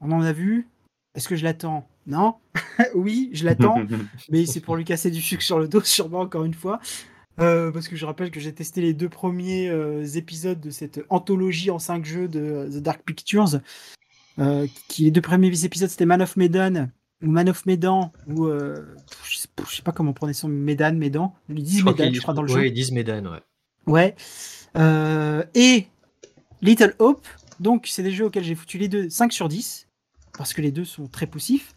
[0.00, 0.66] on en a vu.
[1.14, 1.86] Est-ce que je l'attends?
[2.08, 2.34] Non
[2.96, 3.86] Oui, je l'attends,
[4.30, 6.80] mais c'est pour lui casser du sucre sur le dos, sûrement encore une fois.
[7.36, 9.70] Parce que je rappelle que j'ai testé les deux premiers
[10.16, 13.60] épisodes de cette anthologie en 5 jeux de The Dark Pictures.
[14.88, 16.88] Qui les deux premiers épisodes c'était Man of Medan
[17.22, 18.94] ou Man of Medan ou euh,
[19.24, 21.34] je, sais, je sais pas comment on prononce son Medan Medan.
[21.48, 22.66] Ils disent Medan je crois dans le ouais, jeu.
[22.66, 23.40] ils disent Medan, ouais.
[23.86, 24.14] ouais.
[24.76, 25.86] Euh, et
[26.60, 27.26] Little Hope
[27.60, 29.88] donc c'est des jeux auxquels j'ai foutu les deux 5 sur 10
[30.36, 31.74] parce que les deux sont très poussifs.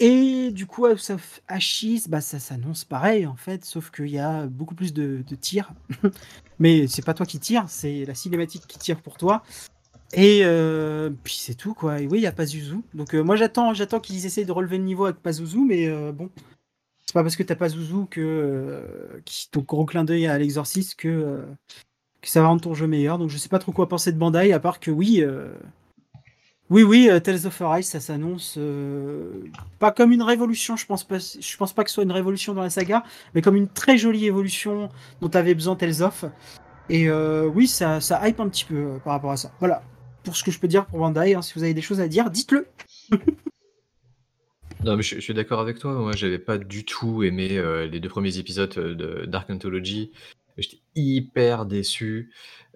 [0.00, 4.18] Et du coup House of Ashes bah ça s'annonce pareil en fait sauf qu'il y
[4.18, 5.72] a beaucoup plus de, de tirs.
[6.60, 9.42] Mais c'est pas toi qui tires c'est la cinématique qui tire pour toi
[10.12, 12.00] et euh, puis c'est tout quoi.
[12.00, 12.76] Et oui, il y a Pazuzu.
[12.94, 16.12] Donc euh, moi j'attends, j'attends qu'ils essaient de relever le niveau avec Pazuzu, mais euh,
[16.12, 16.30] bon,
[17.04, 20.96] c'est pas parce que t'as Pazuzu que euh, qui ton gros clin d'œil à l'exorciste
[20.96, 21.44] que
[22.22, 23.18] que ça va rendre ton jeu meilleur.
[23.18, 25.22] Donc je sais pas trop quoi penser de Bandai à part que oui,
[26.70, 28.58] oui oui, Tales of Arise ça s'annonce
[29.78, 30.76] pas comme une révolution.
[30.76, 33.04] Je pense pas, je pense pas que ce soit une révolution dans la saga,
[33.34, 34.88] mais comme une très jolie évolution
[35.20, 36.24] dont avait besoin Tales of.
[36.88, 39.52] Et oui, ça, ça hype un petit peu par rapport à ça.
[39.60, 39.82] Voilà
[40.28, 41.34] pour ce que je peux dire pour Bandai.
[41.34, 41.42] hein.
[41.42, 42.66] Si vous avez des choses à dire, dites-le.
[44.84, 45.92] Non, mais je, je suis d'accord avec toi.
[45.92, 50.12] Moi, j'avais pas du tout aimé euh, les deux premiers épisodes euh, de Dark Anthology.
[50.56, 52.32] J'étais hyper déçu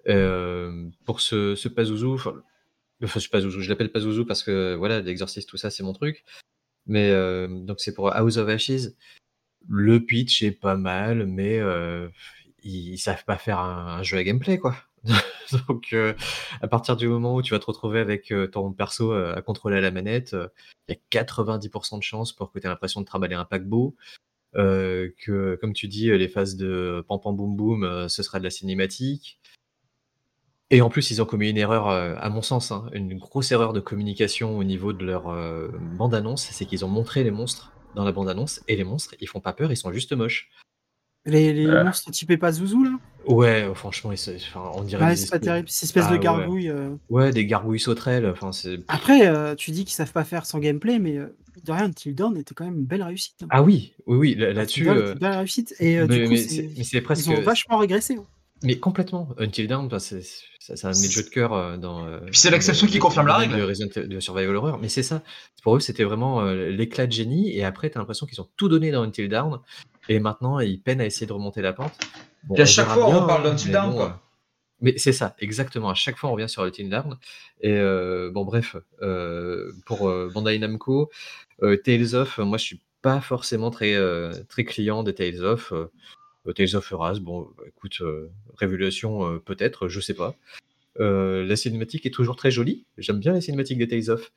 [0.09, 2.07] euh, pour ce, Pazuzu.
[3.01, 6.25] Enfin, ce Pazuzu, je l'appelle Pazuzu parce que voilà, l'exorciste, tout ça, c'est mon truc.
[6.87, 7.13] Mais
[7.47, 8.89] donc, c'est pour House of Ashes.
[9.69, 11.61] Le pitch est pas mal, mais
[12.63, 14.75] ils, savent pas faire un jeu à gameplay, quoi.
[15.67, 16.13] donc, euh,
[16.61, 19.41] à partir du moment où tu vas te retrouver avec euh, ton perso euh, à
[19.41, 20.35] contrôler à la manette,
[20.87, 23.95] il y a 90% de chances pour que tu aies l'impression de trimballer un paquebot.
[24.55, 28.51] Que, comme tu dis, les phases de pam pam boum boum, ce sera de la
[28.51, 29.39] cinématique.
[30.69, 33.73] Et en plus, ils ont commis une erreur, à mon sens, hein, une grosse erreur
[33.73, 35.23] de communication au niveau de leur
[35.97, 39.39] bande-annonce, c'est qu'ils ont montré les monstres dans la bande-annonce, et les monstres, ils font
[39.39, 40.51] pas peur, ils sont juste moches.
[41.25, 41.83] Les, les Euh.
[41.83, 42.91] monstres typés pas Zouzou, là
[43.25, 45.69] Ouais, euh, franchement, enfin, on dirait Ouais, des c'est pas espèces- terrible.
[45.69, 46.19] Ces espèces Ah, de ouais.
[46.19, 46.69] gargouilles.
[46.69, 46.89] euh.
[47.09, 48.79] Ouais, des gargouilles sauterelles, enfin, c'est...
[48.89, 51.27] Après, euh, tu dis qu'ils savent pas faire sans gameplay, mais euh,
[51.63, 53.35] de rien, Until Dawn était quand même une belle réussite.
[53.43, 53.47] hein.
[53.49, 54.89] Ah oui, oui, oui, là- Until là-dessus...
[54.89, 55.73] Euh, une belle réussite.
[55.79, 57.25] Et euh, mais, du coup, mais c'est- presque...
[57.27, 58.15] ils ont vachement régressé.
[58.15, 58.25] hein.
[58.65, 60.21] Mais complètement, Until Dawn, enfin, c'est
[60.85, 62.05] un de mes jeux de cœur dans.
[62.27, 63.55] Puis c'est l'exception le- qui confirme la règle.
[63.55, 65.21] De, de Survival Horror, mais c'est ça.
[65.63, 68.69] Pour eux, c'était vraiment euh, l'éclat de génie, et après, t'as l'impression qu'ils ont tout
[68.69, 69.59] donné dans Until Dawn,
[70.09, 71.93] et maintenant, ils peinent à essayer de remonter la pente.
[72.43, 74.05] Bon, Puis à chaque fois, on bien, d'Until mais Dawn, bon, quoi.
[74.05, 74.09] euh,
[74.81, 75.89] Mais c'est ça, exactement.
[75.89, 77.17] À chaque fois, on revient sur Until Dawn.
[77.61, 81.09] Et euh, bon, bref, euh, pour euh, Bandai Namco,
[81.83, 83.97] Tales of, moi, je suis pas forcément très,
[84.49, 85.73] très client des Tales of.
[86.55, 88.01] Tales of Eras, bon, bah, écoute,
[88.57, 90.35] Révélation, peut-être, je sais pas.
[90.99, 92.85] La cinématique est toujours très jolie.
[92.97, 94.31] J'aime bien la cinématique des Tales of.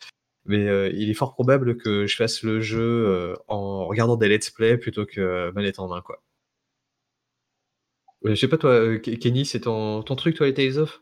[0.46, 4.28] Mais euh, il est fort probable que je fasse le jeu euh, en regardant des
[4.28, 6.22] let's play plutôt que euh, manette en main, quoi.
[8.26, 11.00] Euh, Je sais pas, toi, Ke- Kenny, c'est ton, truc, toi, les Tales of?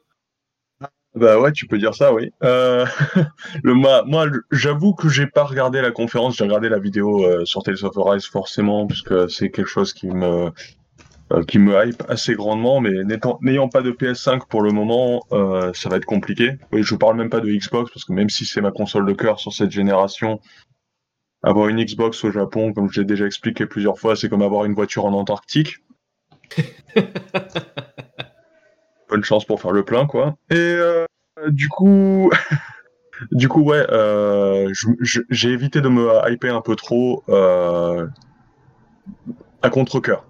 [1.15, 2.33] Bah ouais, tu peux dire ça, oui.
[2.41, 7.62] Le, moi, moi, j'avoue que j'ai pas regardé la conférence, j'ai regardé la vidéo sur
[7.62, 10.51] Tales of Arise forcément, puisque c'est quelque chose qui me
[11.49, 12.93] qui me hype assez grandement, mais
[13.41, 16.59] n'ayant pas de PS5 pour le moment, euh, ça va être compliqué.
[16.73, 19.13] Oui, je parle même pas de Xbox, parce que même si c'est ma console de
[19.13, 20.41] cœur sur cette génération,
[21.43, 24.65] avoir une Xbox au Japon, comme je l'ai déjà expliqué plusieurs fois, c'est comme avoir
[24.65, 25.79] une voiture en Antarctique.
[29.09, 30.37] Bonne chance pour faire le plein, quoi.
[30.51, 31.07] Et euh,
[31.49, 32.31] du coup,
[33.33, 34.73] du coup, ouais, euh,
[35.31, 38.07] j'ai évité de me hyper un peu trop euh,
[39.63, 40.27] à contre-cœur.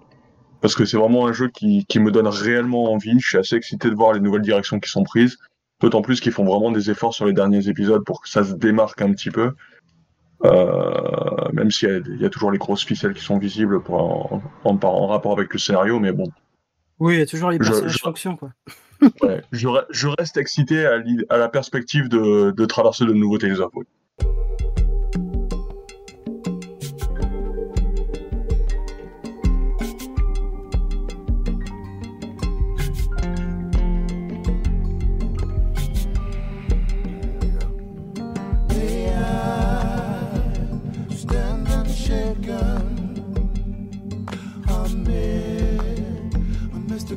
[0.61, 3.19] Parce que c'est vraiment un jeu qui, qui me donne réellement envie.
[3.19, 5.37] Je suis assez excité de voir les nouvelles directions qui sont prises.
[5.81, 8.53] D'autant plus qu'ils font vraiment des efforts sur les derniers épisodes pour que ça se
[8.53, 9.51] démarque un petit peu.
[10.43, 14.41] Euh, même s'il y, y a toujours les grosses ficelles qui sont visibles pour, en,
[14.63, 16.29] en- en rapport avec le scénario, mais bon,
[16.99, 18.49] Oui, il y a toujours les Je- personnages je- fonctions, quoi.
[19.21, 23.71] Ouais, je, re- je reste excité à, la perspective de, de traverser de nouveaux of.
[23.75, 23.85] oui.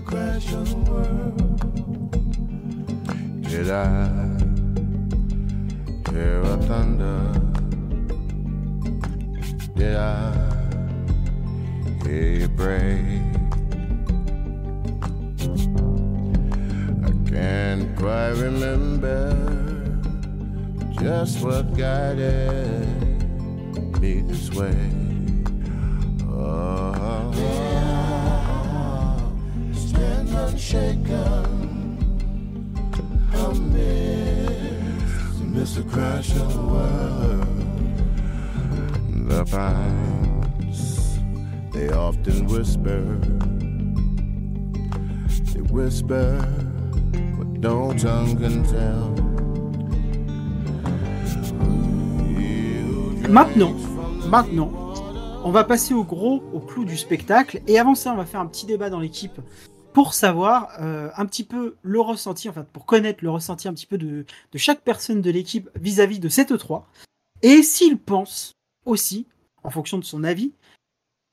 [0.09, 1.61] Crash of the world.
[3.43, 4.09] Did I
[6.11, 7.21] hear a thunder?
[9.77, 10.33] Did I
[12.03, 13.05] hear you break?
[17.05, 19.35] I can't quite remember
[21.03, 22.89] just what guided
[24.01, 25.08] me this way.
[30.59, 31.99] Stand unshaken
[35.41, 37.47] amidst the crash of the world.
[39.29, 41.19] The pines,
[41.73, 43.03] they often whisper.
[45.53, 46.39] They whisper
[47.37, 49.15] what no tongue can tell.
[53.29, 53.75] Maintenant,
[54.29, 54.71] maintenant,
[55.45, 57.61] on va passer au gros, au clou du spectacle.
[57.67, 59.39] Et avant ça, on va faire un petit débat dans l'équipe
[59.93, 63.87] pour savoir euh, un petit peu le ressenti, enfin pour connaître le ressenti un petit
[63.87, 66.85] peu de, de chaque personne de l'équipe vis-à-vis de cette E3.
[67.43, 68.53] Et s'il pense
[68.85, 69.27] aussi,
[69.63, 70.53] en fonction de son avis,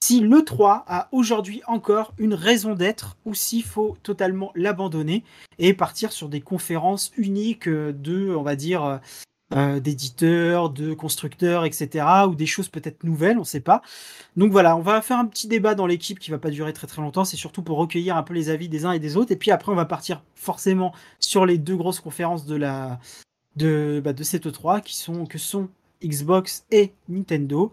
[0.04, 5.24] si l'E3 a aujourd'hui encore une raison d'être ou s'il faut totalement l'abandonner
[5.58, 9.00] et partir sur des conférences uniques euh, de, on va dire,
[9.54, 12.06] euh, d'éditeurs, de constructeurs, etc.
[12.28, 13.82] ou des choses peut-être nouvelles, on ne sait pas.
[14.38, 16.88] Donc voilà, on va faire un petit débat dans l'équipe qui va pas durer très
[16.88, 17.26] très longtemps.
[17.26, 19.32] C'est surtout pour recueillir un peu les avis des uns et des autres.
[19.32, 23.00] Et puis après, on va partir forcément sur les deux grosses conférences de la
[23.56, 25.70] de, bah, de cette E3 qui sont que sont
[26.04, 27.72] Xbox et Nintendo.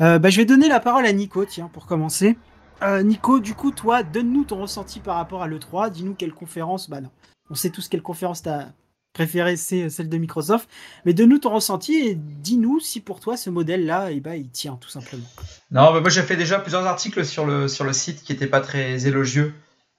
[0.00, 2.36] Euh, bah, je vais donner la parole à Nico, tiens, pour commencer.
[2.82, 5.90] Euh, Nico, du coup, toi, donne-nous ton ressenti par rapport à l'E3.
[5.90, 6.90] Dis-nous quelle conférence.
[6.90, 7.10] Bah non,
[7.50, 8.66] on sait tous quelle conférence t'as
[9.14, 10.68] préférée, c'est celle de Microsoft.
[11.06, 14.76] Mais donne-nous ton ressenti et dis-nous si pour toi ce modèle-là, eh ben, il tient
[14.78, 15.24] tout simplement.
[15.70, 18.46] Non, mais moi j'ai fait déjà plusieurs articles sur le, sur le site qui n'étaient
[18.46, 19.54] pas très élogieux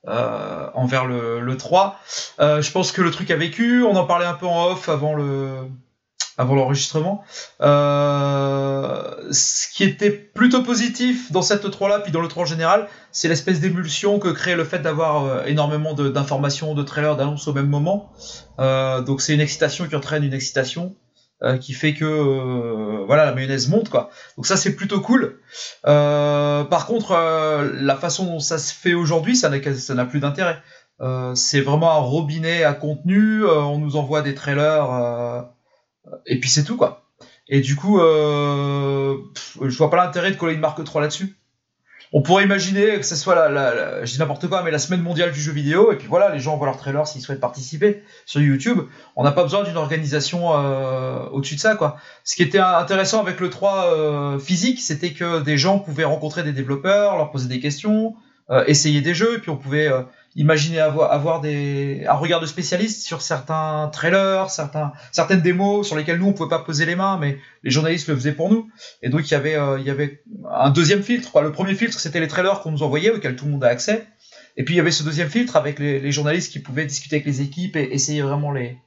[0.07, 1.99] euh, envers le, le 3.
[2.39, 4.87] Euh, je pense que le truc a vécu, on en parlait un peu en off
[4.87, 5.67] avant le
[6.37, 7.23] avant l'enregistrement.
[7.61, 12.45] Euh, ce qui était plutôt positif dans cette 3 là, puis dans le 3 en
[12.45, 17.47] général, c'est l'espèce d'émulsion que crée le fait d'avoir euh, énormément d'informations, de, trailers, d'annonces
[17.47, 18.11] au même moment.
[18.59, 20.95] Euh, donc c'est une excitation qui entraîne une excitation.
[21.43, 25.41] euh, qui fait que euh, voilà la mayonnaise monte quoi donc ça c'est plutôt cool
[25.83, 27.11] par contre
[27.81, 30.61] la façon dont ça se fait aujourd'hui ça n'a plus d'intérêt
[31.33, 34.87] c'est vraiment un robinet à contenu on nous envoie des trailers
[36.25, 37.03] et puis c'est tout quoi
[37.47, 41.35] et du coup euh, pff, je vois pas l'intérêt de coller une marque 3 là-dessus
[42.13, 45.01] on pourrait imaginer que ce soit la, la- je dis n'importe quoi, mais la semaine
[45.01, 48.03] mondiale du jeu vidéo, et puis voilà, les gens envoient leur trailer s'ils souhaitent participer
[48.25, 48.79] sur YouTube.
[49.17, 51.97] On n'a pas besoin d'une organisation euh, au-dessus de ça, quoi.
[52.23, 56.43] Ce qui était intéressant avec le 3 euh, physique, c'était que des gens pouvaient rencontrer
[56.43, 58.15] des développeurs, leur poser des questions,
[58.49, 60.03] euh, essayer des jeux, et puis on pouvait euh,
[60.35, 66.19] imaginer avoir, des, un regard de spécialiste sur certains trailers, certains, certaines démos sur lesquelles
[66.19, 68.69] nous on pouvait pas poser les mains, mais les journalistes le faisaient pour nous.
[69.01, 71.31] Et donc il y avait, euh, il y avait un deuxième filtre.
[71.31, 71.41] Quoi.
[71.41, 74.05] Le premier filtre c'était les trailers qu'on nous envoyait auxquels tout le monde a accès.
[74.57, 77.25] Et puis il y avait ce deuxième filtre avec les, journalistes qui pouvaient discuter avec
[77.25, 78.77] les équipes et essayer vraiment les,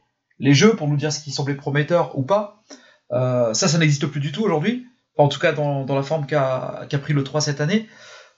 [0.41, 2.63] jeux pour nous dire ce qui semblait prometteur ou pas.
[3.13, 4.87] Euh, ça, ça n'existe plus du tout aujourd'hui.
[5.17, 7.89] En tout cas, dans, la forme qu'a qu'a pris le 3 cette année.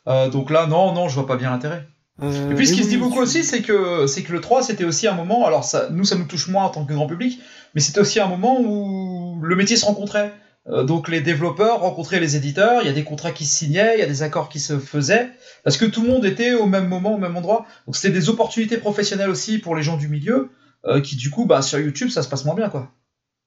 [0.06, 1.86] Euh, donc là, non, non, je vois pas bien l'intérêt.
[2.22, 4.62] Euh, Et puis ce qui se dit beaucoup aussi, c'est que c'est que le 3
[4.62, 5.46] c'était aussi un moment.
[5.46, 7.40] Alors ça, nous ça nous touche moins en tant que grand public,
[7.74, 10.32] mais c'était aussi un moment où le métier se rencontrait.
[10.68, 13.94] Euh, donc les développeurs rencontraient les éditeurs, il y a des contrats qui se signaient,
[13.96, 15.30] il y a des accords qui se faisaient,
[15.64, 17.64] parce que tout le monde était au même moment, au même endroit.
[17.86, 20.50] Donc c'était des opportunités professionnelles aussi pour les gens du milieu,
[20.84, 22.92] euh, qui du coup, bah sur YouTube ça se passe moins bien quoi.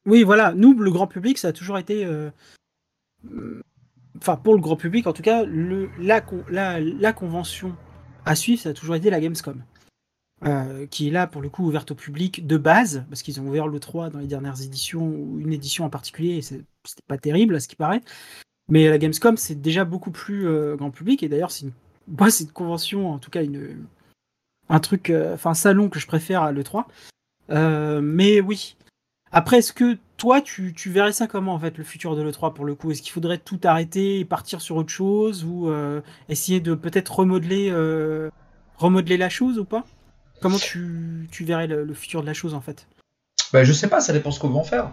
[0.08, 0.54] Oui, voilà.
[0.56, 2.06] Nous, le grand public, ça a toujours été.
[4.18, 7.76] Enfin, pour le grand public, en tout cas, le, la, con- la, la convention
[8.26, 9.64] à suivre, ça a toujours été la Gamescom.
[10.46, 13.48] Euh, qui est là, pour le coup, ouverte au public de base, parce qu'ils ont
[13.48, 16.66] ouvert le 3 dans les dernières éditions, ou une édition en particulier, et c'était
[17.08, 18.02] pas terrible, à ce qui paraît.
[18.68, 21.72] Mais la Gamescom, c'est déjà beaucoup plus euh, grand public, et d'ailleurs, c'est une,
[22.42, 23.86] une convention, en tout cas, une,
[24.70, 26.86] un truc, euh, enfin, salon que je préfère à l'E3.
[27.50, 28.76] Euh, mais oui,
[29.32, 32.64] après, est-ce que toi, tu, verrais ça comment, en fait, le futur de l'E3 pour
[32.64, 32.92] le coup?
[32.92, 37.20] Est-ce qu'il faudrait tout arrêter et partir sur autre chose ou euh, essayer de peut-être
[37.20, 38.30] remodeler, euh,
[38.78, 39.84] remodeler la chose ou pas?
[40.42, 42.88] Comment tu, tu verrais le, futur de la chose, en fait?
[43.52, 44.92] Ben, je sais pas, ça dépend ce qu'on va en faire.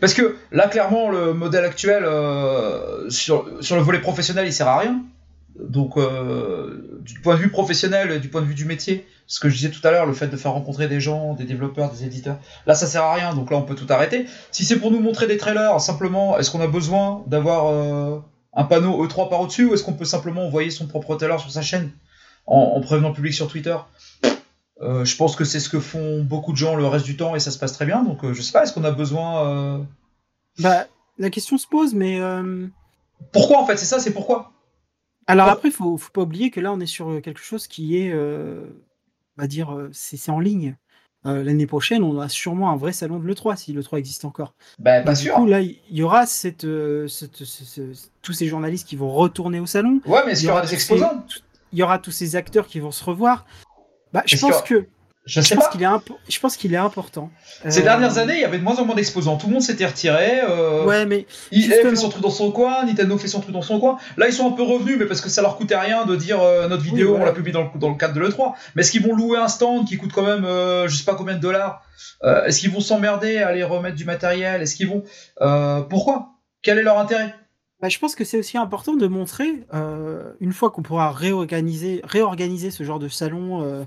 [0.00, 4.68] Parce que là, clairement, le modèle actuel euh, sur, sur le volet professionnel, il sert
[4.68, 5.02] à rien.
[5.58, 5.98] Donc,
[7.00, 9.70] du point de vue professionnel, du point de vue du métier, ce que je disais
[9.70, 12.74] tout à l'heure, le fait de faire rencontrer des gens, des développeurs, des éditeurs, là,
[12.74, 13.34] ça sert à rien.
[13.34, 14.26] Donc là, on peut tout arrêter.
[14.50, 18.18] Si c'est pour nous montrer des trailers, simplement, est-ce qu'on a besoin d'avoir euh,
[18.54, 21.50] un panneau E3 par au-dessus ou est-ce qu'on peut simplement envoyer son propre trailer sur
[21.50, 21.92] sa chaîne
[22.46, 23.76] en, en prévenant le public sur Twitter?
[24.80, 27.36] Euh, je pense que c'est ce que font beaucoup de gens le reste du temps
[27.36, 28.02] et ça se passe très bien.
[28.02, 29.78] Donc euh, je sais pas, est-ce qu'on a besoin euh,
[30.58, 30.86] Bah,
[31.18, 32.18] la question se pose, mais
[33.32, 33.76] Pourquoi en fait?
[33.76, 34.52] C'est ça, c'est pourquoi?
[35.28, 38.10] Alors après, faut, faut pas oublier que là, on est sur quelque chose qui est,
[38.10, 38.64] euh,
[39.38, 40.76] va dire, c'est en ligne.
[41.26, 44.54] Euh, L'année prochaine, on a sûrement un vrai salon de l'E3 si l'E3 existe encore.
[44.78, 45.34] Ben pas du sûr.
[45.34, 49.10] coup, là, il y aura cette, euh, cette- ce- ce- tous ces journalistes qui vont
[49.12, 50.00] retourner au salon.
[50.06, 51.24] Ouais, mais qu'il y aura des exposants?
[51.72, 53.46] Il y aura tous ces acteurs qui vont se revoir.
[54.12, 54.86] Bah, je pense aura- que
[55.28, 55.86] Je je sais pense qu'il est
[56.28, 57.30] je pense qu'il est important.
[57.68, 59.36] Ces Euh, dernières années, il y avait de moins en moins d'exposants.
[59.36, 60.40] Tout le monde s'était retiré.
[60.42, 63.62] Euh, Ouais, mais EA fait son truc dans son coin, Nintendo fait son truc dans
[63.62, 63.98] son coin.
[64.16, 66.40] Là, ils sont un peu revenus, mais parce que ça leur coûtait rien de dire
[66.40, 67.24] euh, notre vidéo, voilà.
[67.24, 68.54] on l'a publie dans le, dans le cadre de l'E3.
[68.74, 71.14] Mais est-ce qu'ils vont louer un stand qui coûte quand même, euh, je sais pas
[71.14, 71.82] combien de dollars
[72.24, 74.62] Est-ce qu'ils vont s'emmerder à aller remettre du matériel?
[74.62, 75.04] Est-ce qu'ils vont.
[75.88, 76.30] Pourquoi?
[76.62, 77.34] Quel est leur intérêt?
[77.80, 82.00] Bah, je pense que c'est aussi important de montrer, euh, une fois qu'on pourra réorganiser,
[82.02, 83.84] réorganiser ce genre de salon euh,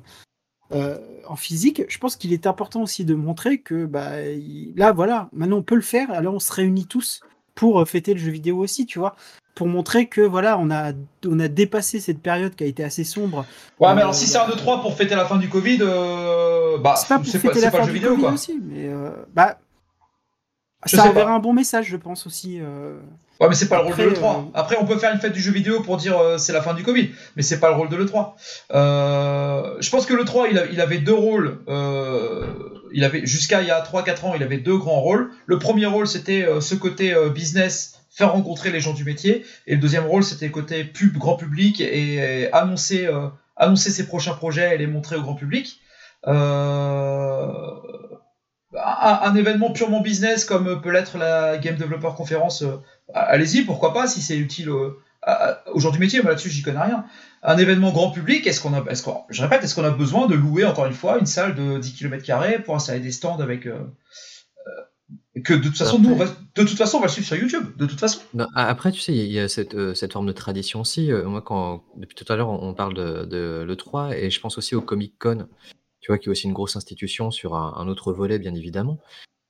[0.74, 4.92] euh, en physique, je pense qu'il est important aussi de montrer que bah, il- là,
[4.92, 7.22] voilà, maintenant on peut le faire, alors on se réunit tous
[7.56, 9.16] pour euh, fêter le jeu vidéo aussi, tu vois,
[9.56, 10.94] pour montrer que voilà, on a,
[11.28, 13.46] on a dépassé cette période qui a été assez sombre.
[13.80, 16.78] Ouais, Euh, mais alors si c'est un 2-3 pour fêter la fin du Covid, euh,
[16.78, 18.32] bah, C'est pas pour fêter pas, la pas fin jeu du vidéo, Covid quoi.
[18.34, 19.60] aussi, mais euh, bah,
[20.86, 21.32] Je ça enverra pas.
[21.34, 22.60] un bon message, je pense aussi.
[23.42, 24.24] Ouais, mais c'est pas le rôle Après, de l'E3.
[24.24, 26.62] euh, Après, on peut faire une fête du jeu vidéo pour dire euh, c'est la
[26.62, 28.34] fin du Covid, mais c'est pas le rôle de l'E3.
[28.74, 31.60] Euh, je pense que l'E3, il, il avait deux rôles.
[31.68, 32.46] euh,
[32.94, 35.32] il avait Jusqu'à il y a 3-4 ans, il avait deux grands rôles.
[35.48, 39.44] Le premier rôle, c'était euh, ce côté euh, business, faire rencontrer les gens du métier.
[39.66, 43.28] Et le deuxième rôle, c'était côté pub, grand public, et, et annoncer, euh,
[43.58, 45.80] annoncer ses prochains projets et les montrer au grand public.
[46.28, 47.74] Euh,
[48.74, 52.78] un, un événement purement business comme peut l'être la Game Developer Conference, euh,
[53.14, 56.50] allez-y, pourquoi pas, si c'est utile euh, à- à- aux gens du métier, moi là-dessus
[56.50, 57.06] j'y connais rien.
[57.44, 60.28] Un événement grand public, est-ce qu'on a, est-ce qu'on- je répète, est-ce qu'on a besoin
[60.28, 63.66] de louer encore une fois une salle de 10 km pour installer des stands avec,
[63.68, 63.78] euh,
[64.68, 67.12] euh, que de toute façon, Après- nous, on va, de toute façon, on va le
[67.12, 67.66] suivre sur YouTube.
[67.78, 68.20] De toute façon.
[68.34, 70.32] Non, après, tu sais, il y a- il y a cette, euh, cette forme de
[70.34, 71.12] tradition aussi.
[71.12, 74.40] Euh, moi, quand, depuis tout à l'heure, on on parle de, de l'E3 et je
[74.40, 75.48] pense aussi au Comic Con,
[76.02, 79.00] tu vois, qui est aussi une grosse institution sur un, un autre volet, bien évidemment.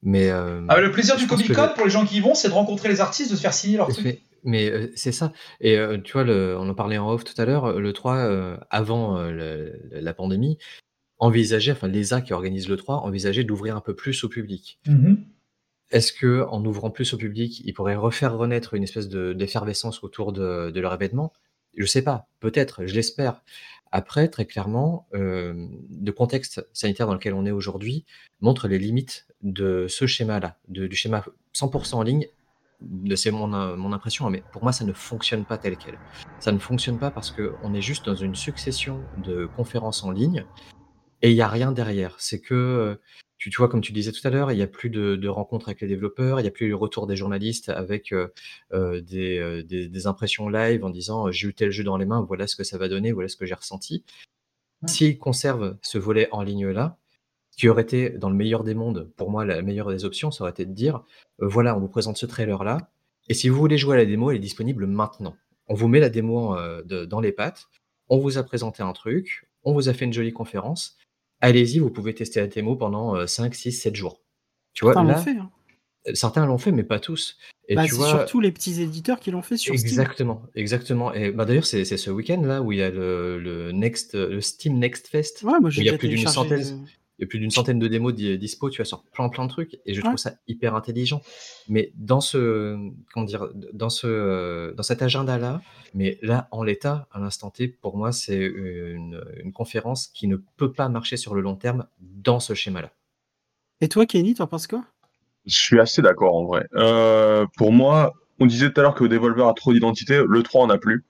[0.03, 2.49] Mais, euh, Ah, le plaisir du Comic Con pour les gens qui y vont, c'est
[2.49, 4.03] de rencontrer les artistes, de se faire signer leurs trucs.
[4.05, 5.31] Mais, mais, euh, c'est ça.
[5.59, 8.15] Et euh, tu vois, le, on en parlait en off tout à l'heure, le 3,
[8.17, 10.57] euh, avant le- la pandémie,
[11.19, 14.79] envisageait, enfin l'ESA qui organise le 3, envisageait d'ouvrir un peu plus au public.
[14.87, 15.23] Mhm.
[15.91, 20.03] Est-ce que en ouvrant plus au public, ils pourraient refaire renaître une espèce de- d'effervescence
[20.03, 21.31] autour de, de leur événement?
[21.77, 23.41] Je sais pas, peut-être, je l'espère.
[23.91, 25.67] Après, très clairement, euh,
[26.01, 28.05] le contexte sanitaire dans lequel on est aujourd'hui
[28.39, 32.27] montre les limites de ce schéma-là, du schéma 100% en ligne.
[33.15, 35.99] C'est mon, euh, mon impression, hein, mais pour moi, ça ne fonctionne pas tel quel.
[36.39, 40.45] Ça ne fonctionne pas parce qu'on est juste dans une succession de conférences en ligne
[41.21, 42.15] et il n'y a rien derrière.
[42.17, 42.95] C'est que, euh,
[43.41, 45.27] tu, tu vois, comme tu disais tout à l'heure, il n'y a plus de, de
[45.27, 48.27] rencontres avec les développeurs, il n'y a plus le retour des journalistes avec euh,
[48.71, 52.05] euh, des, euh, des- des impressions live en disant j'ai eu tel jeu dans les
[52.05, 54.03] mains, voilà ce que ça va donner, voilà ce que j'ai ressenti.
[54.85, 56.97] S'ils conservent ce volet en ligne-là,
[57.51, 60.29] ce qui aurait été, dans le meilleur des mondes, pour moi, la meilleure des options,
[60.31, 61.03] ça aurait été de dire
[61.41, 62.91] euh, voilà, on vous présente ce trailer-là,
[63.27, 65.35] et si vous voulez jouer à la démo, elle est disponible maintenant.
[65.67, 67.65] On vous met la démo euh, de- dans les pattes,
[68.09, 70.97] on vous a présenté un truc, on vous a fait une jolie conférence,
[71.41, 74.21] allez-y, vous pouvez tester la démo pendant euh, 5, 6, 7 jours.
[74.73, 75.31] Tu vois, Certains l'ont là, fait.
[75.37, 75.49] hein.
[76.13, 77.37] certains l'ont fait, mais pas tous.
[77.67, 79.87] Et Bah, tu c'est vois, surtout les petits éditeurs qui l'ont fait sur Steam.
[79.89, 81.13] exactement, exactement.
[81.13, 84.41] Et bah, d'ailleurs, c'est ce week-end là où il y a le, le Next, le
[84.41, 85.43] Steam Next Fest.
[85.43, 86.87] Ouais, moi où il y a plus d'une téléchargé centaine, le-
[87.21, 89.45] il y a plus d'une centaine de démos di- dispo, tu vois, sur plein plein
[89.45, 90.07] de trucs, et je Ouais.
[90.07, 91.21] trouve ça hyper intelligent.
[91.69, 92.75] Mais dans ce,
[93.13, 95.61] comment dire, dans ce, dans cet agenda-là,
[95.93, 100.37] mais là, en l'état, à l'instant T, pour moi, c'est une, une conférence qui ne
[100.57, 102.91] peut pas marcher sur le long terme dans ce schéma-là.
[103.81, 104.83] Et toi, Kenny, t'en penses quoi?
[105.45, 106.65] Je suis assez d'accord en vrai.
[106.73, 110.63] Euh, pour moi, on disait tout à l'heure que Devolver a trop d'identité, le 3
[110.63, 111.05] en a plus.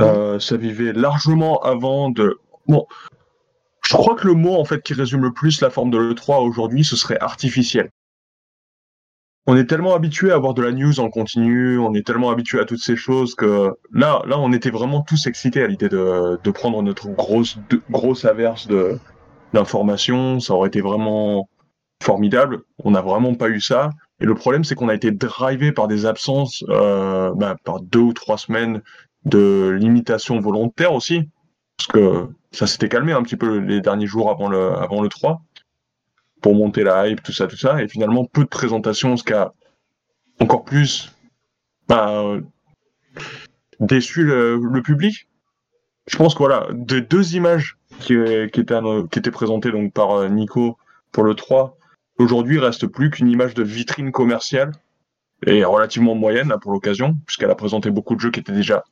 [0.00, 2.38] Euh, ça vivait largement avant de.
[2.66, 2.86] Bon,
[3.94, 6.44] je crois que le mot en fait qui résume le plus la forme de l'E3
[6.44, 7.90] aujourd'hui, ce serait artificiel.
[9.46, 12.58] On est tellement habitué à avoir de la news en continu, on est tellement habitué
[12.58, 16.40] à toutes ces choses que là, là, on était vraiment tous excités à l'idée de,
[16.42, 18.98] de prendre notre grosse, de- grosse averse de
[19.52, 20.40] d'informations.
[20.40, 21.48] Ça aurait été vraiment
[22.02, 22.62] formidable.
[22.82, 23.90] On n'a vraiment pas eu ça.
[24.20, 28.00] Et le problème, c'est qu'on a été drivé par des absences, euh, bah, par deux
[28.00, 28.82] ou trois semaines
[29.24, 31.28] de limitation volontaire aussi,
[31.76, 35.08] parce que ça s'était calmé un petit peu les derniers jours avant le, avant le
[35.08, 35.42] 3,
[36.40, 39.32] pour monter la hype, tout ça, tout ça, et finalement peu de présentations, ce qui
[39.32, 39.52] a
[40.40, 41.12] encore plus
[41.88, 42.40] bah, euh,
[43.80, 45.28] déçu le, le public.
[46.06, 48.14] Je pense que voilà, de deux images qui,
[48.52, 50.76] qui, étaient, anno- qui étaient présentées donc par euh, Nico
[51.12, 51.76] pour le 3,
[52.18, 54.72] aujourd'hui il reste plus qu'une image de vitrine commerciale
[55.46, 58.84] et relativement moyenne là, pour l'occasion, puisqu'elle a présenté beaucoup de jeux qui étaient déjà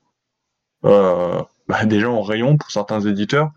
[0.84, 1.42] euh,
[1.72, 3.50] bah, déjà en rayon pour certains éditeurs,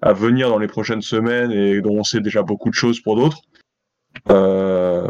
[0.00, 3.16] à venir dans les prochaines semaines et dont on sait déjà beaucoup de choses pour
[3.16, 3.42] d'autres.
[4.30, 5.08] Euh,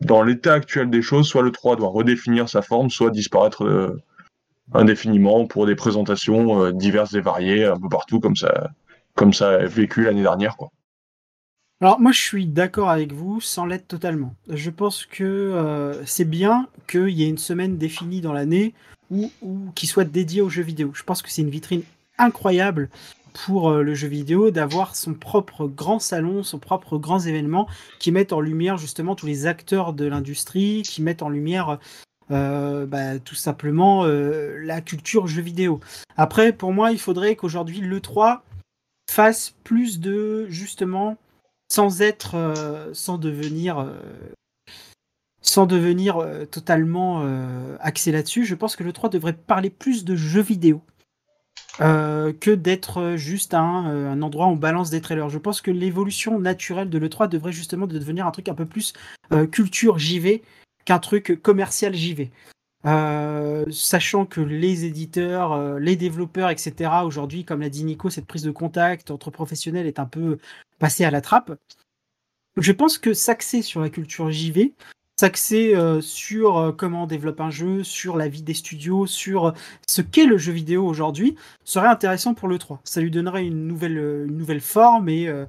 [0.00, 4.00] dans l'état actuel des choses, soit le 3 doit redéfinir sa forme, soit disparaître euh,
[4.72, 8.70] indéfiniment pour des présentations euh, diverses et variées un peu partout comme ça,
[9.14, 10.56] comme ça a vécu l'année dernière.
[10.56, 10.70] Quoi.
[11.80, 14.34] Alors moi je suis d'accord avec vous sans l'être totalement.
[14.48, 18.74] Je pense que c'est bien qu'il y ait une semaine définie dans l'année
[19.10, 19.30] ou
[19.74, 20.90] qui soit dédiée aux jeux vidéo.
[20.94, 21.82] Je pense que c'est une vitrine
[22.18, 22.90] incroyable
[23.44, 27.68] pour euh, le jeu vidéo d'avoir son propre grand salon, son propre grand événement
[27.98, 31.78] qui mettent en lumière justement tous les acteurs de l'industrie, qui mettent en lumière
[32.30, 35.80] euh, bah, tout simplement euh, la culture jeu vidéo.
[36.16, 38.40] Après pour moi il faudrait qu'aujourd'hui l'E3
[39.10, 41.16] fasse plus de justement
[41.70, 42.34] sans être,
[42.94, 43.92] sans devenir,
[45.42, 47.26] sans devenir totalement
[47.80, 50.82] axé là-dessus, je pense que le 3 devrait parler plus de jeux vidéo
[51.80, 55.28] euh, que d'être juste un, euh, un endroit où on balance des trailers.
[55.28, 58.92] Je pense que l'évolution naturelle de l'E3 devrait justement devenir un truc un peu plus
[59.32, 60.42] euh, culture JV
[60.84, 62.30] qu'un truc commercial JV.
[62.86, 68.26] Euh, sachant que les éditeurs, euh, les développeurs, etc., aujourd'hui, comme l'a dit Nico, cette
[68.26, 70.38] prise de contact entre professionnels est un peu
[70.78, 71.52] passée à la trappe.
[72.56, 74.74] Je pense que s'axer sur la culture JV,
[75.18, 79.52] s'axer euh, sur euh, comment on développe un jeu, sur la vie des studios, sur
[79.86, 81.34] ce qu'est le jeu vidéo aujourd'hui,
[81.64, 82.80] serait intéressant pour le 3.
[82.84, 85.44] Ça lui donnerait une nouvelle, euh, une nouvelle forme et euh,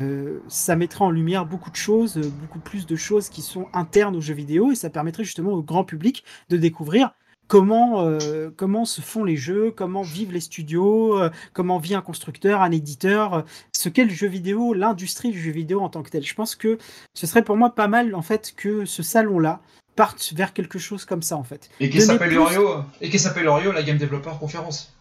[0.00, 3.68] euh, ça mettrait en lumière beaucoup de choses, euh, beaucoup plus de choses qui sont
[3.72, 7.14] internes aux jeux vidéo et ça permettrait justement au grand public de découvrir
[7.48, 12.00] comment, euh, comment se font les jeux, comment vivent les studios, euh, comment vit un
[12.00, 13.42] constructeur, un éditeur, euh,
[13.72, 16.24] ce qu'est le jeu vidéo, l'industrie du jeu vidéo en tant que tel.
[16.24, 16.78] Je pense que
[17.14, 19.60] ce serait pour moi pas mal en fait que ce salon-là
[19.96, 21.68] parte vers quelque chose comme ça en fait.
[21.80, 22.68] Et qui s'appelle plus- Orio,
[23.00, 24.93] et qui s'appelle Orio, la Game Developer Conference.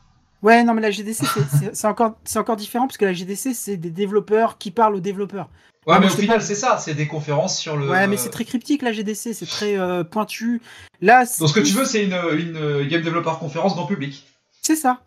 [0.43, 1.23] Ouais, non mais la GDC
[1.73, 4.99] c'est- encore, c'est encore différent parce que la GDC c'est des développeurs qui parlent aux
[4.99, 5.49] développeurs.
[5.87, 7.89] Ouais, mais au final, pas- c'est ça, c'est des conférences sur le.
[7.89, 10.61] Ouais, mais c'est très cryptique la GDC, c'est très euh, pointu.
[11.01, 14.25] Là, Donc ce que tu veux, c'est une, une euh, Game Developer Conference grand public.
[14.61, 15.01] C'est ça.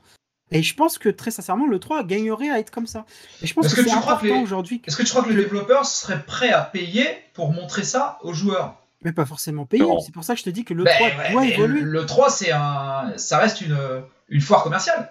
[0.52, 3.04] Et je pense que très sincèrement, le 3 gagnerait à être comme ça.
[3.42, 4.80] Et je pense Est-ce que, que c'est tu crois important que les- aujourd'hui.
[4.80, 8.18] que- Est-ce que tu crois que les développeurs seraient prêts à payer pour montrer ça
[8.22, 8.76] aux joueurs?
[9.02, 9.66] Mais pas forcément.
[9.72, 9.98] Non.
[10.00, 11.80] C'est pour ça que je te dis que le Ben 3 ouais, doit évoluer.
[11.80, 13.76] Le 3, c'est un, ça reste une,
[14.28, 15.10] une foire commerciale.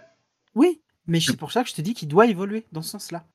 [0.56, 3.26] Oui, mais c'est pour ça que je te dis qu'il doit évoluer dans ce sens-là.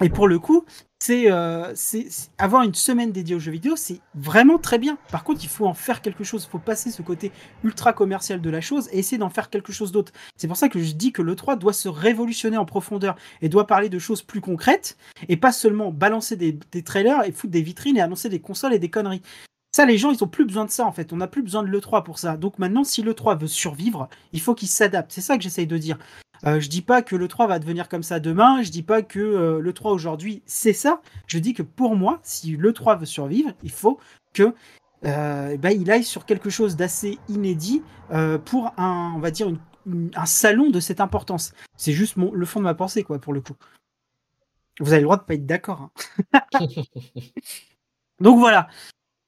[0.00, 0.64] Et pour le coup,
[0.98, 4.96] c'est euh, c'est- avoir une semaine dédiée aux jeux vidéo, c'est vraiment très bien.
[5.10, 6.44] Par contre, il faut en faire quelque chose.
[6.48, 7.30] Il faut passer ce côté
[7.62, 10.12] ultra commercial de la chose et essayer d'en faire quelque chose d'autre.
[10.36, 13.48] C'est pour ça que je dis que le 3 doit se révolutionner en profondeur et
[13.50, 14.96] doit parler de choses plus concrètes
[15.28, 18.72] et pas seulement balancer des, des trailers et foutre des vitrines et annoncer des consoles
[18.72, 19.22] et des conneries.
[19.76, 21.12] Ça, les gens, ils ont plus besoin de ça en fait.
[21.12, 22.36] On n'a plus besoin de l'E3 pour ça.
[22.38, 25.12] Donc maintenant, si l'E3 veut survivre, il faut qu'il s'adapte.
[25.12, 25.98] C'est ça que j'essaye de dire.
[26.44, 29.02] Euh, je dis pas que le 3 va devenir comme ça demain, je dis pas
[29.02, 31.00] que euh, le 3 aujourd'hui c'est ça.
[31.26, 33.98] Je dis que pour moi, si le 3 veut survivre, il faut
[34.34, 34.54] que
[35.04, 37.82] euh, ben, il aille sur quelque chose d'assez inédit
[38.44, 41.52] pour un, on va dire une- une- un salon de cette importance.
[41.76, 43.54] C'est juste mon, le fond de ma pensée quoi pour le coup.
[44.80, 45.90] Vous avez le droit de pas être d'accord.
[46.32, 46.40] hein.
[48.20, 48.68] Donc voilà.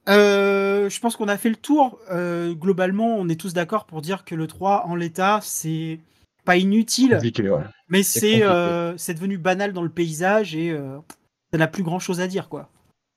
[0.08, 1.98] Euh, je pense qu'on a fait le tour.
[2.10, 5.98] Euh, globalement, on est tous d'accord pour dire que le 3 en l'état, c'est
[6.44, 7.60] pas inutile, ouais.
[7.88, 10.98] mais C'est euh, devenu banal dans le paysage et euh,
[11.52, 12.70] ça n'a plus grand chose à dire quoi.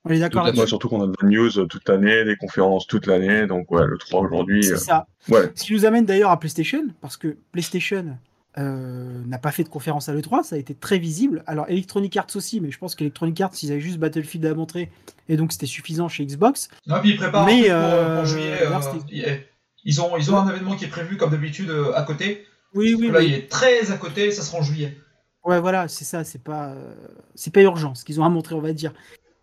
[0.05, 3.07] On est d'accord Ouais, surtout qu'on a de la news toute l'année, des conférences toute
[3.07, 4.63] l'année, donc ouais, le 3 aujourd'hui.
[4.63, 5.07] C'est euh, ça.
[5.29, 5.51] ouais.
[5.55, 8.17] Ce qui nous amène d'ailleurs à PlayStation, parce que PlayStation
[8.57, 11.43] euh, n'a pas fait de conférence à l'E3, ça a été très visible.
[11.45, 14.89] Alors Electronic Arts aussi, mais je pense qu'Electronic Arts, ils avaient juste Battlefield à montrer,
[15.27, 16.69] et donc c'était suffisant chez Xbox.
[16.87, 18.59] Non, puis ils préparent Mais, pour, euh, pour juillet.
[18.63, 19.37] euh,
[19.83, 22.45] ils ont, ils ont un événement qui est prévu comme d'habitude euh, à côté.
[22.73, 23.25] Oui, oui, Là, oui.
[23.27, 24.97] il est très à côté, ça sera en juillet.
[25.45, 26.93] Ouais, voilà, c'est ça, c'est pas, euh,
[27.33, 28.93] c'est pas urgent ce qu'ils ont à montrer, on va dire.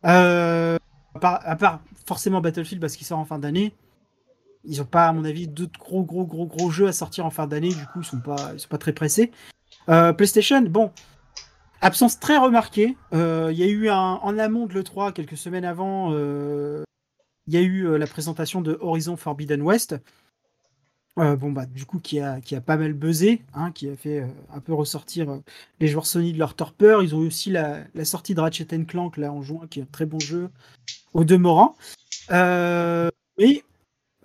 [0.04, 0.76] Euh,
[1.14, 3.74] à, part, à part forcément Battlefield parce qu'il sort en fin d'année,
[4.64, 7.30] ils ont pas, à mon avis, d'autres gros, gros, gros, gros jeux à sortir en
[7.30, 9.30] fin d'année, du coup, ils sont pas, ils sont pas très pressés.
[9.88, 10.90] Euh, PlayStation, bon,
[11.80, 12.96] absence très remarquée.
[13.14, 17.56] Euh, Il y a eu un, en amont de l'E3, quelques semaines avant, il y
[17.56, 19.96] a eu la présentation de Horizon Forbidden West.
[21.20, 23.94] Euh, bon bah du coup qui a qui a pas mal buzzé, hein, qui a
[23.94, 25.38] fait euh, un peu ressortir euh,
[25.78, 27.04] les joueurs Sony de leur torpeur.
[27.04, 29.88] Ils ont eu aussi la, sortie de Ratchet Clank là en juin, qui est un
[29.92, 30.50] très bon jeu
[31.12, 31.76] au demeurant.
[32.30, 33.64] Mais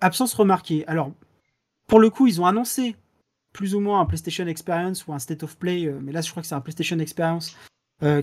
[0.00, 0.84] absence remarquée.
[0.88, 1.12] Alors
[1.86, 2.96] pour le coup, ils ont annoncé
[3.52, 6.42] plus ou moins un PlayStation Experience ou un State of Play, mais là je crois
[6.42, 7.56] que c'est un PlayStation Experience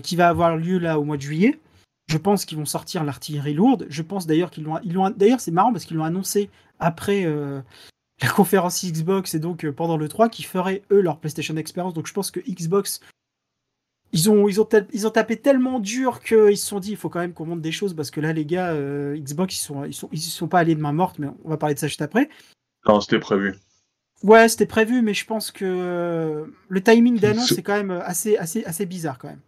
[0.02, 1.58] qui va avoir lieu là au mois de juillet.
[2.06, 3.86] Je pense qu'ils vont sortir l'artillerie lourde.
[3.88, 4.78] Je pense d'ailleurs qu'ils l'ont.
[4.82, 5.10] Ils l'ont.
[5.10, 6.48] D'ailleurs, c'est marrant parce qu'ils l'ont annoncé
[6.80, 7.26] après
[8.22, 11.94] la conférence Xbox et donc euh, pendant le 3 qui feraient eux leur PlayStation Experience.
[11.94, 13.00] Donc je pense que Xbox
[14.12, 17.10] ils ont ils ont ils ont tapé tellement dur qu'ils se sont dit il faut
[17.10, 19.84] quand même qu'on monte des choses parce que là les gars euh, Xbox ils sont
[19.84, 21.88] ils sont ils sont pas allés de main morte mais on va parler de ça
[21.88, 22.28] juste après.
[22.86, 23.54] Non, c'était prévu.
[24.22, 28.36] Ouais, c'était prévu mais je pense que le timing d'annonce Ce- c'est quand même assez
[28.38, 29.40] assez assez bizarre quand même.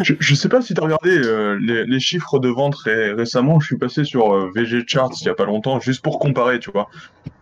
[0.00, 3.60] Je, je sais pas si t'as regardé euh, les, les chiffres de vente ré- récemment.
[3.60, 6.58] Je suis passé sur euh, VG Charts il y a pas longtemps, juste pour comparer,
[6.60, 6.88] tu vois.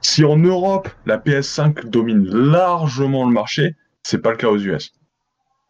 [0.01, 4.93] Si en Europe la PS5 domine largement le marché, c'est pas le cas aux US.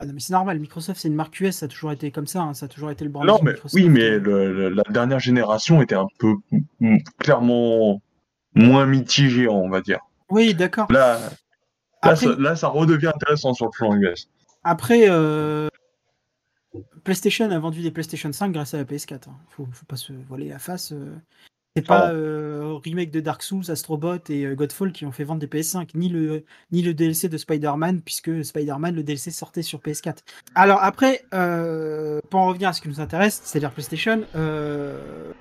[0.00, 2.26] Ah non mais c'est normal, Microsoft c'est une marque US, ça a toujours été comme
[2.26, 3.74] ça, hein, ça a toujours été le brand Non, mais Microsoft.
[3.74, 6.34] oui, mais le- le- la dernière génération était un peu
[6.80, 8.02] mm, clairement
[8.54, 10.00] moins mitigée, on va dire.
[10.30, 10.90] Oui, d'accord.
[10.90, 11.30] Là, là,
[12.02, 14.28] Après- ça, là, ça redevient intéressant sur le plan US.
[14.64, 15.68] Après, euh,
[17.04, 19.28] PlayStation a vendu des PlayStation 5 grâce à la PS4.
[19.28, 19.36] hein.
[19.50, 20.92] Faut, faut pas se voiler la face.
[20.92, 21.14] euh.
[21.76, 25.24] C'est pas Ah euh, remake de Dark Souls, Astrobot et euh, Godfall qui ont fait
[25.24, 29.62] vendre des PS5, ni le, ni le DLC de Spider-Man, puisque Spider-Man, le DLC sortait
[29.62, 30.18] sur PS4.
[30.54, 35.32] Alors après, euh, pour en revenir à ce qui nous intéresse, c'est-à-dire PlayStation, euh,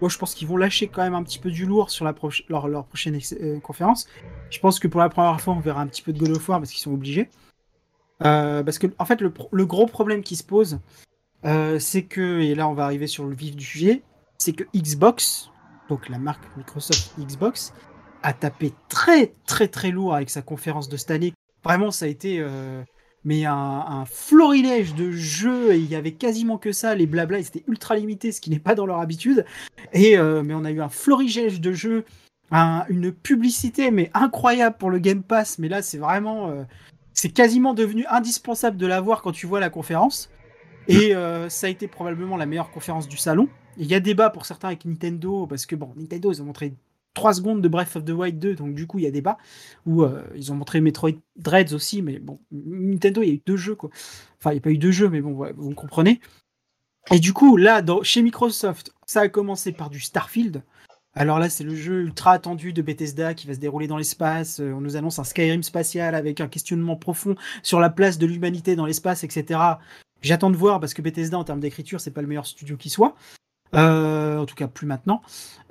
[0.00, 2.14] moi je pense qu'ils vont lâcher quand même un petit peu du lourd sur la
[2.48, 3.18] leur, leur prochaine
[3.60, 4.06] conférence.
[4.50, 6.48] Je pense que pour la première fois, on verra un petit peu de God of
[6.48, 7.28] War parce qu'ils sont obligés.
[8.24, 10.78] Euh, parce que, en fait, le, gros problème qui se pose,
[11.44, 14.02] euh, c'est que, et là on va arriver sur le vif du sujet,
[14.38, 15.50] c'est que Xbox,
[15.88, 17.72] donc la marque Microsoft Xbox,
[18.22, 21.34] a tapé très très très lourd avec sa conférence de cette année.
[21.62, 22.82] Vraiment, ça a été euh,
[23.24, 26.94] mais un, florilège de jeux et il y avait quasiment que ça.
[26.94, 29.44] Les blabla, ils étaient ultra limités, ce qui n'est pas dans leur habitude.
[29.92, 32.04] Et mais on a eu un florilège de jeux
[32.52, 35.58] un- une publicité mais incroyable pour le Game Pass.
[35.58, 36.52] Mais là, c'est vraiment,
[37.16, 40.30] c'est quasiment devenu indispensable de l'avoir quand tu vois la conférence.
[40.86, 43.48] Et euh, ça a été probablement la meilleure conférence du salon.
[43.78, 46.74] Il y a débat pour certains avec Nintendo parce que bon, Nintendo ils ont montré
[47.14, 49.38] 3 secondes de Breath of the Wild 2, donc du coup il y a débat.
[49.86, 53.42] Ou euh, ils ont montré Metroid Dreads aussi, mais bon, Nintendo il y a eu
[53.44, 53.90] deux jeux quoi.
[54.38, 56.20] Enfin, il n'y a pas eu deux jeux, mais bon, vous comprenez.
[57.10, 60.62] Et du coup, là, chez Microsoft, ça a commencé par du Starfield.
[61.18, 64.60] Alors là, c'est le jeu ultra attendu de Bethesda qui va se dérouler dans l'espace.
[64.60, 68.26] Euh, on nous annonce un Skyrim spatial avec un questionnement profond sur la place de
[68.26, 69.58] l'humanité dans l'espace, etc.
[70.20, 72.90] J'attends de voir parce que Bethesda, en termes d'écriture, c'est pas le meilleur studio qui
[72.90, 73.14] soit.
[73.74, 75.22] Euh, en tout cas, plus maintenant.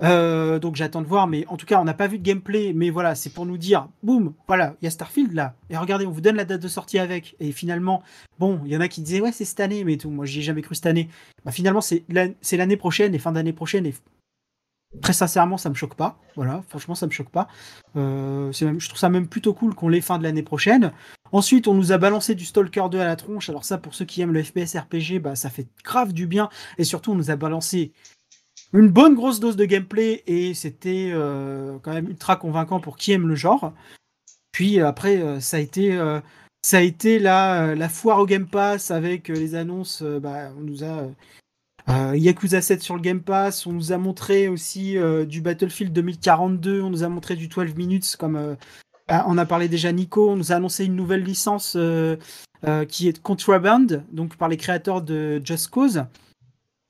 [0.01, 2.73] Euh, donc j'attends de voir, mais en tout cas, on n'a pas vu de gameplay.
[2.73, 5.53] Mais voilà, c'est pour nous dire, boum, voilà, il y a Starfield là.
[5.69, 7.35] Et regardez, on vous donne la date de sortie avec.
[7.39, 8.01] Et finalement,
[8.39, 10.09] bon, il y en a qui disaient, ouais, c'est cette année, mais tout.
[10.09, 11.07] Moi, j'y ai jamais cru cette année.
[11.45, 13.85] Bah, finalement, c'est l'an- c'est l'année prochaine et fin d'année prochaine.
[13.85, 13.93] Et
[15.01, 16.17] très sincèrement, ça me choque pas.
[16.35, 17.47] Voilà, franchement, ça me choque pas.
[17.95, 20.91] Euh, même, je trouve ça même plutôt cool qu'on l'ait fin de l'année prochaine.
[21.31, 23.49] Ensuite, on nous a balancé du Stalker 2 à la tronche.
[23.49, 26.49] Alors ça, pour ceux qui aiment le FPS RPG, bah, ça fait grave du bien.
[26.77, 27.91] Et surtout, on nous a balancé
[28.73, 33.11] une bonne grosse dose de gameplay et c'était euh, quand même ultra convaincant pour qui
[33.11, 33.73] aime le genre.
[34.51, 35.97] Puis euh, après, ça a été,
[36.61, 40.01] ça a été la, la foire au Game Pass avec les annonces.
[40.01, 41.07] bah, on nous a
[41.89, 43.67] euh, Yakuza 7 sur le Game Pass.
[43.67, 46.81] On nous a montré aussi euh, du Battlefield 2042.
[46.81, 48.55] On nous a montré du 12 minutes comme euh,
[49.07, 50.29] ah, on a parlé déjà Nico.
[50.31, 51.77] On nous a annoncé une nouvelle licence
[52.89, 56.05] qui est Contraband, donc par les créateurs de Just Cause.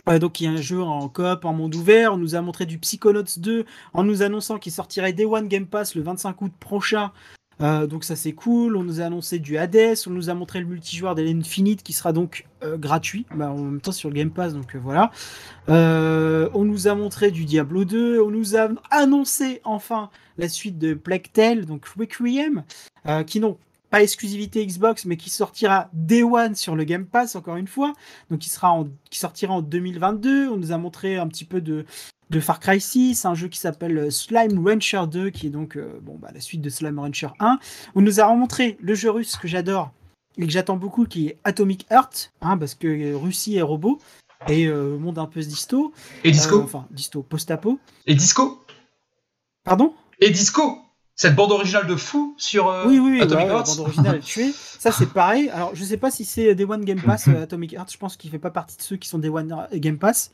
[0.08, 2.14] Donc il y a un jeu en coop, en monde ouvert.
[2.14, 5.66] On nous a montré du Psychonauts 2 en nous annonçant qu'il sortirait Day One Game
[5.66, 7.12] Pass le 25 août prochain.
[7.62, 8.76] Euh, donc ça c'est cool.
[8.76, 9.96] On nous a annoncé du Hades.
[10.08, 13.82] On nous a montré le multijoueur d'Infinite qui sera donc euh, gratuit bah, en même
[13.82, 14.54] temps sur le Game Pass.
[14.54, 15.12] Donc euh, voilà.
[15.70, 18.22] Euh, on nous a montré du Diablo 2.
[18.22, 22.64] On nous a annoncé enfin la suite de Plague Tale, donc Requiem,
[23.26, 23.58] qui n'ont
[23.90, 27.94] pas exclusivité Xbox, mais qui sortira Day One sur le Game Pass, encore une fois.
[28.30, 30.50] Donc, qui, sera en, qui sortira en 2022.
[30.50, 31.86] On nous a montré un petit peu de,
[32.30, 35.78] de Far Cry 6, un jeu qui s'appelle euh, Slime Rancher 2, qui est donc
[35.78, 37.60] euh, bon, bah, la suite de Slime Rancher 1.
[37.96, 39.92] On nous a montré le jeu russe que j'adore
[40.38, 44.00] et que j'attends beaucoup, qui est Atomic Heart, hein, parce que euh, Russie est robot.
[44.48, 45.94] Et euh, monde un peu disto.
[46.24, 47.80] Et Disco Euh, enfin, disto, post-apo.
[48.06, 48.64] Et Disco
[49.64, 49.94] Pardon?
[50.20, 50.80] Et Disco
[51.16, 54.18] Cette bande originale de fou sur euh, Oui, oui, oui, Atomic ouais, la bande originale
[54.18, 54.52] est tuée.
[54.80, 55.50] Ça, c'est pareil.
[55.50, 57.92] Alors, je sais pas si c'est Day One Game Pass, euh, Atomic Heart.
[57.92, 60.32] Je pense qu'il fait pas partie de ceux qui sont Day One Game Pass.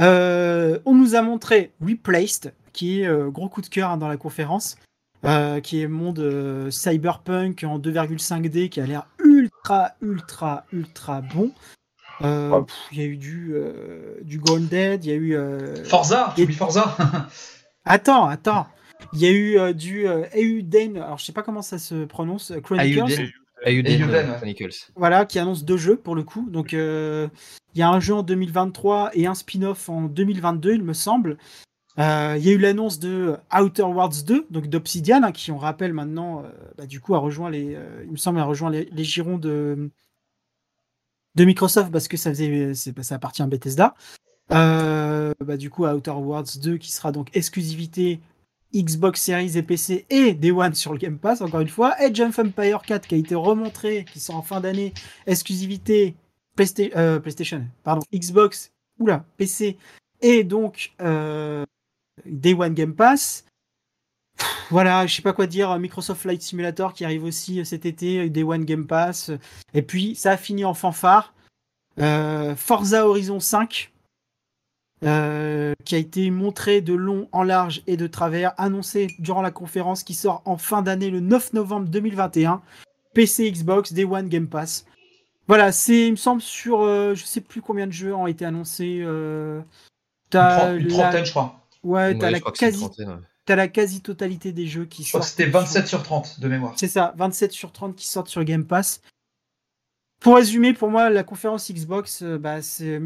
[0.00, 4.08] Euh, on nous a montré Replaced, qui est euh, gros coup de cœur hein, dans
[4.08, 4.76] la conférence,
[5.24, 11.52] euh, qui est monde euh, cyberpunk en 2,5D, qui a l'air ultra, ultra, ultra bon.
[12.22, 12.62] Euh,
[12.92, 15.34] Il y a eu du, euh, du Grounded, il y a eu.
[15.36, 16.96] euh, Forza, oublies Forza
[17.84, 18.66] Attends, attends.
[19.12, 22.04] Il y a eu euh, du euh, Euden, alors je sais pas comment ça se
[22.04, 23.32] prononce, euh, Chronicles.
[23.64, 23.92] Ayuden.
[23.92, 24.36] Ayuden euh, ouais.
[24.36, 24.90] Chronicles.
[24.96, 26.48] Voilà, qui annonce deux jeux pour le coup.
[26.50, 27.28] Donc, euh,
[27.74, 31.38] il y a un jeu en 2023 et un spin-off en 2022, il me semble.
[31.98, 35.58] Euh, Il y a eu l'annonce de Outer Worlds 2, donc d'Obsidian, hein, qui, on
[35.58, 38.70] rappelle maintenant, euh, bah, du coup, a rejoint les, euh, il me semble, a rejoint
[38.70, 39.90] les, les girons de,
[41.36, 43.94] de Microsoft parce que ça faisait, c'est- ça appartient à Bethesda.
[44.52, 48.20] Euh, bah, du coup, Outer Worlds 2 qui sera donc exclusivité
[48.74, 51.94] Xbox Series et PC et Day One sur le Game Pass, encore une fois.
[52.00, 54.92] Edge of Empire 4 qui a été remontré, qui sort en fin d'année,
[55.26, 56.16] exclusivité
[56.96, 59.76] euh, PlayStation, pardon, Xbox, oula, PC,
[60.20, 61.64] et donc euh,
[62.24, 63.44] Day One Game Pass.
[64.70, 65.76] Voilà, je sais pas quoi dire.
[65.78, 69.30] Microsoft Flight Simulator qui arrive aussi euh, cet été, Day One Game Pass.
[69.74, 71.34] Et puis ça a fini en fanfare.
[72.56, 73.92] Forza Horizon 5,
[75.04, 79.50] euh, qui a été montré de long, en large et de travers, annoncé durant la
[79.50, 82.62] conférence qui sort en fin d'année le 9 novembre 2021.
[83.14, 84.86] PC, Xbox, Day One, Game Pass.
[85.46, 88.44] Voilà, c'est, il me semble, sur euh, je sais plus combien de jeux ont été
[88.44, 89.00] annoncés.
[89.02, 89.60] euh,
[90.32, 91.60] Une la- trentaine, je crois.
[91.82, 93.04] Ouais, t'as Ouais, la quasi, ouais.
[93.44, 95.36] t'as la quasi-totalité des jeux qui Je crois que sortent.
[95.38, 96.72] c'était sur- 27 sur 30 de mémoire.
[96.76, 99.00] c'est ça, 27 sur 30 qui sortent sur Game Pass.
[100.20, 103.00] Pour résumer, pour moi, la conférence Xbox, euh, bah, c'est...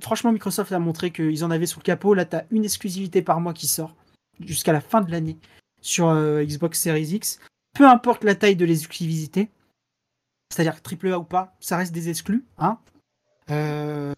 [0.00, 2.14] franchement, Microsoft a montré qu'ils en avaient sous le capot.
[2.14, 3.94] Là, tu as une exclusivité par mois qui sort
[4.40, 5.38] jusqu'à la fin de l'année
[5.80, 7.38] sur euh, Xbox Series X.
[7.74, 9.50] Peu importe la taille de l'exclusivité,
[10.50, 12.44] c'est-à-dire AAA ou pas, ça reste des exclus.
[12.58, 12.78] Hein
[13.50, 14.14] Euh,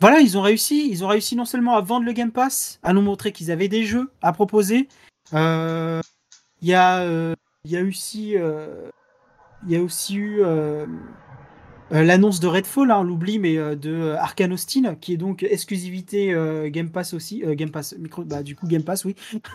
[0.00, 0.88] Voilà, ils ont réussi.
[0.90, 3.68] Ils ont réussi non seulement à vendre le Game Pass, à nous montrer qu'ils avaient
[3.68, 4.88] des jeux à proposer.
[5.34, 6.00] Euh,
[6.62, 8.34] Il y a, a aussi,
[9.64, 10.42] il y a aussi eu,
[11.92, 15.16] euh, l'annonce de Redfall, hein, on l'oublie, mais euh, de euh, Arkane Austin, qui est
[15.16, 17.94] donc exclusivité euh, Game Pass aussi, euh, Game Pass,
[18.26, 19.14] bah, du coup Game Pass, oui.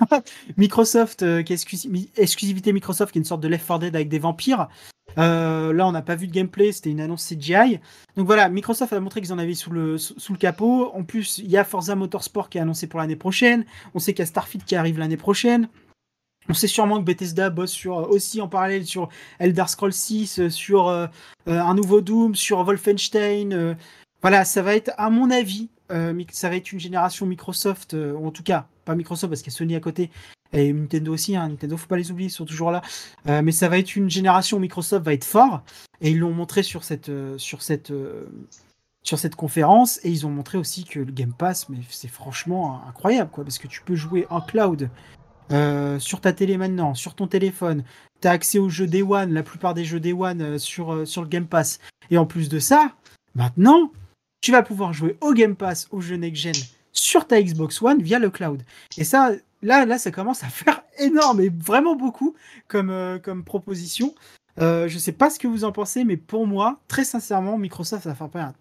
[0.58, 4.20] Microsoft, qui est exclusivité Microsoft, qui est une sorte de Left 4 Dead avec des
[4.20, 4.68] vampires.
[5.16, 7.80] Là, on n'a pas vu de gameplay, c'était une annonce CGI.
[8.16, 10.92] Donc voilà, Microsoft a montré qu'ils en avaient sous le, sous le capot.
[10.94, 13.66] En plus, il y a Forza Motorsport qui est annoncé pour l'année prochaine.
[13.94, 15.68] On sait qu'il y a Starfield qui arrive l'année prochaine.
[16.50, 19.10] On sait sûrement que Bethesda bosse euh, aussi en parallèle sur
[19.40, 21.08] Elder Scrolls 6, euh, sur euh,
[21.46, 23.76] un nouveau Doom, sur Wolfenstein.
[24.22, 25.70] voilà, ça va être, à mon avis,
[26.32, 29.58] ça va être une génération Microsoft, en tout cas, pas Microsoft parce qu'il y a
[29.58, 30.10] Sony à côté,
[30.54, 32.82] et Nintendo aussi, hein, Nintendo, faut pas les oublier, ils sont toujours là.
[33.26, 35.62] Mais ça va être une génération Microsoft va être fort,
[36.00, 37.12] et ils l'ont montré sur cette
[39.36, 43.44] conférence, et ils ont montré aussi que le Game Pass, mais c'est franchement incroyable, quoi,
[43.44, 44.90] parce que tu peux jouer en cloud.
[45.52, 47.84] Euh, sur ta télé maintenant, sur ton téléphone,
[48.22, 50.94] tu as accès aux jeux Day One, la plupart des jeux Day One euh, sur,
[50.94, 51.80] euh, sur le Game Pass.
[52.10, 52.92] Et en plus de ça,
[53.36, 53.92] maintenant,
[54.42, 56.56] tu vas pouvoir jouer au Game Pass, aux jeux Next Gen,
[56.92, 58.64] sur ta Xbox One via le cloud.
[58.98, 62.36] Et ça, là, là, ça commence à faire énorme et vraiment beaucoup
[62.68, 64.14] comme, comme proposition.
[64.58, 68.16] Je sais pas ce que vous en pensez, mais pour moi, très sincèrement, Microsoft va
[68.16, 68.54] faire un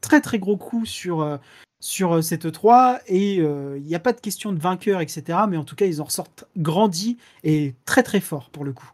[0.00, 1.38] très très gros coup sur,
[1.84, 5.40] sur euh, cette E3 et euh, il n'y a pas de question de vainqueur, etc.
[5.48, 8.90] Mais en tout cas, ils en ressortent grandis et très très fort pour le coup.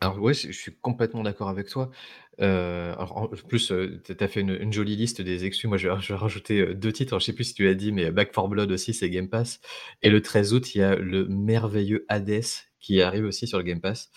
[0.00, 1.90] Alors ouais, je suis complètement d'accord avec toi.
[2.38, 5.68] Alors en plus, heu, tu as fait une jolie liste des exclus.
[5.68, 7.12] Moi, je vais je vais rajouter, heu, 2 titres.
[7.12, 9.28] Alors je sais plus si tu l'as dit, mais Back 4 Blood aussi, c'est Game
[9.28, 9.60] Pass
[10.00, 12.42] et le 13 août, il y a le merveilleux Hades
[12.80, 14.10] qui arrive aussi sur le Game Pass.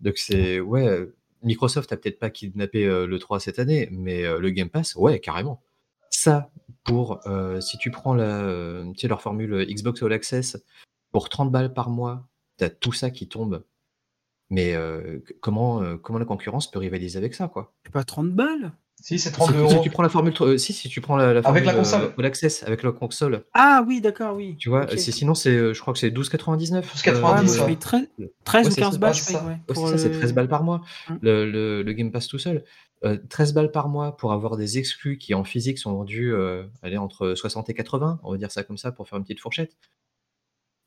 [0.00, 1.06] Donc c'est ouais,
[1.42, 5.62] Microsoft a peut-être pas kidnappé, heu, l'E3 cette année, mais le Game Pass, ouais, carrément.
[6.24, 6.52] Ça,
[6.84, 10.56] pour, heu, si tu prends la, heu, tu sais leur formule, Xbox All Access,
[11.10, 12.28] pour 30 balles par mois,
[12.58, 13.64] tu as tout ça qui tombe.
[14.48, 17.74] Mais heu, c comment, heu, comment la concurrence peut rivaliser avec ça, quoi?
[17.84, 18.70] C'est pas 30 balles?
[19.00, 19.82] Si, c'est Si 32 si euros.
[19.82, 21.76] tu prends la formule heu, si, si tu prends la la Avec formule, la heu,
[21.78, 22.14] console.
[22.16, 23.44] All Access, avec la console.
[23.52, 24.56] Ah oui, d'accord, oui.
[24.58, 24.84] Tu vois?
[24.84, 24.90] Ok.
[25.00, 27.66] C'est sinon c'est, heu, je crois que c'est 12,99, 12,99, Ouais, moi, heu, je ouais.
[27.66, 28.08] paye tre-
[28.44, 28.98] 13 Ouais, ou c'est 15 ça.
[29.00, 31.14] balles, je paye, ouais, c'est pour ça, c'est le- 13 balles par mois, Mmh.
[31.20, 32.64] le le le Game Pass tout seul.
[33.04, 36.34] Heu, 13 balles par mois pour avoir des exclus qui, en physique, sont vendus,
[36.82, 39.40] allez, entre 60 et 80, on va dire ça comme ça, pour faire une petite
[39.40, 39.76] fourchette.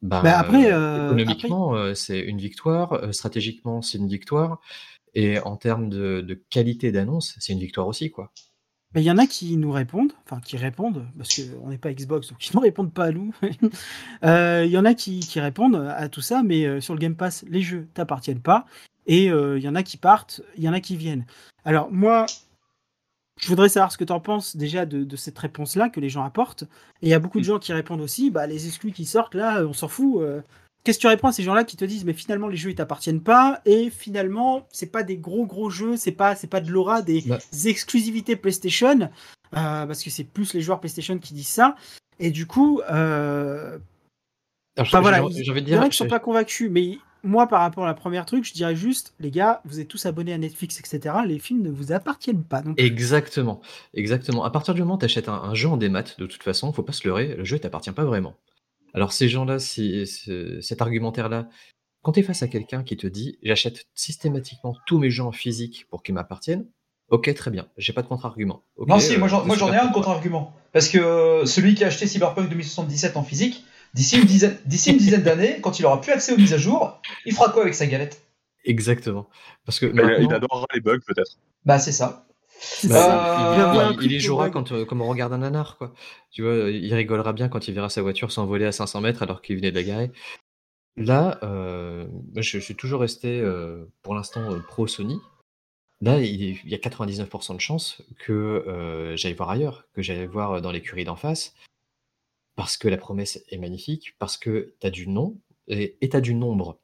[0.01, 4.59] Bah, Ben, après, heu, euh, après, économiquement, heu, c'est une victoire, stratégiquement, c'est une victoire
[5.15, 8.33] et en termes de de qualité d'annonce, c'est une victoire aussi, quoi.
[8.93, 11.93] bah, il y en a qui nous répondent, enfin qui répondent, parce qu'on n'est pas
[11.93, 13.33] Xbox, donc ils ne répondent pas à nous.
[14.23, 16.99] Euh, Il y en a qui, qui répondent à tout ça, mais euh, sur le
[16.99, 18.65] Game Pass, les jeux t'appartiennent pas.
[19.07, 21.25] Et euh, il y en a qui partent, il y en a qui viennent.
[21.63, 22.25] Alors moi,
[23.39, 26.09] je voudrais savoir ce que tu en penses déjà de, de cette réponse-là que les
[26.09, 26.63] gens apportent.
[27.01, 29.35] Et il y a beaucoup de gens qui répondent aussi, bah, les exclus qui sortent
[29.35, 30.21] là, on s'en fout.
[30.21, 30.41] euh.
[30.83, 32.75] Qu'est-ce que tu réponds à ces gens-là qui te disent, mais finalement les jeux ils
[32.75, 36.69] t'appartiennent pas et finalement c'est pas des gros gros jeux, c'est pas c'est pas de
[36.69, 37.39] l'aura des Bah.
[37.65, 39.07] exclusivités PlayStation, euh,
[39.53, 41.75] parce que c'est plus les joueurs PlayStation qui disent ça.
[42.19, 43.79] Et du coup, euh,
[44.77, 47.83] Alors, j'ai voilà, il y en a qui sont pas convaincus, mais moi par rapport
[47.83, 50.79] à la première truc, je dirais juste, les gars, vous êtes tous abonnés à Netflix,
[50.79, 51.15] etc.
[51.25, 52.61] Les films ne vous appartiennent pas.
[52.61, 53.61] Donc Exactement,
[53.93, 54.43] exactement.
[54.43, 56.71] À partir du moment où tu achètes un, un jeu en démat, de toute façon,
[56.71, 58.35] faut pas se leurrer, le jeu t'appartient pas vraiment.
[58.93, 61.49] Alors ces gens-là, si, ce- cet argumentaire-là,
[62.01, 65.31] quand tu es face à quelqu'un qui te dit j'achète systématiquement tous mes jeux en
[65.31, 66.65] physique pour qu'ils m'appartiennent,
[67.09, 68.63] ok, très bien, j'ai pas de contre-argument.
[68.87, 70.53] Non, si, euh, moi j'en j'en ai un contre-argument.
[70.71, 73.65] Parce que euh, celui qui a acheté Cyberpunk 2077 en physique,
[73.95, 74.17] d'ici
[74.91, 77.61] une dizaine, d'années, quand il aura plus accès aux mises à jour, il fera quoi
[77.63, 78.21] avec sa galette?
[78.65, 79.27] Exactement.
[79.65, 81.37] Parce que Il, il adorera les bugs, peut-être.
[81.65, 82.27] Bah, c'est ça.
[82.83, 85.93] bah, Euh, il- les jouera quand, euh, comme on regarde un nanar, quoi.
[86.31, 89.41] Tu vois, il rigolera bien quand il verra sa voiture s'envoler à 500 mètres alors
[89.41, 90.11] qu'il venait de la garer.
[90.97, 92.05] Là, euh,
[92.35, 95.19] je, je suis toujours resté, euh, pour l'instant, euh, pro Sony.
[96.01, 100.25] Là, il, il y a 99% de chances que euh, j'aille voir ailleurs, que j'aille
[100.25, 101.53] voir dans l'écurie d'en face,
[102.55, 105.37] parce que la promesse est magnifique, parce que tu as du nom
[105.67, 106.79] et tu as du nombre.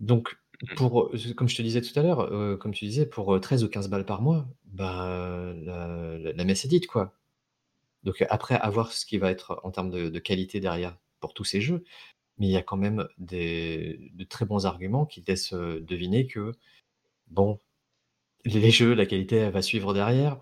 [0.00, 0.36] Donc,
[0.76, 3.64] pour, comme je te disais tout à l'heure, euh, comme tu disais, pour euh, 13
[3.64, 7.14] ou 15 balles par mois, bah, la, messe est dite, quoi.
[8.02, 11.34] Donc après, à voir ce qui va être en termes de, de qualité derrière pour
[11.34, 11.84] tous ces jeux,
[12.38, 16.26] mais il y a quand même des, de très bons arguments qui laissent euh, deviner
[16.26, 16.52] que,
[17.28, 17.58] bon,
[18.44, 20.38] les jeux, la qualité, elle va suivre derrière.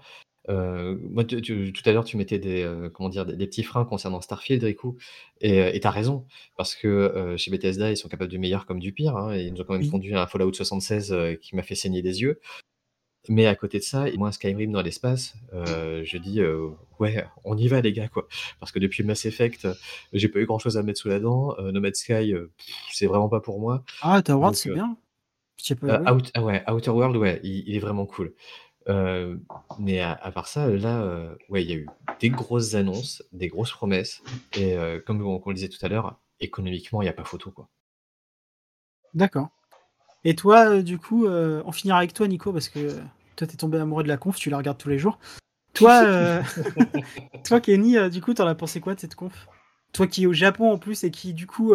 [0.48, 3.46] Euh, moi, tu- tu- tout à l'heure, tu mettais des, euh, comment dire, des, des
[3.46, 4.96] petits freins concernant Starfield, Riku,
[5.40, 8.66] et euh, et t'as raison, parce que euh, chez Bethesda, ils sont capables du meilleur
[8.66, 9.90] comme du pire, hein, et ils nous ont quand même Oui.
[9.90, 12.40] conduit à un Fallout 76 euh, qui m'a fait saigner des yeux.
[13.28, 16.40] Mais à côté de ça, et moi, Skyrim dans l'espace, je dis,
[16.98, 18.26] ouais, on y va, les gars, quoi.
[18.58, 19.68] Parce que depuis Mass Effect,
[20.12, 21.54] j'ai pas eu grand chose à mettre sous la dent.
[21.60, 22.34] Euh, Nomad Sky,
[22.90, 23.84] c'est vraiment pas pour moi.
[24.00, 24.96] Ah, Outer World, c'est bien.
[25.80, 26.10] Pas, ouais.
[26.10, 28.34] Out- ah ouais, Outer World, ouais, il, il est vraiment cool.
[28.88, 29.36] Euh,
[29.78, 31.86] mais à, à part ça, là, euh, ouais, il y a eu
[32.20, 34.22] des grosses annonces, des grosses promesses,
[34.54, 37.24] et euh, comme on, on le disait tout à l'heure, économiquement, il n'y a pas
[37.24, 37.68] photo, quoi.
[39.14, 39.50] D'accord.
[40.24, 43.00] Et toi, du coup, on finira avec toi, Nico, parce que
[43.36, 45.18] toi, t'es tombé amoureux de la conf, tu la regardes tous les jours.
[45.74, 46.42] Toi,
[47.44, 49.48] toi Kenny, du coup, t'en as pensé quoi de cette conf?
[49.92, 51.74] Toi qui es au Japon en plus et qui, du coup,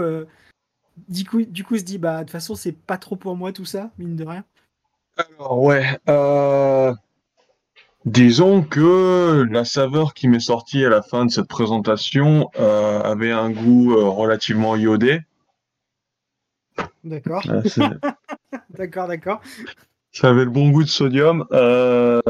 [1.09, 3.51] du coup, du coup, se dit, bah, de toute façon, c'est pas trop pour moi
[3.51, 4.45] tout ça, mine de rien.
[5.17, 5.99] Alors, ouais.
[6.09, 6.93] euh,
[8.05, 13.31] Disons que la saveur qui m'est sortie à la fin de cette présentation euh, avait
[13.31, 15.21] un goût euh, relativement iodé.
[17.03, 17.81] D'accord, c'est-
[18.77, 19.41] d'accord, d'accord.
[20.13, 21.45] Ça avait le bon goût de sodium.
[21.51, 22.21] Euh,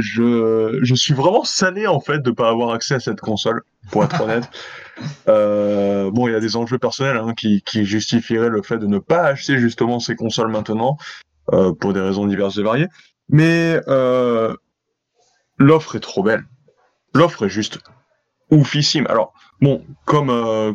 [0.00, 4.04] je, je suis vraiment salé en fait de pas avoir accès à cette console, pour
[4.04, 4.48] être honnête.
[5.26, 8.98] Bon, il y a des enjeux personnels hein, qui, qui justifieraient le fait de ne
[8.98, 10.96] pas acheter justement ces consoles maintenant,
[11.80, 12.88] pour des raisons diverses et variées.
[13.28, 14.54] Mais euh,
[15.58, 16.44] l'offre est trop belle.
[17.14, 17.78] L'offre est juste
[18.50, 19.06] oufissime.
[19.08, 20.72] Alors, bon, comme euh,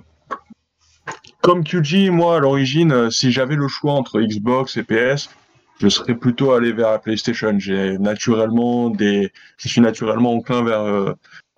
[1.43, 5.29] comme QG, moi à l'origine, euh, si j'avais le choix entre Xbox et PS,
[5.79, 7.53] je serais plutôt allé vers la PlayStation.
[7.59, 11.13] J'ai naturellement des, je suis naturellement enclin vers euh,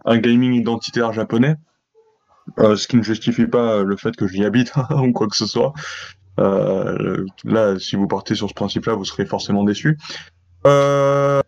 [0.06, 1.56] un gaming identitaire japonais,
[2.58, 5.46] euh, ce qui ne justifie pas le fait que j'y habite ou quoi que ce
[5.46, 5.74] soit.
[6.40, 9.98] Euh, là, si vous partez sur ce principe-là, vous serez forcément déçu.
[10.66, 11.42] Euh,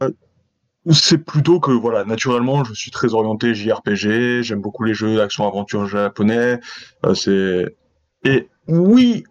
[0.91, 4.41] c'est plutôt que voilà, naturellement, je suis très orienté JRPG.
[4.43, 6.59] J'aime beaucoup les jeux d'action-aventure japonais.
[7.05, 7.76] Euh, c'est
[8.23, 9.23] et oui,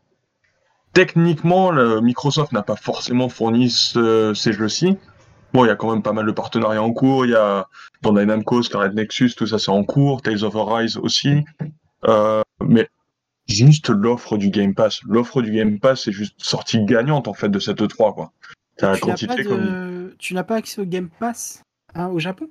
[0.92, 4.96] techniquement, Microsoft n'a pas forcément fourni ce- ces jeux-ci.
[5.52, 7.24] Bon, il y a quand même pas mal de partenariats en cours.
[7.24, 7.66] Il y a
[8.02, 10.22] Bandai Namco, Scarlet Nexus, tout ça c'est en cours.
[10.22, 11.44] Tales of Arise aussi.
[12.06, 12.88] Euh, mais
[13.48, 15.00] juste l'offre du Game Pass.
[15.04, 18.32] L'offre du Game Pass est juste sortie gagnante en fait de cette E3 quoi.
[18.76, 19.64] T'as la Tu n'as pas, quantité comme.
[19.64, 20.16] de...
[20.18, 21.62] tu n'as pas accès au Game Pass
[21.94, 22.48] hein, au Japon?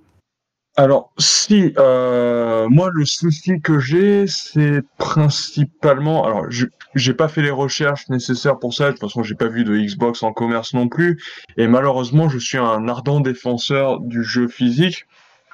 [0.78, 6.48] Alors, si, euh, moi, le souci que j'ai, c'est principalement, alors,
[6.96, 9.74] j'ai pas fait les recherches nécessaires pour ça, de toute façon, j'ai pas vu de
[9.78, 11.24] Xbox en commerce non plus,
[11.56, 15.06] et malheureusement, je suis un ardent défenseur du jeu physique.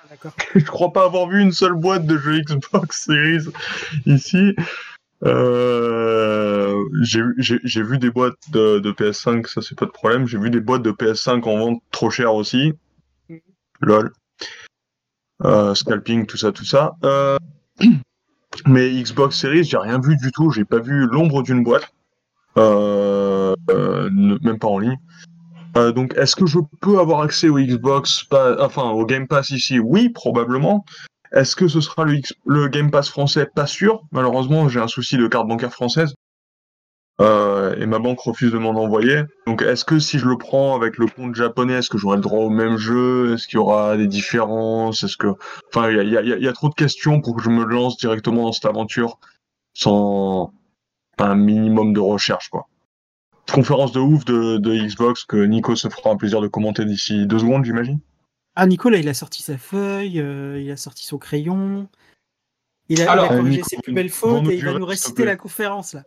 [0.09, 0.29] Ah.
[0.55, 3.45] Je crois pas avoir vu une seule boîte de jeux Xbox Series
[4.07, 4.55] ici.
[5.23, 10.25] Euh, j'ai vu des boîtes de, de PS5, ça c'est pas de problème.
[10.27, 12.73] J'ai vu des boîtes de PS5 en vente trop chères aussi.
[13.81, 14.11] Lol.
[15.43, 16.95] Euh, scalping, tout ça, tout ça.
[17.03, 17.37] Euh,
[18.65, 20.51] mais Xbox Series, j'ai rien vu du tout.
[20.51, 21.93] J'ai pas vu l'ombre d'une boîte.
[22.57, 23.55] Même
[24.59, 24.97] pas en ligne.
[25.75, 28.27] Donc, est-ce que je peux avoir accès au Xbox,
[28.59, 29.79] enfin au Game Pass ici?
[29.79, 30.85] Oui, probablement.
[31.33, 33.45] Est-ce que ce sera le, X- le Game Pass français?
[33.45, 34.03] Pas sûr.
[34.11, 36.13] Malheureusement, j'ai un souci de carte bancaire française.
[37.19, 39.21] Euh, et ma banque refuse de m'en envoyer.
[39.45, 42.21] Donc, est-ce que si je le prends avec le compte japonais, est-ce que j'aurai le
[42.23, 43.33] droit au même jeu?
[43.33, 45.03] Est-ce qu'il y aura des différences?
[45.03, 45.27] Est-ce que,
[45.69, 47.63] enfin, il y a, y, a, y a trop de questions pour que je me
[47.63, 49.19] lance directement dans cette aventure
[49.73, 50.51] sans
[51.19, 52.67] un minimum de recherche, quoi.
[53.51, 57.27] Conférence de ouf de, de Xbox que Nico se fera un plaisir de commenter d'ici
[57.27, 57.99] deux secondes, j'imagine.
[58.55, 61.87] Ah, Nicolas, il a sorti sa feuille, euh, il a sorti son crayon.
[62.89, 64.85] Il a, Alors, il a corrigé Nico, ses plus belles fautes et il va nous
[64.85, 66.03] réciter la conférence là.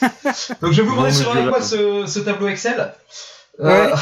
[0.62, 1.62] Donc je vais vous montrer sur monsieur avec moi Lapin.
[1.62, 2.92] ce, ce tableau Excel.
[3.58, 3.92] Ouais.
[3.92, 3.96] Euh,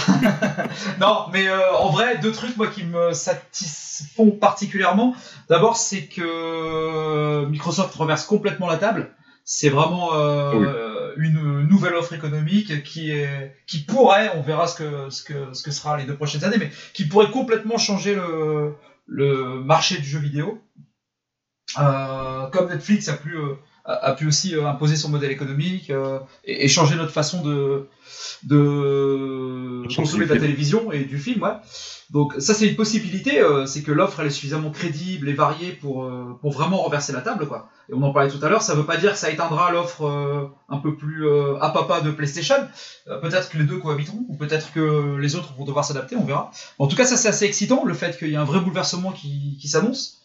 [1.01, 5.17] non, mais euh, en vrai, deux trucs moi qui me satisfont particulièrement.
[5.49, 9.11] D'abord, c'est que Microsoft reverse complètement la table.
[9.45, 15.11] C'est vraiment euh, une nouvelle offre économique qui est qui pourrait, on verra ce que
[15.11, 18.75] ce que ce que sera les deux prochaines années, mais qui pourrait complètement changer le
[19.07, 20.63] le marché du jeu vidéo.
[21.79, 23.55] Euh, comme Netflix a pu euh,
[23.89, 27.43] a, a pu aussi euh, imposer son modèle économique euh, et, et changer notre façon
[27.43, 27.89] de
[28.45, 30.47] de consommer de la film.
[30.47, 31.57] télévision et du film, ouais.
[32.11, 35.73] Donc ça c'est une possibilité, euh, c'est que l'offre elle est suffisamment crédible et variée
[35.73, 36.11] pour
[36.41, 37.69] pour vraiment renverser la table, quoi.
[37.91, 40.03] Et on en parlait tout à l'heure, ça veut pas dire que ça éteindra l'offre
[40.69, 41.27] un peu plus
[41.61, 42.57] à papa de PlayStation.
[43.07, 46.51] Peut-être que les deux cohabiteront, ou peut-être que les autres vont devoir s'adapter, on verra.
[46.79, 49.13] En tout cas, ça c'est assez excitant, le fait qu'il y ait un vrai bouleversement
[49.13, 50.19] qui, qui s'annonce.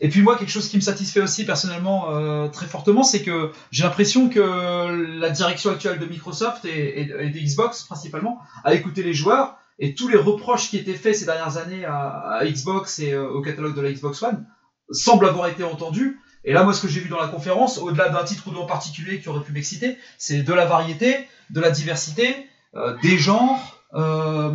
[0.00, 3.50] Et puis moi, quelque chose qui me satisfait aussi personnellement euh, très fortement, c'est que
[3.70, 9.02] j'ai l'impression que la direction actuelle de Microsoft et, et, de Xbox principalement a écouté
[9.02, 12.98] les joueurs et tous les reproches qui étaient faits ces dernières années à, à Xbox
[12.98, 14.46] et euh, au catalogue de la Xbox One
[14.90, 16.18] semblent avoir été entendus.
[16.44, 18.64] Et là, moi, ce que j'ai vu dans la conférence, au-delà d'un titre ou d'un
[18.64, 23.79] particulier qui aurait pu m'exciter, c'est de la variété, de la diversité, euh, des genres,
[23.94, 24.52] euh,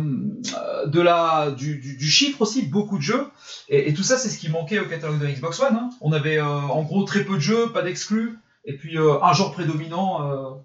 [0.86, 3.26] de la, du, du, chiffre aussi, beaucoup de jeux.
[3.68, 5.74] Et, tout ça, c'est ce qui manquait au catalogue de Xbox One.
[5.74, 5.90] hein.
[6.00, 9.32] On avait euh, en gros très peu de jeux, pas d'exclus, et puis euh, un
[9.32, 10.62] genre prédominant,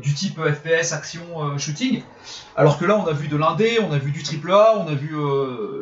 [0.00, 2.02] du type FPS, action, shooting.
[2.56, 4.86] Alors que là, on a vu de l'indé, on a vu du triple A, on
[4.86, 5.10] a vu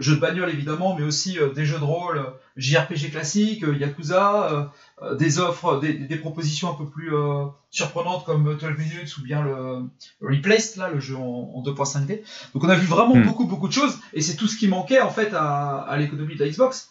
[0.01, 2.27] jeux de bagnole évidemment, mais aussi des jeux de rôle,
[2.57, 4.73] JRPG classiques, euh, Yakuza,
[5.19, 9.43] des offres, des, des propositions un peu plus euh, surprenantes comme 12 minutes ou bien
[9.43, 9.83] le
[10.23, 12.23] Replaced, là, le jeu en, en 2.5D.
[12.55, 13.25] Donc on a vu vraiment Hmm.
[13.27, 16.35] beaucoup beaucoup de choses et c'est tout ce qui manquait en fait à, à l'économie
[16.35, 16.91] de la Xbox.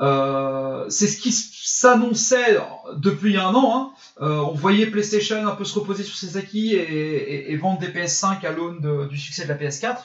[0.00, 2.58] Euh, c'est ce qui s'annonçait
[2.96, 3.72] depuis un an.
[3.74, 3.90] Hein.
[4.20, 7.78] Euh, on voyait PlayStation un peu se reposer sur ses acquis et, et- et vendre
[7.80, 9.96] des PS5 à l'aune du succès de la PS4.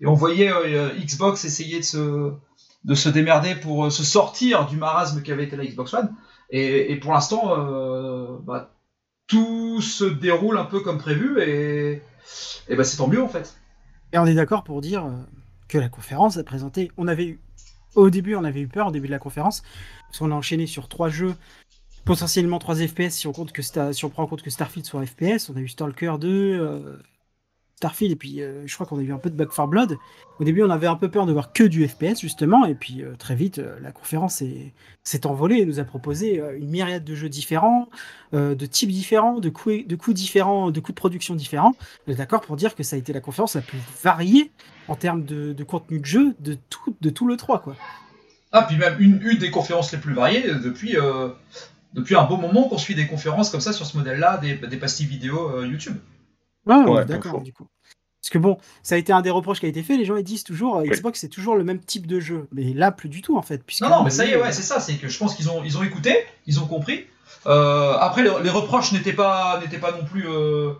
[0.00, 2.32] Et on voyait euh, Xbox essayer de se,
[2.84, 6.14] de se démerder pour euh, se sortir du marasme qu'avait été la Xbox One.
[6.52, 8.74] Et, pour l'instant, euh, bah,
[9.26, 12.02] tout se déroule un peu comme prévu et,
[12.68, 13.56] bah, c'est tant mieux en fait.
[14.12, 15.12] Et on est d'accord pour dire euh,
[15.68, 16.90] que la conférence a présenté.
[16.96, 17.40] On avait eu.
[17.94, 19.62] Au début, on avait eu peur au début de la conférence,
[20.06, 21.34] parce qu'on a enchaîné sur trois jeux,
[22.04, 25.04] potentiellement trois FPS si on, compte que si on prend en compte que Starfield soit
[25.04, 25.50] FPS.
[25.50, 26.98] On a eu Stalker 2, euh,
[27.80, 29.96] Starfield, et puis euh, je crois qu'on a eu un peu de Back 4 Blood.
[30.38, 33.02] Au début, on avait un peu peur de voir que du FPS, justement, et puis
[33.02, 34.42] euh, très vite, euh, la conférence
[35.02, 37.88] s'est envolée et nous a proposé une myriade de jeux différents,
[38.32, 41.74] de types différents, de coûts, différents, de coûts de production différents.
[42.06, 44.50] On est d'accord pour dire que ça a été la conférence la plus variée
[44.88, 47.76] en termes de, contenu de jeu de tout, de tout le 3, quoi.
[48.52, 50.96] Ah, puis même une, des conférences les plus variées depuis,
[51.94, 54.76] depuis un bon moment qu'on suit des conférences comme ça sur ce modèle-là, des, des
[54.76, 55.96] pastilles vidéo YouTube.
[56.66, 57.66] Ouais, on Ouais, d'accord, pas du coup.
[58.22, 59.96] Parce que bon, ça a été un des reproches qui a été fait.
[59.96, 60.90] Les gens ils disent toujours euh, Oui.
[60.90, 63.64] Xbox c'est toujours le même type de jeu, mais là plus du tout en fait.
[63.64, 65.34] Puisque Non, non, mais ça y est, euh, ouais, c'est ça, c'est que je pense
[65.34, 66.14] qu'ils ont, ils ont écouté,
[66.46, 67.06] ils ont compris.
[67.46, 70.72] Euh, après, les, les reproches n'étaient pas, n'étaient pas non plus euh,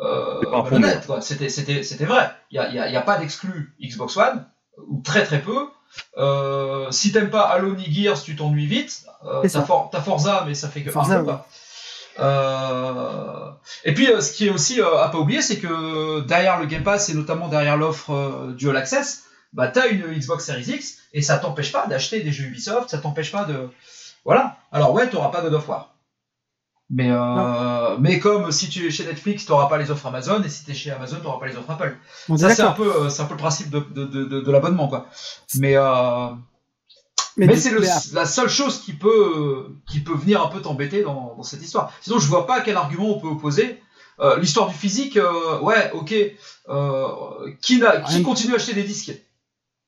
[0.00, 0.62] euh, pas
[1.06, 1.20] quoi.
[1.20, 2.30] C'était, c'était, c'était vrai.
[2.50, 4.44] Il n'y a, il y a- il y a pas d'exclus Xbox One,
[4.88, 5.68] ou très très peu.
[6.16, 9.04] Euh, si t'aimes pas Halo ni Gears, tu t'ennuies vite.
[9.24, 9.62] Euh, t'as.
[9.62, 11.46] For- Forza, mais ça fait que Forza, un peu, quoi.
[12.18, 13.50] Euh,
[13.84, 16.66] et puis, euh, ce qui est aussi euh, à pas oublier, c'est que derrière le
[16.66, 20.98] Game Pass et notamment derrière l'offre du All Access, bah t'as une Xbox Series X
[21.12, 23.68] et ça t'empêche pas d'acheter des jeux Ubisoft, ça t'empêche pas de,
[24.24, 24.56] voilà.
[24.72, 25.94] Alors ouais, t'auras pas God of War.
[26.90, 30.48] Mais, euh, mais comme si tu es chez Netflix, t'auras pas les offres Amazon, et
[30.48, 31.96] si t'es chez Amazon, t'auras pas les offres Apple.
[32.38, 34.88] Ça, c'est un peu, c'est un peu le principe de, de, de, de- de l'abonnement,
[34.88, 35.06] quoi.
[35.58, 36.28] Mais, euh,
[37.46, 41.42] mais, c'est la seule chose qui peut, qui peut venir un peu t'embêter dans, dans
[41.42, 41.92] cette histoire.
[42.00, 43.80] Sinon, je vois pas quel argument on peut opposer.
[44.20, 46.12] Euh, L'histoire du physique, euh, ouais, ok.
[46.68, 47.06] Euh,
[47.62, 49.12] qui, n'a- qui continue à acheter des disques?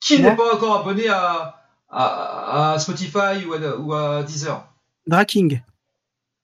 [0.00, 0.22] Qui Ouais.
[0.22, 1.56] n'est pas encore abonné à,
[1.90, 4.64] à, à Spotify ou à, ou à Deezer?
[5.06, 5.60] Draking.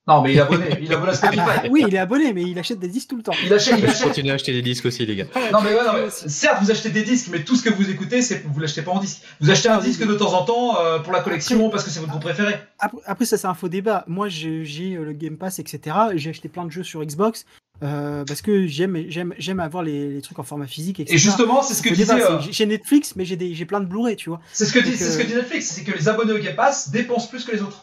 [0.09, 1.37] Non, mais il est abonné, il est abonné à Ah Spotify.
[1.45, 3.33] bah, oui, il est abonné, mais il achète des disques tout le temps.
[3.45, 4.03] Il achète, il Je achète.
[4.07, 5.25] continue à acheter des disques aussi, les gars.
[5.53, 7.91] Non mais, ouais, non, mais certes vous achetez des disques, mais tout ce que vous
[7.91, 9.23] écoutez, c'est vous l'achetez pas en disque.
[9.41, 11.91] Vous achetez un Ah, disque de temps en temps euh, pour la collection parce que
[11.91, 12.55] c'est votre groupe préféré.
[12.79, 14.05] Après, après, ça, c'est un faux débat.
[14.07, 14.63] Moi, j'ai
[14.97, 15.97] euh, le Game Pass, etc.
[16.13, 17.45] et J'ai acheté plein de jeux sur Xbox
[17.83, 21.15] euh, parce que j'aime j'aime j'aime avoir les, les trucs en format physique, etc.
[21.15, 24.29] Et justement, c'est ce que disait, euh, J'ai Netflix, mais j'ai plein de Blu-ray, tu
[24.31, 24.41] vois.
[24.53, 26.39] c'est ce que dit, Donc, c'est ce que dit Netflix, c'est que les abonnés au
[26.39, 27.83] Game Pass dépensent plus que les autres.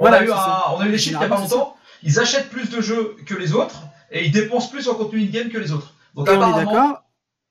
[0.00, 1.76] On Voilà, a eu un, on a eu les chiffres il y a pas longtemps.
[2.02, 5.50] Ils achètent plus de jeux que les autres et ils dépensent plus en contenu in-game
[5.50, 5.92] que les autres.
[6.14, 7.02] Donc Et on est d'accord.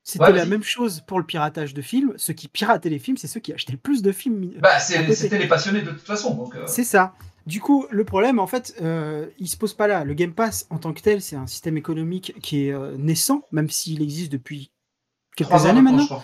[0.02, 2.14] C'était Ouais, la même chose pour le piratage de films.
[2.16, 4.54] Ceux qui pirataient les films, c'est ceux qui achetaient le plus de films.
[4.58, 5.14] bah, c'est- côté.
[5.14, 6.50] c'était les passionnés de toute façon.
[6.56, 7.14] Euh, C'est ça.
[7.46, 10.04] Du coup, le problème, en fait, euh, il se pose pas là.
[10.04, 13.42] Le Game Pass, en tant que tel, c'est un système économique qui est euh, naissant,
[13.52, 14.72] même s'il existe depuis
[15.36, 16.22] quelques années maintenant,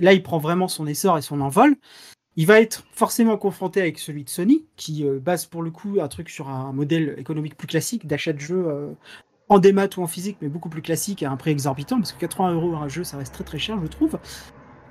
[0.00, 1.76] Là, il prend vraiment son essor et son envol.
[2.36, 5.98] Il va être forcément confronté avec celui de Sony, qui euh, base pour le coup
[6.00, 8.92] un truc sur un modèle économique plus classique d'achat de jeux euh,
[9.50, 12.20] en démat ou en physique, mais beaucoup plus classique à un prix exorbitant, parce que
[12.20, 14.18] 80 euros un jeu, ça reste très très cher, je trouve.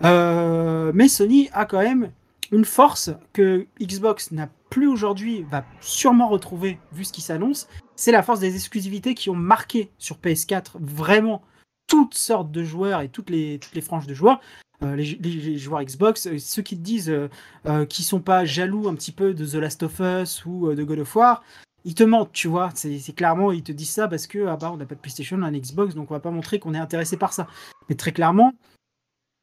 [0.03, 2.11] Euh, mais Sony a quand même
[2.51, 8.11] une force que Xbox n'a plus aujourd'hui, va sûrement retrouver vu ce qui s'annonce, c'est
[8.11, 11.41] la force des exclusivités qui ont marqué sur PS4 vraiment
[11.87, 14.39] toutes sortes de joueurs et toutes les, toutes les franges de joueurs.
[14.83, 17.29] Euh, les, joueurs Xbox, euh, ceux qui te disent euh,
[17.67, 20.83] euh, qui sont pas jaloux un petit peu de The Last of Us ou de
[20.83, 21.43] God of War,
[21.85, 22.71] ils te mentent, tu vois.
[22.73, 25.37] C'est clairement, ils te disent ça parce que ah bah, on n'a pas de PlayStation,
[25.37, 27.47] on a un Xbox, donc on va pas montrer qu'on est intéressé par ça.
[27.89, 28.53] Mais très clairement,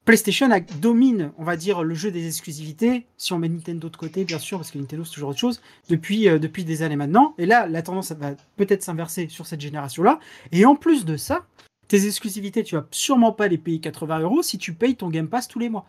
[0.04, 3.96] PlayStation a- domine, on va dire, le jeu des exclusivités, si on met Nintendo de
[3.96, 7.34] côté, bien sûr, parce que Nintendo c'est toujours autre chose, depuis, depuis des années maintenant.
[7.38, 10.18] Et là, la tendance va peut-être s'inverser sur cette génération-là.
[10.50, 11.44] Et en plus de ça,
[11.88, 15.28] tes exclusivités, tu vas sûrement pas les payer 80 euros si tu payes ton Game
[15.28, 15.86] Pass tous les mois.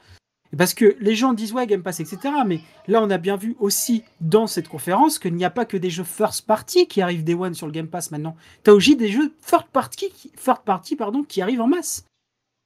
[0.57, 2.17] Parce que les gens disent ouais Game Pass etc.
[2.47, 5.77] Mais là on a bien vu aussi dans cette conférence qu'il n'y a pas que
[5.77, 8.35] des jeux first party qui arrivent day one sur le Game Pass maintenant.
[8.63, 12.03] T'as aussi des jeux third party, qui- third party pardon, qui arrivent en masse.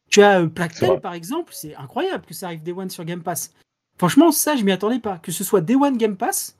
[0.09, 0.47] Tu as euh,
[1.01, 3.51] par exemple, c'est incroyable que ça arrive day one sur Game Pass.
[3.97, 5.17] Franchement ça je m'y attendais pas.
[5.17, 6.55] Que ce soit day one Game Pass,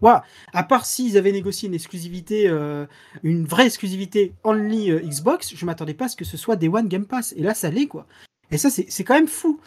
[0.00, 0.24] Voilà.
[0.52, 2.86] À part s'ils avaient négocié une exclusivité, euh,
[3.22, 6.68] une vraie exclusivité only euh, Xbox, je m'attendais pas à ce que ce soit Day
[6.68, 7.32] One Game Pass.
[7.36, 8.06] Et là, ça l'est, quoi.
[8.50, 9.60] Et ça, c'est quand même fou.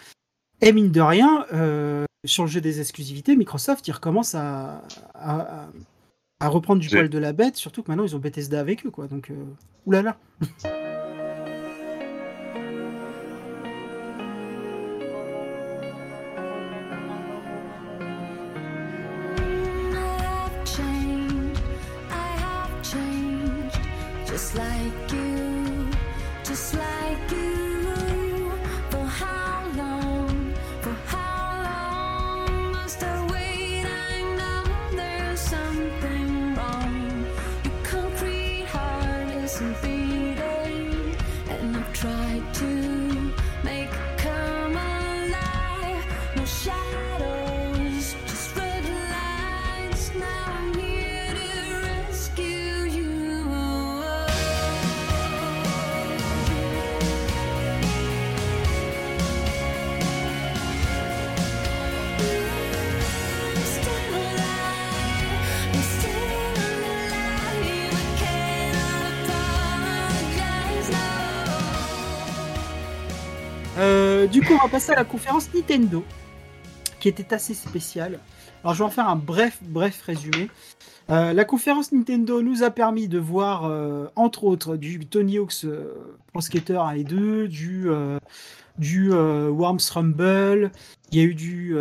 [0.62, 4.84] Et mine de rien, euh, sur le jeu des exclusivités, Microsoft, ils recommencent à,
[5.16, 5.70] à, à-
[6.40, 8.90] à reprendre du poil de la bête, surtout que maintenant, ils ont Bethesda avec eux,
[8.90, 9.08] quoi.
[9.08, 9.36] Donc, euh,
[9.86, 10.18] oulala.
[74.53, 76.03] On va passer à la conférence Nintendo,
[76.99, 78.19] qui était assez spéciale.
[78.64, 80.49] Alors, je vais en faire un bref, bref résumé.
[81.10, 85.65] Euh, la conférence Nintendo nous a permis de voir, euh, entre autres, du Tony Hawk's
[85.65, 88.19] euh, Pro Skater 1 et 2, du, euh,
[88.78, 90.72] du Worms Rumble,
[91.11, 91.76] il y a eu du...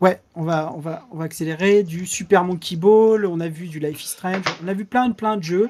[0.00, 3.68] ouais, on va, on, va, on va accélérer, du Super Monkey Ball, on a vu
[3.68, 5.68] du Life is Strange, on a vu plein plein de jeux,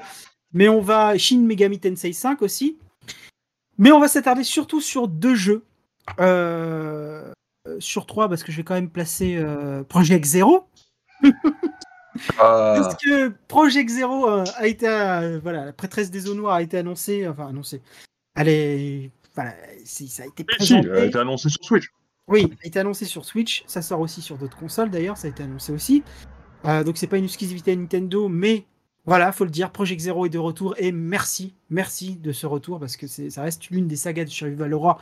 [0.53, 1.17] mais on va...
[1.17, 2.77] Shin Megami Tensei 5 aussi,
[3.77, 5.63] mais on va s'attarder surtout sur deux jeux.
[6.19, 7.31] Euh,
[7.79, 10.67] sur trois, parce que je vais quand même placer euh, Project Zero.
[11.23, 11.31] Euh,
[12.37, 14.87] Parce que Project Zero euh, a été.
[14.87, 17.27] euh, voilà, la prêtresse des eaux noires a été annoncée.
[17.27, 17.81] Enfin, annoncée.
[18.35, 19.11] Elle est.
[19.33, 20.89] Voilà, si, ça a été Si, si, présenté.
[20.89, 21.85] elle a été annoncée sur Switch.
[22.27, 23.63] Oui, a été annoncé sur Switch.
[23.65, 25.17] Ça sort aussi sur d'autres consoles d'ailleurs.
[25.17, 26.03] Ça a été annoncé aussi.
[26.65, 28.65] Euh, donc c'est pas une exclusivité Nintendo, mais
[29.05, 29.71] voilà, faut le dire.
[29.71, 33.69] Project Zero est de retour et merci, merci de ce retour parce que ça reste
[33.71, 35.01] l'une des sagas de Survival Horror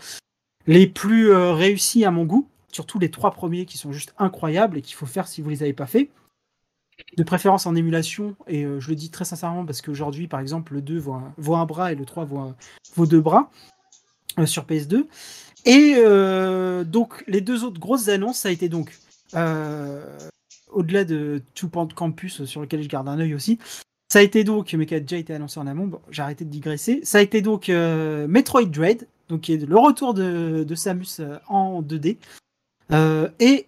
[0.68, 2.48] les plus euh, réussies à mon goût.
[2.72, 5.64] Surtout les trois premiers qui sont juste incroyables et qu'il faut faire si vous les
[5.64, 6.10] avez pas fait.
[7.18, 10.76] De préférence en émulation, et euh, je le dis très sincèrement parce qu'aujourd'hui, par exemple,
[10.76, 12.56] le 2 vaut un, bras et le 3 vaut, un-
[13.06, 13.50] deux bras
[14.38, 15.08] euh, sur PS2.
[15.66, 15.96] Et
[16.86, 18.98] donc, les deux autres grosses annonces, ça a été donc,
[20.72, 23.60] au-delà de Two Point Campus, sur lequel je garde un œil aussi,
[24.12, 26.50] ça a été donc, mais qui a déjà été annoncé en amont, j'ai arrêté de
[26.50, 31.40] digresser, ça a été donc Metroid Dread, donc qui est le retour de, Samus euh,
[31.48, 32.18] en 2D,
[32.92, 33.68] euh, et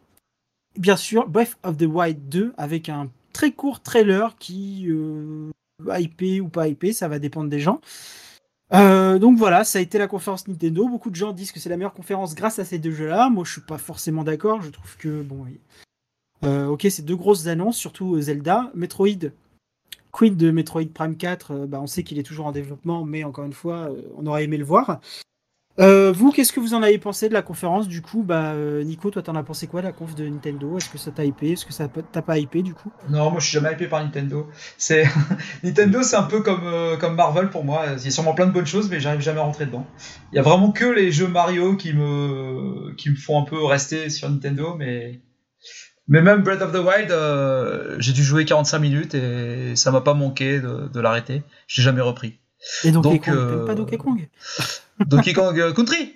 [0.78, 5.50] bien sûr Breath of the Wild 2 avec un très court trailer qui euh,
[5.98, 7.82] hypé ou pas hypé, ça va dépendre des gens.
[8.72, 10.88] Donc voilà, ça a été la conférence Nintendo.
[10.90, 13.30] Beaucoup de gens disent que c'est la meilleure conférence grâce à ces deux jeux-là.
[13.30, 14.64] Moi, je suis pas forcément d'accord.
[14.64, 15.46] Je trouve que bon,
[16.42, 19.30] ok, c'est deux grosses annonces, surtout Zelda, Metroid.
[20.14, 23.24] Quid de Metroid Prime 4, euh, bah, on sait qu'il est toujours en développement, mais
[23.24, 25.02] encore une fois, on aurait aimé le voir.
[25.80, 28.22] Euh, vous, qu'est-ce que vous en avez pensé de la conférence du coup?
[28.22, 30.78] Bah, euh, Nico, toi, t'en as pensé quoi de la conf de Nintendo?
[30.78, 31.54] Est-ce que ça t'a hypé?
[31.54, 32.92] Est-ce que ça t'a pas hypé du coup?
[33.10, 34.48] Non, moi je suis jamais hypé par Nintendo.
[34.78, 35.06] C'est
[35.64, 37.86] Nintendo, c'est un peu comme euh, comme Marvel pour moi.
[37.98, 39.88] Il y a sûrement plein de bonnes choses, mais j'arrive jamais à rentrer dedans.
[40.32, 43.64] Il y a vraiment que les jeux Mario qui me qui me font un peu
[43.64, 45.22] rester sur Nintendo, mais
[46.08, 50.14] mais même Breath of the Wild, j'ai dû jouer 45 minutes et ça m'a pas
[50.14, 51.44] manqué de, l'arrêter.
[51.66, 52.40] J'ai jamais repris.
[52.84, 54.30] Et Donkey Donc, Kong, euh, pas Donkey Kong?
[55.00, 56.16] Donkey Kong euh, Country.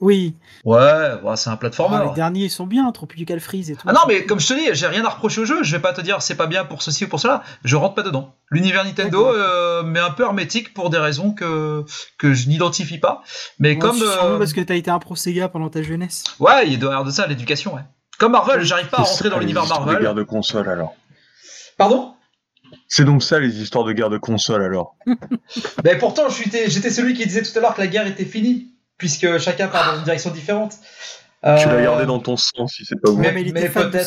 [0.00, 1.96] Oui, Ouais, ouais, c'est un platformer.
[2.00, 3.82] Ah, les derniers ils sont bien, Tropical Freeze et tout.
[3.84, 5.64] Ah non, mais comme je te dis, j'ai rien à reprocher au jeu.
[5.64, 7.42] Je vais pas te dire c'est pas bien pour ceci ou pour cela.
[7.64, 8.32] Je rentre pas dedans.
[8.50, 11.84] L'univers Nintendo euh, m'est un peu hermétique pour des raisons que
[12.16, 13.24] que je n'identifie pas.
[13.58, 16.22] Mais Ouais, comme sûrement euh, parce que t'as été un pro Sega pendant ta jeunesse.
[16.38, 17.74] ouais, il y a derrière de ça l'éducation.
[17.74, 17.82] Ouais.
[18.20, 20.14] Comme Marvel, j'arrive pas à rentrer dans l'univers de guerre Marvel.
[20.14, 20.94] de console alors.
[21.76, 22.14] Pardon?
[22.88, 24.96] C'est donc ça les histoires de guerre de console alors.
[25.84, 29.38] Mais pourtant, j'étais celui qui disait tout à l'heure que la guerre était finie, puisque
[29.38, 30.72] chacun part dans une direction différente.
[31.42, 33.18] Tu l'as Euh, gardé dans ton sang si c'est pas vous.
[33.18, 33.98] mais- mais il était fan de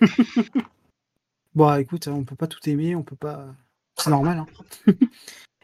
[1.54, 3.46] bon, écoute, on peut pas tout aimer, on peut pas.
[3.96, 4.44] C'est normal.
[4.88, 4.92] Hein.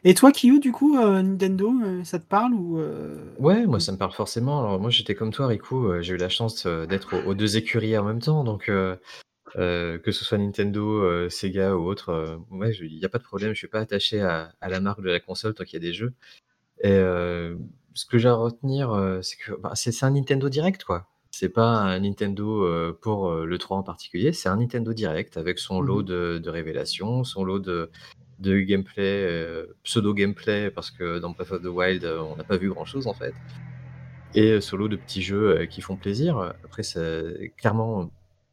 [0.04, 3.80] Et toi, Kyu, du coup, euh, Nintendo, euh, ça te parle ou euh, Ouais, moi
[3.80, 4.60] ça me parle forcément.
[4.60, 7.56] Alors moi j'étais comme toi, Rico, euh, j'ai eu la chance d'être aux, aux deux
[7.56, 8.70] écuries en même temps, donc
[9.56, 13.18] euh, que ce soit Nintendo, euh, Sega ou autre, euh, ouais, il n'y a pas
[13.18, 15.74] de problème, je suis pas attaché à, à la marque de la console tant qu'il
[15.74, 16.12] y a des jeux.
[16.82, 16.90] Et
[17.94, 21.06] ce que j'ai à retenir, c'est que bah, c'est un Nintendo Direct, quoi.
[21.30, 25.80] C'est pas un Nintendo pour le 3 en particulier, c'est un Nintendo Direct avec son
[25.80, 26.04] lot Mhm.
[26.04, 27.90] de, de révélations, son lot de,
[28.40, 33.06] de gameplay, pseudo-gameplay, parce que dans Breath of the Wild, on n'a pas vu grand-chose
[33.06, 33.34] en fait.
[34.34, 36.38] Et son lot de petits jeux qui font plaisir.
[36.64, 36.82] Après,
[37.56, 38.10] clairement,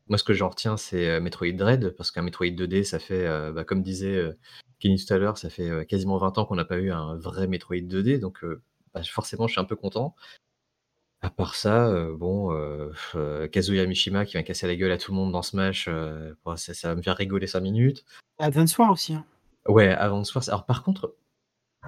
[0.08, 3.26] moi ce que j'en retiens, c'est euh, Metroid Dread, parce qu'un Metroid 2D, ça fait,
[3.26, 4.38] euh, bah, comme disait euh,
[4.80, 7.16] Kenny tout à l'heure, ça fait euh, quasiment 20 ans qu'on n'a pas eu un
[7.16, 8.44] vrai Metroid 2D, donc
[8.94, 10.16] bah, forcément, je suis un peu content.
[11.22, 12.50] À part ça, bon,
[13.54, 15.88] Kazuya Mishima qui va casser la gueule à tout le monde dans Smash,
[16.44, 18.04] bon, ça, ça va me faire rigoler 5 minutes.
[18.40, 19.14] Advance War aussi.
[19.14, 19.24] hein.
[19.66, 20.50] Ouais, se faire.
[20.50, 21.16] Alors par contre,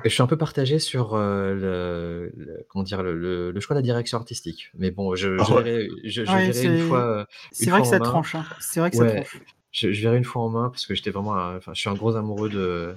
[0.03, 3.73] je suis un peu partagé sur euh, le, le- comment dire le, le- le choix
[3.75, 4.69] de la direction artistique.
[4.75, 5.63] Mais bon, je, je Ah ouais.
[5.63, 6.99] verrai, je, je Ouais, verrai une c'est- fois.
[7.19, 8.35] euh, C'est une vrai que ça tranche.
[8.35, 8.45] hein.
[8.59, 9.37] C'est vrai que ça tranche.
[9.71, 11.89] Je, je verrai une fois en main parce que j'étais vraiment, un- enfin, je suis
[11.89, 12.95] un gros amoureux de,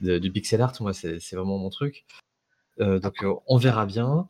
[0.00, 0.72] de- du pixel art.
[0.80, 2.04] Moi, c'est c'est vraiment mon truc.
[2.80, 4.28] Euh, donc euh, on verra bien.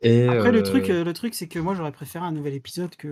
[0.00, 3.06] Et Après, le truc, le truc, c'est que moi, j'aurais préféré un nouvel épisode que,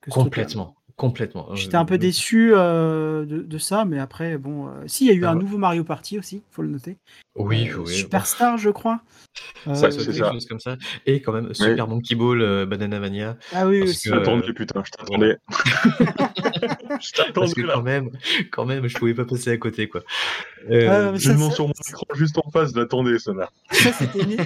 [0.00, 0.22] que ce truc-là.
[0.22, 1.54] complètement, complètement.
[1.54, 4.66] J'étais un peu Euh, déçu euh, de, de ça, mais après, bon.
[4.66, 5.40] euh, si, il y a eu Ah un ouais.
[5.42, 6.98] nouveau Mario Party aussi, faut le noter.
[7.36, 7.94] Oui, Euh, oui.
[7.94, 9.00] Superstar, je crois.
[9.68, 10.32] Euh, Ça, c'est quelque ça.
[10.32, 10.76] chose comme ça.
[11.06, 13.36] Et quand même, Super Monkey Ball, euh, Banana Mania.
[13.54, 14.10] Ah oui, Parce aussi.
[14.10, 15.36] que- putain, je t'attendais.
[15.88, 17.74] je Parce t'attendais que là.
[17.74, 18.10] quand même,
[18.50, 20.02] quand même, je pouvais pas passer à côté, quoi.
[20.68, 23.50] Ah, Euh, Je ça- sur mon écran juste en face, l'attendais, ça là.
[23.70, 23.90] Ça,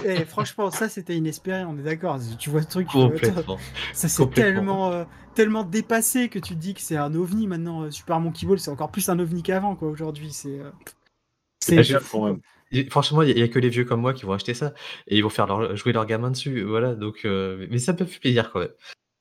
[0.04, 2.18] eh, franchement, ça, c'était inespéré, on est d'accord.
[2.38, 3.58] Tu vois ce truc, complètement.
[3.94, 5.04] ça c'est tellement, euh,
[5.34, 7.82] tellement dépassé que tu te dis que c'est un ovni maintenant.
[7.82, 10.32] euh, Super Monkey Ball, c'est encore plus un ovni qu'avant, quoi, aujourd'hui.
[10.32, 10.58] C'est.
[10.60, 10.70] euh,
[11.60, 11.76] C'est.
[12.74, 14.72] Et Franchement, il y, a que les vieux comme moi qui vont acheter ça
[15.06, 16.62] et ils vont faire leur, jouer leur gamin dessus.
[16.62, 18.72] Voilà, donc, euh, mais ça peut faire plaisir quand même.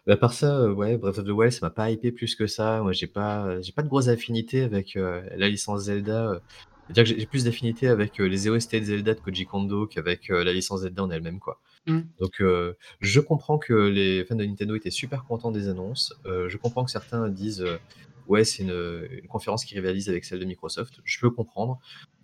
[0.07, 2.47] Mais à part ça, ouais, Breath of the Wild, ça m'a pas hypé plus que
[2.47, 2.81] ça.
[2.81, 6.41] Moi, j'ai pas, j'ai pas de grosse affinité avec euh, la licence Zelda.
[6.87, 10.29] C'est-à-dire que j'ai- plus d'affinité avec euh, les OST de Zelda de Koji Kondo qu'avec
[10.29, 11.59] la licence Zelda en elle-même, quoi.
[11.87, 12.01] Mm.
[12.19, 16.13] Donc, euh, je comprends que les fans de Nintendo étaient super contents des annonces.
[16.25, 17.77] Euh, je comprends que certains disent, euh,
[18.27, 20.99] ouais, c'est une, une conférence qui rivalise avec celle de Microsoft.
[21.03, 21.79] Je peux comprendre.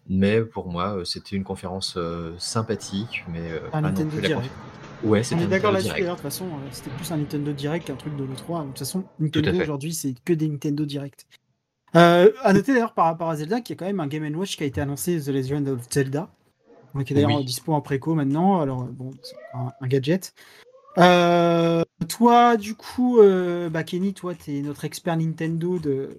[0.09, 1.97] Mais pour moi, c'était une conférence
[2.37, 4.51] sympathique, mais un pas non Nintendo plus la Direct.
[5.03, 5.99] Ouais, On est d'accord Nintendo là-dessus Direct.
[5.99, 8.61] d'ailleurs, de toute façon, c'était plus un Nintendo Direct qu'un truc de l'E3.
[8.61, 11.27] De toute façon, Nintendo aujourd'hui, c'est que des Nintendo Direct.
[11.95, 14.35] Euh, à noter d'ailleurs par rapport à Zelda qu'il y a quand même un Game
[14.35, 16.29] Watch qui a été annoncé, The Legend of Zelda,
[17.03, 17.45] qui est d'ailleurs Oui.
[17.45, 18.61] dispo en préco maintenant.
[18.61, 20.33] Alors, bon, c'est un, un gadget.
[20.97, 26.17] Euh, toi, du coup, euh, bah, Kenny, toi, tu es notre expert Nintendo de.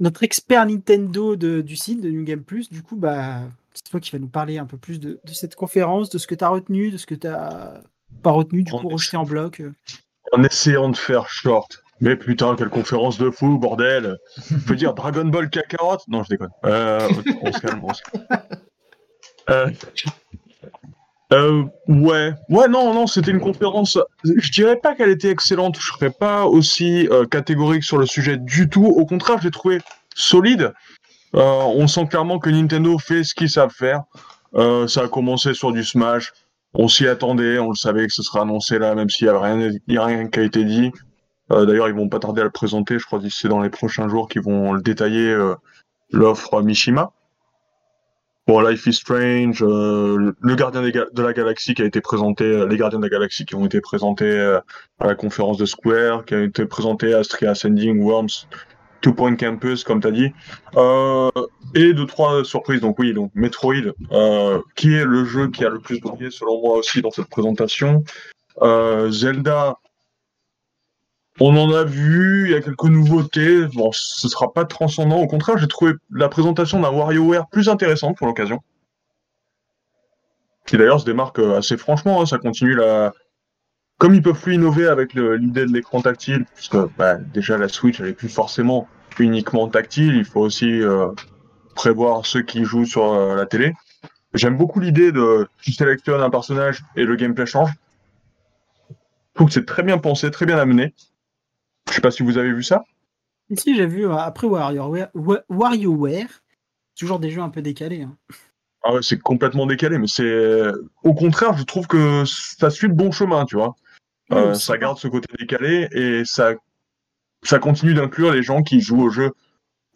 [0.00, 3.42] Notre expert Nintendo de- du site de New Game Plus, du coup, bah,
[3.74, 6.26] c'est toi qui vas nous parler un peu plus de, de cette conférence, de ce
[6.26, 9.24] que tu as retenu, de ce que tu pas retenu, du En coup, rejeté en
[9.24, 9.62] bloc.
[10.32, 11.82] En essayant de faire short.
[12.00, 14.16] Mais putain, quelle conférence de fou, bordel.
[14.48, 15.98] Je veux dire Dragon Ball Kakarot?
[16.08, 16.50] Non, je déconne.
[16.64, 17.08] Euh,
[17.42, 18.24] on se calme, on se calme.
[19.50, 19.70] Euh,
[21.32, 23.98] euh, ouais, ouais, non, non, c'était une conférence.
[24.24, 25.78] Je dirais pas qu'elle était excellente.
[25.78, 28.86] Je serais pas aussi euh, catégorique sur le sujet du tout.
[28.86, 29.80] Au contraire, j'ai trouvé
[30.14, 30.72] solide.
[31.34, 34.04] Euh, on sent clairement que Nintendo fait ce qu'ils savent faire.
[34.54, 36.32] Ça a commencé sur du Smash.
[36.72, 39.38] On s'y attendait, on le savait que ce serait annoncé là, même s'il y avait
[39.38, 40.90] rien, a rien qui a été dit.
[41.50, 42.98] D'ailleurs, ils vont pas tarder à le présenter.
[42.98, 45.36] Je crois que c'est dans les prochains jours qu'ils vont le détailler
[46.10, 47.12] l'offre Mishima.
[48.48, 52.66] Bon, Life is Strange, euh, le Gardien de la Galaxie qui a été présenté, euh,
[52.66, 54.58] les Gardiens de la Galaxie qui ont été présentés euh,
[54.98, 58.46] à la conférence de Square, qui a été présenté à Astria Ascending, Worms,
[59.02, 60.32] Two Point Campus, comme tu as dit.
[60.76, 61.30] Euh,
[61.74, 62.80] et deux, trois surprises.
[62.80, 66.62] Donc oui, donc Metroid, euh, qui est le jeu qui a le plus brillé selon
[66.62, 68.02] moi aussi dans cette présentation.
[68.62, 69.76] Euh, Zelda,
[71.40, 73.66] on en a vu, il y a quelques nouveautés.
[73.74, 75.18] Bon, ce sera pas transcendant.
[75.18, 78.60] Au contraire, j'ai trouvé la présentation d'un WarioWare plus intéressante pour l'occasion.
[80.66, 82.20] Qui d'ailleurs se démarque euh, assez franchement.
[82.20, 83.12] hein, ça continue la.
[83.98, 87.98] Comme ils peuvent plus innover avec l'idée de l'écran tactile, puisque bah, déjà la Switch
[87.98, 88.86] elle est plus forcément
[89.18, 91.08] uniquement tactile, il faut aussi euh,
[91.74, 93.72] prévoir ceux qui jouent sur euh, la télé.
[94.34, 97.70] J'aime beaucoup l'idée de tu sélectionnes un personnage et le gameplay change.
[99.38, 100.94] Je que c'est très bien pensé, très bien amené.
[101.88, 102.84] Je sais pas si vous avez vu ça.
[103.50, 106.28] Ici, j'ai vu, euh, après WarioWare, Wa- WarioWare,
[106.98, 108.02] toujours des jeux un peu décalés.
[108.02, 108.16] hein.
[108.84, 110.66] Ah ouais, c'est complètement décalé, mais c'est
[111.02, 113.74] au contraire, je trouve que ça suit le bon chemin, tu vois.
[114.32, 116.52] Euh, ça garde ce côté décalé et ça,
[117.42, 119.32] ça continue d'inclure les gens qui jouent au jeu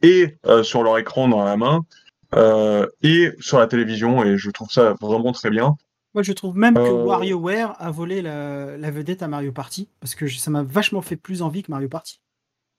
[0.02, 1.84] et euh, sur leur écran dans la main
[2.34, 5.76] euh, et sur la télévision et je trouve ça vraiment très bien.
[6.14, 7.04] Moi, je trouve même que Euh.
[7.04, 11.00] WarioWare a volé la, la vedette à Mario Party, parce que je- ça m'a vachement
[11.02, 12.20] fait plus envie que Mario Party.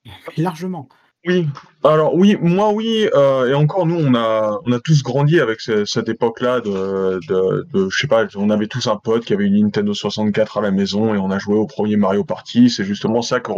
[0.36, 0.88] Largement.
[1.26, 1.48] Oui,
[1.82, 5.58] alors oui, moi oui, euh, et encore nous on a on a tous grandi avec
[5.62, 9.32] ce- cette époque-là de, de de je sais pas, on avait tous un pote qui
[9.32, 12.68] avait une Nintendo 64 à la maison et on a joué au premier Mario Party.
[12.68, 13.52] C'est justement ça que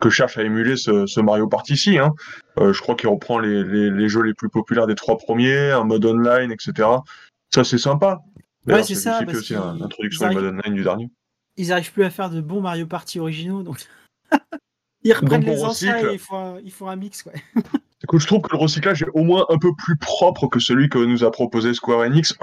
[0.00, 1.98] que cherche à émuler ce, ce Mario Party-ci.
[1.98, 2.14] Hein.
[2.58, 5.72] Euh, je crois qu'il reprend les, les les jeux les plus populaires des trois premiers,
[5.72, 6.88] un mode online, etc.
[7.54, 8.20] Ça c'est sympa.
[8.66, 11.10] D'ailleurs, c'est ça, parce aussi l'introduction mode online du dernier.
[11.56, 13.78] Ils arrivent plus à faire de bons Mario Party originaux, donc
[15.02, 17.22] ils reprennent Donc, les anciens et ils font, un, ils font un mix.
[17.22, 17.32] Quoi.
[18.02, 20.88] Écoute, je trouve que le recyclage est au moins un peu plus propre que celui
[20.88, 22.34] que nous a proposé Square Enix.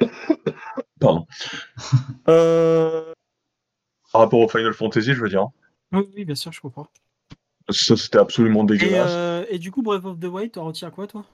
[1.00, 1.26] Pardon.
[2.28, 3.12] Euh,
[4.12, 5.46] Par rapport au Final Fantasy, je veux dire.
[5.92, 6.88] Oui, oui, bien sûr, je comprends.
[7.70, 9.10] Ça, c'était absolument Et, dégueulasse.
[9.10, 11.24] euh, et du coup, Breath of the Wild, t'en retiens quoi, toi?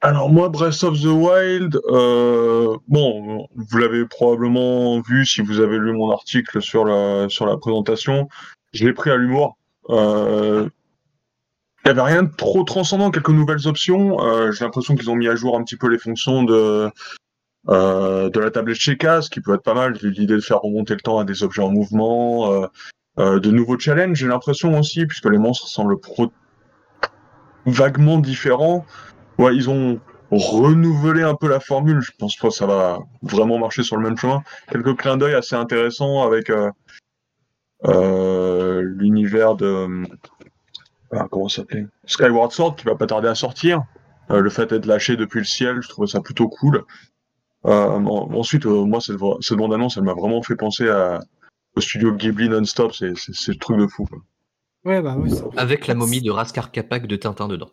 [0.00, 5.76] Alors moi, Breath of the Wild, euh, bon, vous l'avez probablement vu si vous avez
[5.78, 8.28] lu mon article sur la, sur la présentation.
[8.72, 9.56] Je l'ai pris à l'humour.
[9.90, 10.68] Euh,
[11.84, 14.22] Il n'y avait rien de trop transcendant, quelques nouvelles options.
[14.22, 16.90] Euh, J'ai l'impression qu'ils ont mis à jour un petit peu les fonctions de,
[17.68, 19.94] euh, de la tablette Sheikah, ce qui peut être pas mal.
[20.00, 22.52] L'idée de faire remonter le temps à des objets en mouvement,
[23.18, 26.30] euh, de nouveaux challenges, j'ai l'impression aussi, puisque les monstres semblent pro-
[27.66, 28.86] vaguement différents.
[29.38, 30.00] Ouais, ils ont
[30.30, 32.00] renouvelé un peu la formule.
[32.00, 34.42] Je pense pas que ça va vraiment marcher sur le même chemin.
[34.70, 36.70] Quelques clins d'œil assez intéressants avec euh,
[37.86, 39.86] euh, l'univers de
[41.12, 41.86] ah, comment ça s'appelait?
[42.04, 43.82] Skyward Sword qui va pas tarder à sortir.
[44.30, 46.84] Euh, le fait d'être lâché depuis le ciel, je trouvais ça plutôt cool.
[47.64, 51.20] Euh, en- ensuite, euh, moi, cette, bande-annonce, elle m'a vraiment fait penser à,
[51.76, 52.92] au studio Ghibli non-stop.
[52.92, 54.04] C'est le truc de fou.
[54.04, 54.18] quoi.
[54.84, 57.70] Ouais, bah c'est- Avec la momie de Raskar Kapak de Tintin dedans.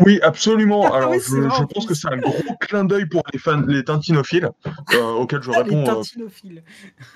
[0.00, 0.92] Oui, absolument.
[0.92, 3.82] Ah Alors, oui, je, pense que c'est un gros clin d'œil pour les fans, les
[3.84, 4.50] tintinophiles,
[4.94, 5.82] euh, auxquels je Ah, les réponds.
[5.90, 6.62] euh, tintinophiles.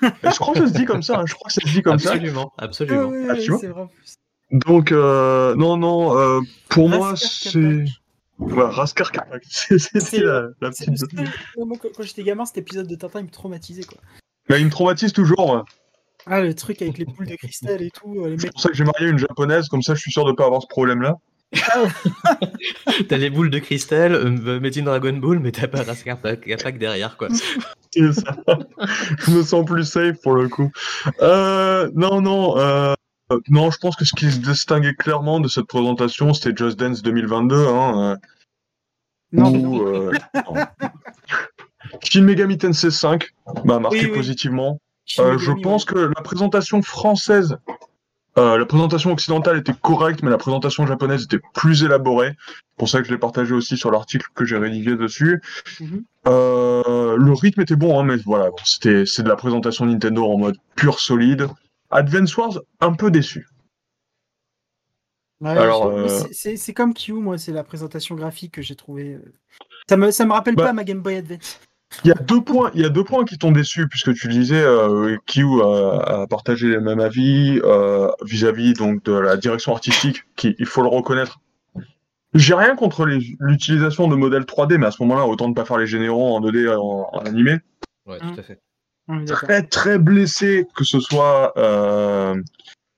[0.01, 1.19] je crois que ça se dit comme ça.
[1.19, 2.13] hein, je crois que ça se dit comme ça.
[2.13, 3.07] absolument, Ah, absolument.
[3.09, 3.87] ouais, Ah, ouais, vrai.
[4.51, 7.85] Donc, euh, non, non, euh, pour moi, c'est.
[8.39, 9.43] Voilà, Raskar Kapak.
[9.49, 10.89] C'est- C'était la, petite.
[11.95, 13.83] quand, j'étais gamin, cet épisode de Tintin, il me traumatisait.
[13.83, 13.99] Quoi.
[14.49, 15.53] Mais il me traumatise toujours.
[15.53, 15.61] ouais.
[16.25, 18.25] Ah, le truc avec les boules de cristal et tout.
[18.25, 20.31] Les C'est pour ça que j'ai marié une japonaise, comme ça je suis sûr de
[20.31, 21.17] pas avoir ce problème-là.
[23.09, 26.77] T'as les boules de cristal, euh, made in Dragon Ball, mais t'as pas Raskar Kapak
[26.77, 27.27] derrière, quoi.
[27.93, 28.37] C'est ça.
[29.19, 30.71] je me sens plus safe pour le coup.
[31.21, 32.93] Euh, non, non, euh,
[33.49, 37.01] non, je pense que ce qui se distinguait clairement de cette présentation, c'était Just Dance
[37.01, 37.67] 2022.
[37.67, 38.15] Hein, euh,
[39.33, 40.11] Non, où, euh.
[42.03, 43.27] Shin Megami Tensei 5
[43.65, 44.17] m'a marqué Oui, oui.
[44.17, 44.79] positivement.
[45.19, 47.57] Euh, je pense que la présentation française,
[48.37, 52.35] euh, la présentation occidentale était correcte, mais la présentation japonaise était plus élaborée.
[52.47, 55.41] C'est pour ça que je l'ai partagé aussi sur l'article que j'ai rédigé dessus.
[55.79, 56.03] Mhm.
[56.27, 60.25] Euh, le rythme était bon, hein, mais voilà, bon, c'était c'est de la présentation Nintendo
[60.25, 61.47] en mode pur solide.
[61.89, 63.47] Advance Wars, un peu déçu.
[65.41, 69.13] Ouais, euh, c'est- c'est c'est comme Q, moi, c'est la présentation graphique que j'ai trouvé.
[69.15, 69.33] euh,
[69.89, 70.65] Ça me, ça me rappelle Bah.
[70.65, 71.59] pas ma Game Boy Advance.
[72.03, 74.27] Il y a deux points, il y a deux points qui t'ont déçu puisque tu
[74.27, 79.35] le disais, euh, Q a, a partagé le même avis euh, vis-à-vis donc de la
[79.37, 81.39] direction artistique, qui il faut le reconnaître.
[82.33, 85.65] J'ai rien contre les- l'utilisation de modèles 3D, mais à ce moment-là, autant ne pas
[85.65, 87.57] faire les généraux en 2D en, en animé.
[88.05, 88.33] Ouais, Hum.
[88.33, 88.53] tout à fait.
[89.09, 89.37] Est d'accord.
[89.49, 91.51] Très très blessé que ce soit.
[91.57, 92.41] Euh,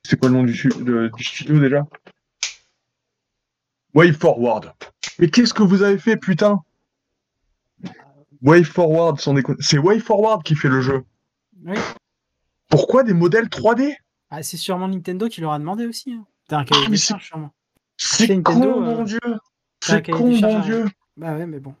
[0.06, 1.84] c'est quoi le nom du, de- du studio déjà?
[3.94, 4.72] Wave Forward.
[5.18, 6.60] Mais qu'est-ce que vous avez fait, putain?
[8.44, 9.58] Wave Forward, sans déconner.
[9.60, 11.02] C'est Wave Forward qui fait le jeu.
[11.64, 11.76] Oui.
[12.68, 13.94] Pourquoi des modèles 3D
[14.30, 16.12] Ah, c'est sûrement Nintendo qui leur a demandé aussi.
[16.12, 16.26] Hein.
[16.48, 17.50] T'as un cahier Ah, des mais charges, sûrement.
[17.96, 19.38] C'est con, Nintendo, mon euh, dieu t'as un
[19.80, 20.84] C'est cahier con, charges mon dieu
[21.16, 21.74] Bah ouais, mais bon.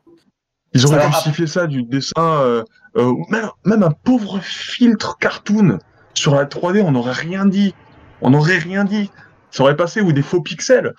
[0.72, 2.64] Ils auraient justifié ça du dessin, euh,
[2.96, 5.78] euh, même, même un pauvre filtre cartoon
[6.14, 7.74] sur la 3D, on n'aurait rien dit.
[8.22, 9.10] On n'aurait rien dit.
[9.50, 10.94] Ça aurait passé ou des faux pixels.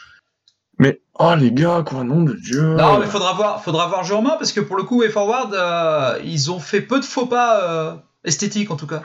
[0.77, 2.76] Mais oh les gars, quoi, nom de Dieu.
[2.76, 5.53] Non, mais faudra voir, faudra voir jeu en main parce que pour le coup, WayForward,
[5.53, 9.03] euh, ils ont fait peu de faux pas euh, esthétiques en tout cas.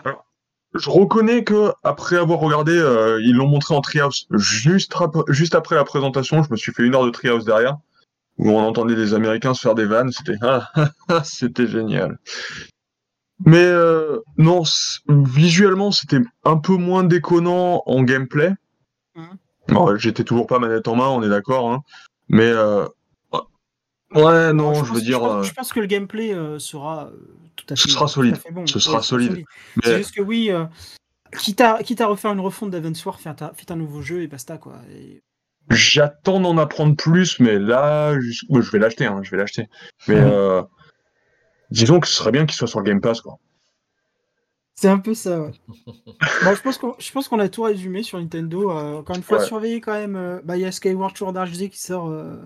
[0.74, 4.94] Je reconnais que après avoir regardé, euh, ils l'ont montré en Treehouse juste,
[5.28, 6.42] juste après la présentation.
[6.42, 7.78] Je me suis fait une heure de Treehouse derrière,
[8.38, 10.12] où on entendait des Américains se faire des vannes.
[10.12, 10.70] C'était ah,
[11.08, 12.18] ah, c'était génial.
[13.44, 14.62] Mais euh, non,
[15.08, 18.52] visuellement, c'était un peu moins déconnant en gameplay.
[19.70, 21.70] Bon, J'étais toujours pas manette en main, on est d'accord.
[21.70, 21.82] Hein.
[22.28, 22.86] Mais euh,
[24.14, 27.16] ouais, non, je, veux dire, pense, euh, je pense que le gameplay euh, sera euh,
[27.56, 27.82] tout à fait.
[27.82, 28.38] Ce sera solide.
[28.52, 28.66] bon.
[28.66, 29.44] Ce Ouais, sera solide.
[29.82, 30.64] C'est juste que oui, euh,
[31.38, 34.58] quitte, à, quitte à refaire une refonte d'Advance Wars, faites un, nouveau jeu et basta
[34.58, 34.76] quoi.
[34.92, 35.22] Et-
[35.70, 38.14] J'attends d'en apprendre plus, mais là,
[38.48, 39.68] bon, je vais l'acheter, hein, je vais l'acheter.
[40.08, 40.20] Mais
[41.70, 43.38] disons que ce serait bien qu'il soit sur le Game Pass, quoi.
[44.80, 45.50] C'est un peu ça, ouais.
[46.42, 46.54] Bon,
[46.98, 48.70] je pense qu'on a tout résumé sur Nintendo.
[48.70, 49.44] Euh, encore une fois, Ouais.
[49.46, 50.16] surveillez quand même.
[50.16, 52.36] euh, bah, il y a Skyward Sword HD qui sort, euh,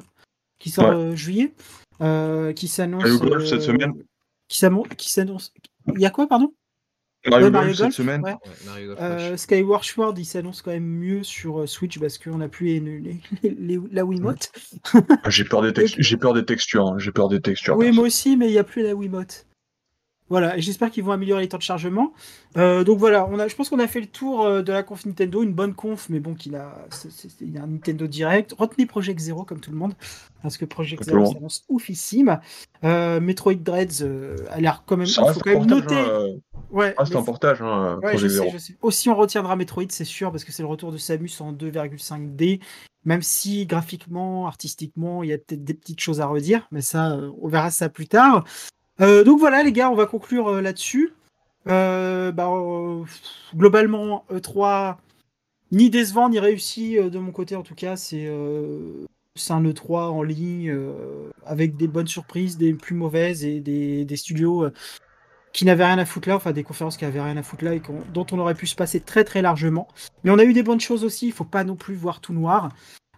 [0.58, 0.94] qui sort Ouais.
[0.96, 1.54] euh, juillet,
[2.00, 3.04] euh, qui s'annonce.
[3.04, 3.92] Mario Golf cette semaine.
[4.48, 4.58] Qui
[5.10, 5.52] s'annonce.
[5.94, 6.52] Il y a quoi, pardon?
[7.26, 8.22] Mario Ouais, Golf Mario cette Golf, semaine.
[8.22, 8.32] ouais.
[8.32, 9.38] Ouais, Mario Golf Euh, Rush.
[9.38, 12.80] Skyward Sword, il s'annonce quand même mieux sur euh, Switch parce qu'on a plus les,
[12.80, 14.50] les- les- les- la Wiimote.
[15.28, 16.88] J'ai peur des j'ai peur des textures.
[16.88, 16.98] hein.
[16.98, 17.76] J'ai peur des textures.
[17.76, 19.46] Oui, moi aussi, mais il n'y a plus la Wiimote.
[20.30, 22.14] Voilà, et j'espère qu'ils vont améliorer les temps de chargement.
[22.56, 24.82] Euh, donc voilà, on a, je pense qu'on a fait le tour euh, de la
[24.82, 27.66] conf Nintendo, une bonne conf, mais bon, qu'il a, c'est- c'est- il y a un
[27.66, 28.54] Nintendo Direct.
[28.58, 29.92] Retenez Project Zero comme tout le monde,
[30.42, 32.40] parce que Project Zero s'annonce oufissime.
[32.84, 35.06] Euh, Metroid Dreads euh, a l'air quand même.
[35.06, 35.94] Il faut quand même noter.
[35.94, 36.32] hein, euh,
[36.70, 37.60] Ouais, reste mais un portage.
[37.62, 38.50] Hein, Ouais, je Project sais, Zero.
[38.54, 38.76] je sais.
[38.80, 42.60] Aussi, on retiendra Metroid, c'est sûr, parce que c'est le retour de Samus en 2,5D.
[43.04, 47.12] Même si graphiquement, artistiquement, il y a peut-être des petites choses à redire, mais ça,
[47.12, 48.44] euh, on verra ça plus tard.
[49.00, 51.12] Euh, donc voilà, les gars, on va conclure euh, là-dessus.
[51.66, 52.50] Euh, bah,
[53.54, 54.96] globalement, E3,
[55.72, 60.76] ni décevant ni réussi de mon côté, en tout cas, c'est un E3 en ligne
[61.46, 64.66] avec des bonnes surprises, des plus mauvaises et des, des studios
[65.54, 67.74] qui n'avaient rien à foutre là, enfin des conférences qui avaient rien à foutre là
[67.74, 69.88] et dont on aurait pu se passer très très largement.
[70.22, 72.34] Mais on a eu des bonnes choses aussi, il faut pas non plus voir tout
[72.34, 72.70] noir.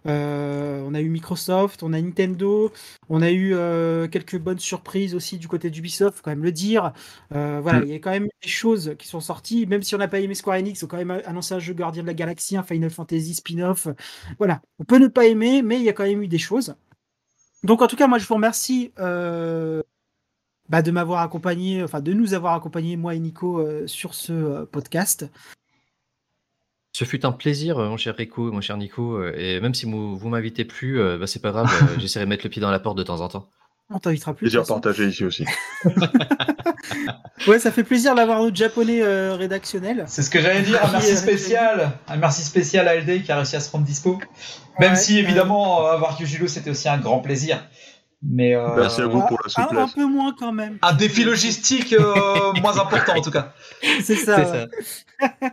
[0.07, 2.71] Euh, on a eu Microsoft, on a Nintendo,
[3.09, 6.51] on a eu euh, quelques bonnes surprises aussi du côté d'Ubisoft, faut quand même le
[6.51, 6.93] dire.
[7.33, 7.83] Euh, voilà, Mm.
[7.83, 10.19] il y a quand même des choses qui sont sorties, même si on n'a pas
[10.19, 12.63] aimé Square Enix, ils ont quand même annoncé un jeu Gardien de la Galaxie, un
[12.63, 13.87] Final Fantasy spin-off.
[14.37, 16.75] Voilà, on peut ne pas aimer, mais il y a quand même eu des choses.
[17.63, 18.91] Donc en tout cas, moi je vous remercie
[20.69, 25.29] bah, de m'avoir accompagné, enfin de nous avoir accompagné, moi et Nico, sur ce podcast.
[26.97, 29.17] Ce fut un plaisir, euh, mon cher Rico, mon cher Nico.
[29.17, 32.25] euh, Et même si vous, vous m'invitez plus, euh, bah, c'est pas grave, euh, j'essaierai
[32.25, 33.47] de mettre le pied dans la porte de temps en temps.
[33.91, 34.45] On t'invitera plus.
[34.45, 34.81] de Plaisir toute façon.
[34.81, 35.45] partagé ici aussi.
[37.47, 40.03] Ouais, ça fait plaisir d'avoir notre japonais euh, rédactionnel.
[40.07, 43.35] C'est ce que j'allais dire, un merci spécial, un merci spécial à LD qui a
[43.37, 44.19] réussi à se rendre dispo.
[44.79, 47.63] Même Ouais, si évidemment euh, avoir Yujilo c'était aussi un grand plaisir.
[48.23, 49.93] Mais euh, Merci à vous pour la un, un souplesse.
[49.93, 50.77] peu moins quand même.
[50.81, 53.53] un défi logistique euh, moins important en tout cas.
[54.03, 54.43] C'est ça.
[54.43, 55.51] C'est ouais.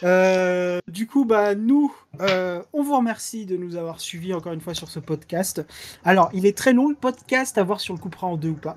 [0.00, 0.06] Ça.
[0.06, 4.60] Euh, du coup, bah, nous, euh, on vous remercie de nous avoir suivis encore une
[4.60, 5.64] fois sur ce podcast.
[6.04, 8.50] Alors, il est très long le podcast, à voir si on le coupera en deux
[8.50, 8.76] ou pas.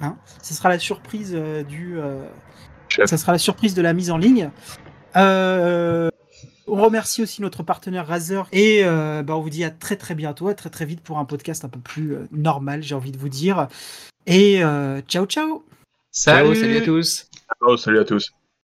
[0.00, 1.98] Hein ce sera la surprise euh, du.
[1.98, 2.24] euh,
[3.06, 4.50] ça sera la surprise de la mise en ligne.
[5.16, 6.10] Euh,
[6.66, 10.14] on remercie aussi notre partenaire Razer et euh, bah, on vous dit à très très
[10.14, 13.12] bientôt, à très très vite pour un podcast un peu plus euh, normal, j'ai envie
[13.12, 13.68] de vous dire.
[14.26, 15.64] Et euh, ciao ciao
[16.12, 17.28] Ciao, salut à tous.
[17.60, 18.35] Oh, salut à tous.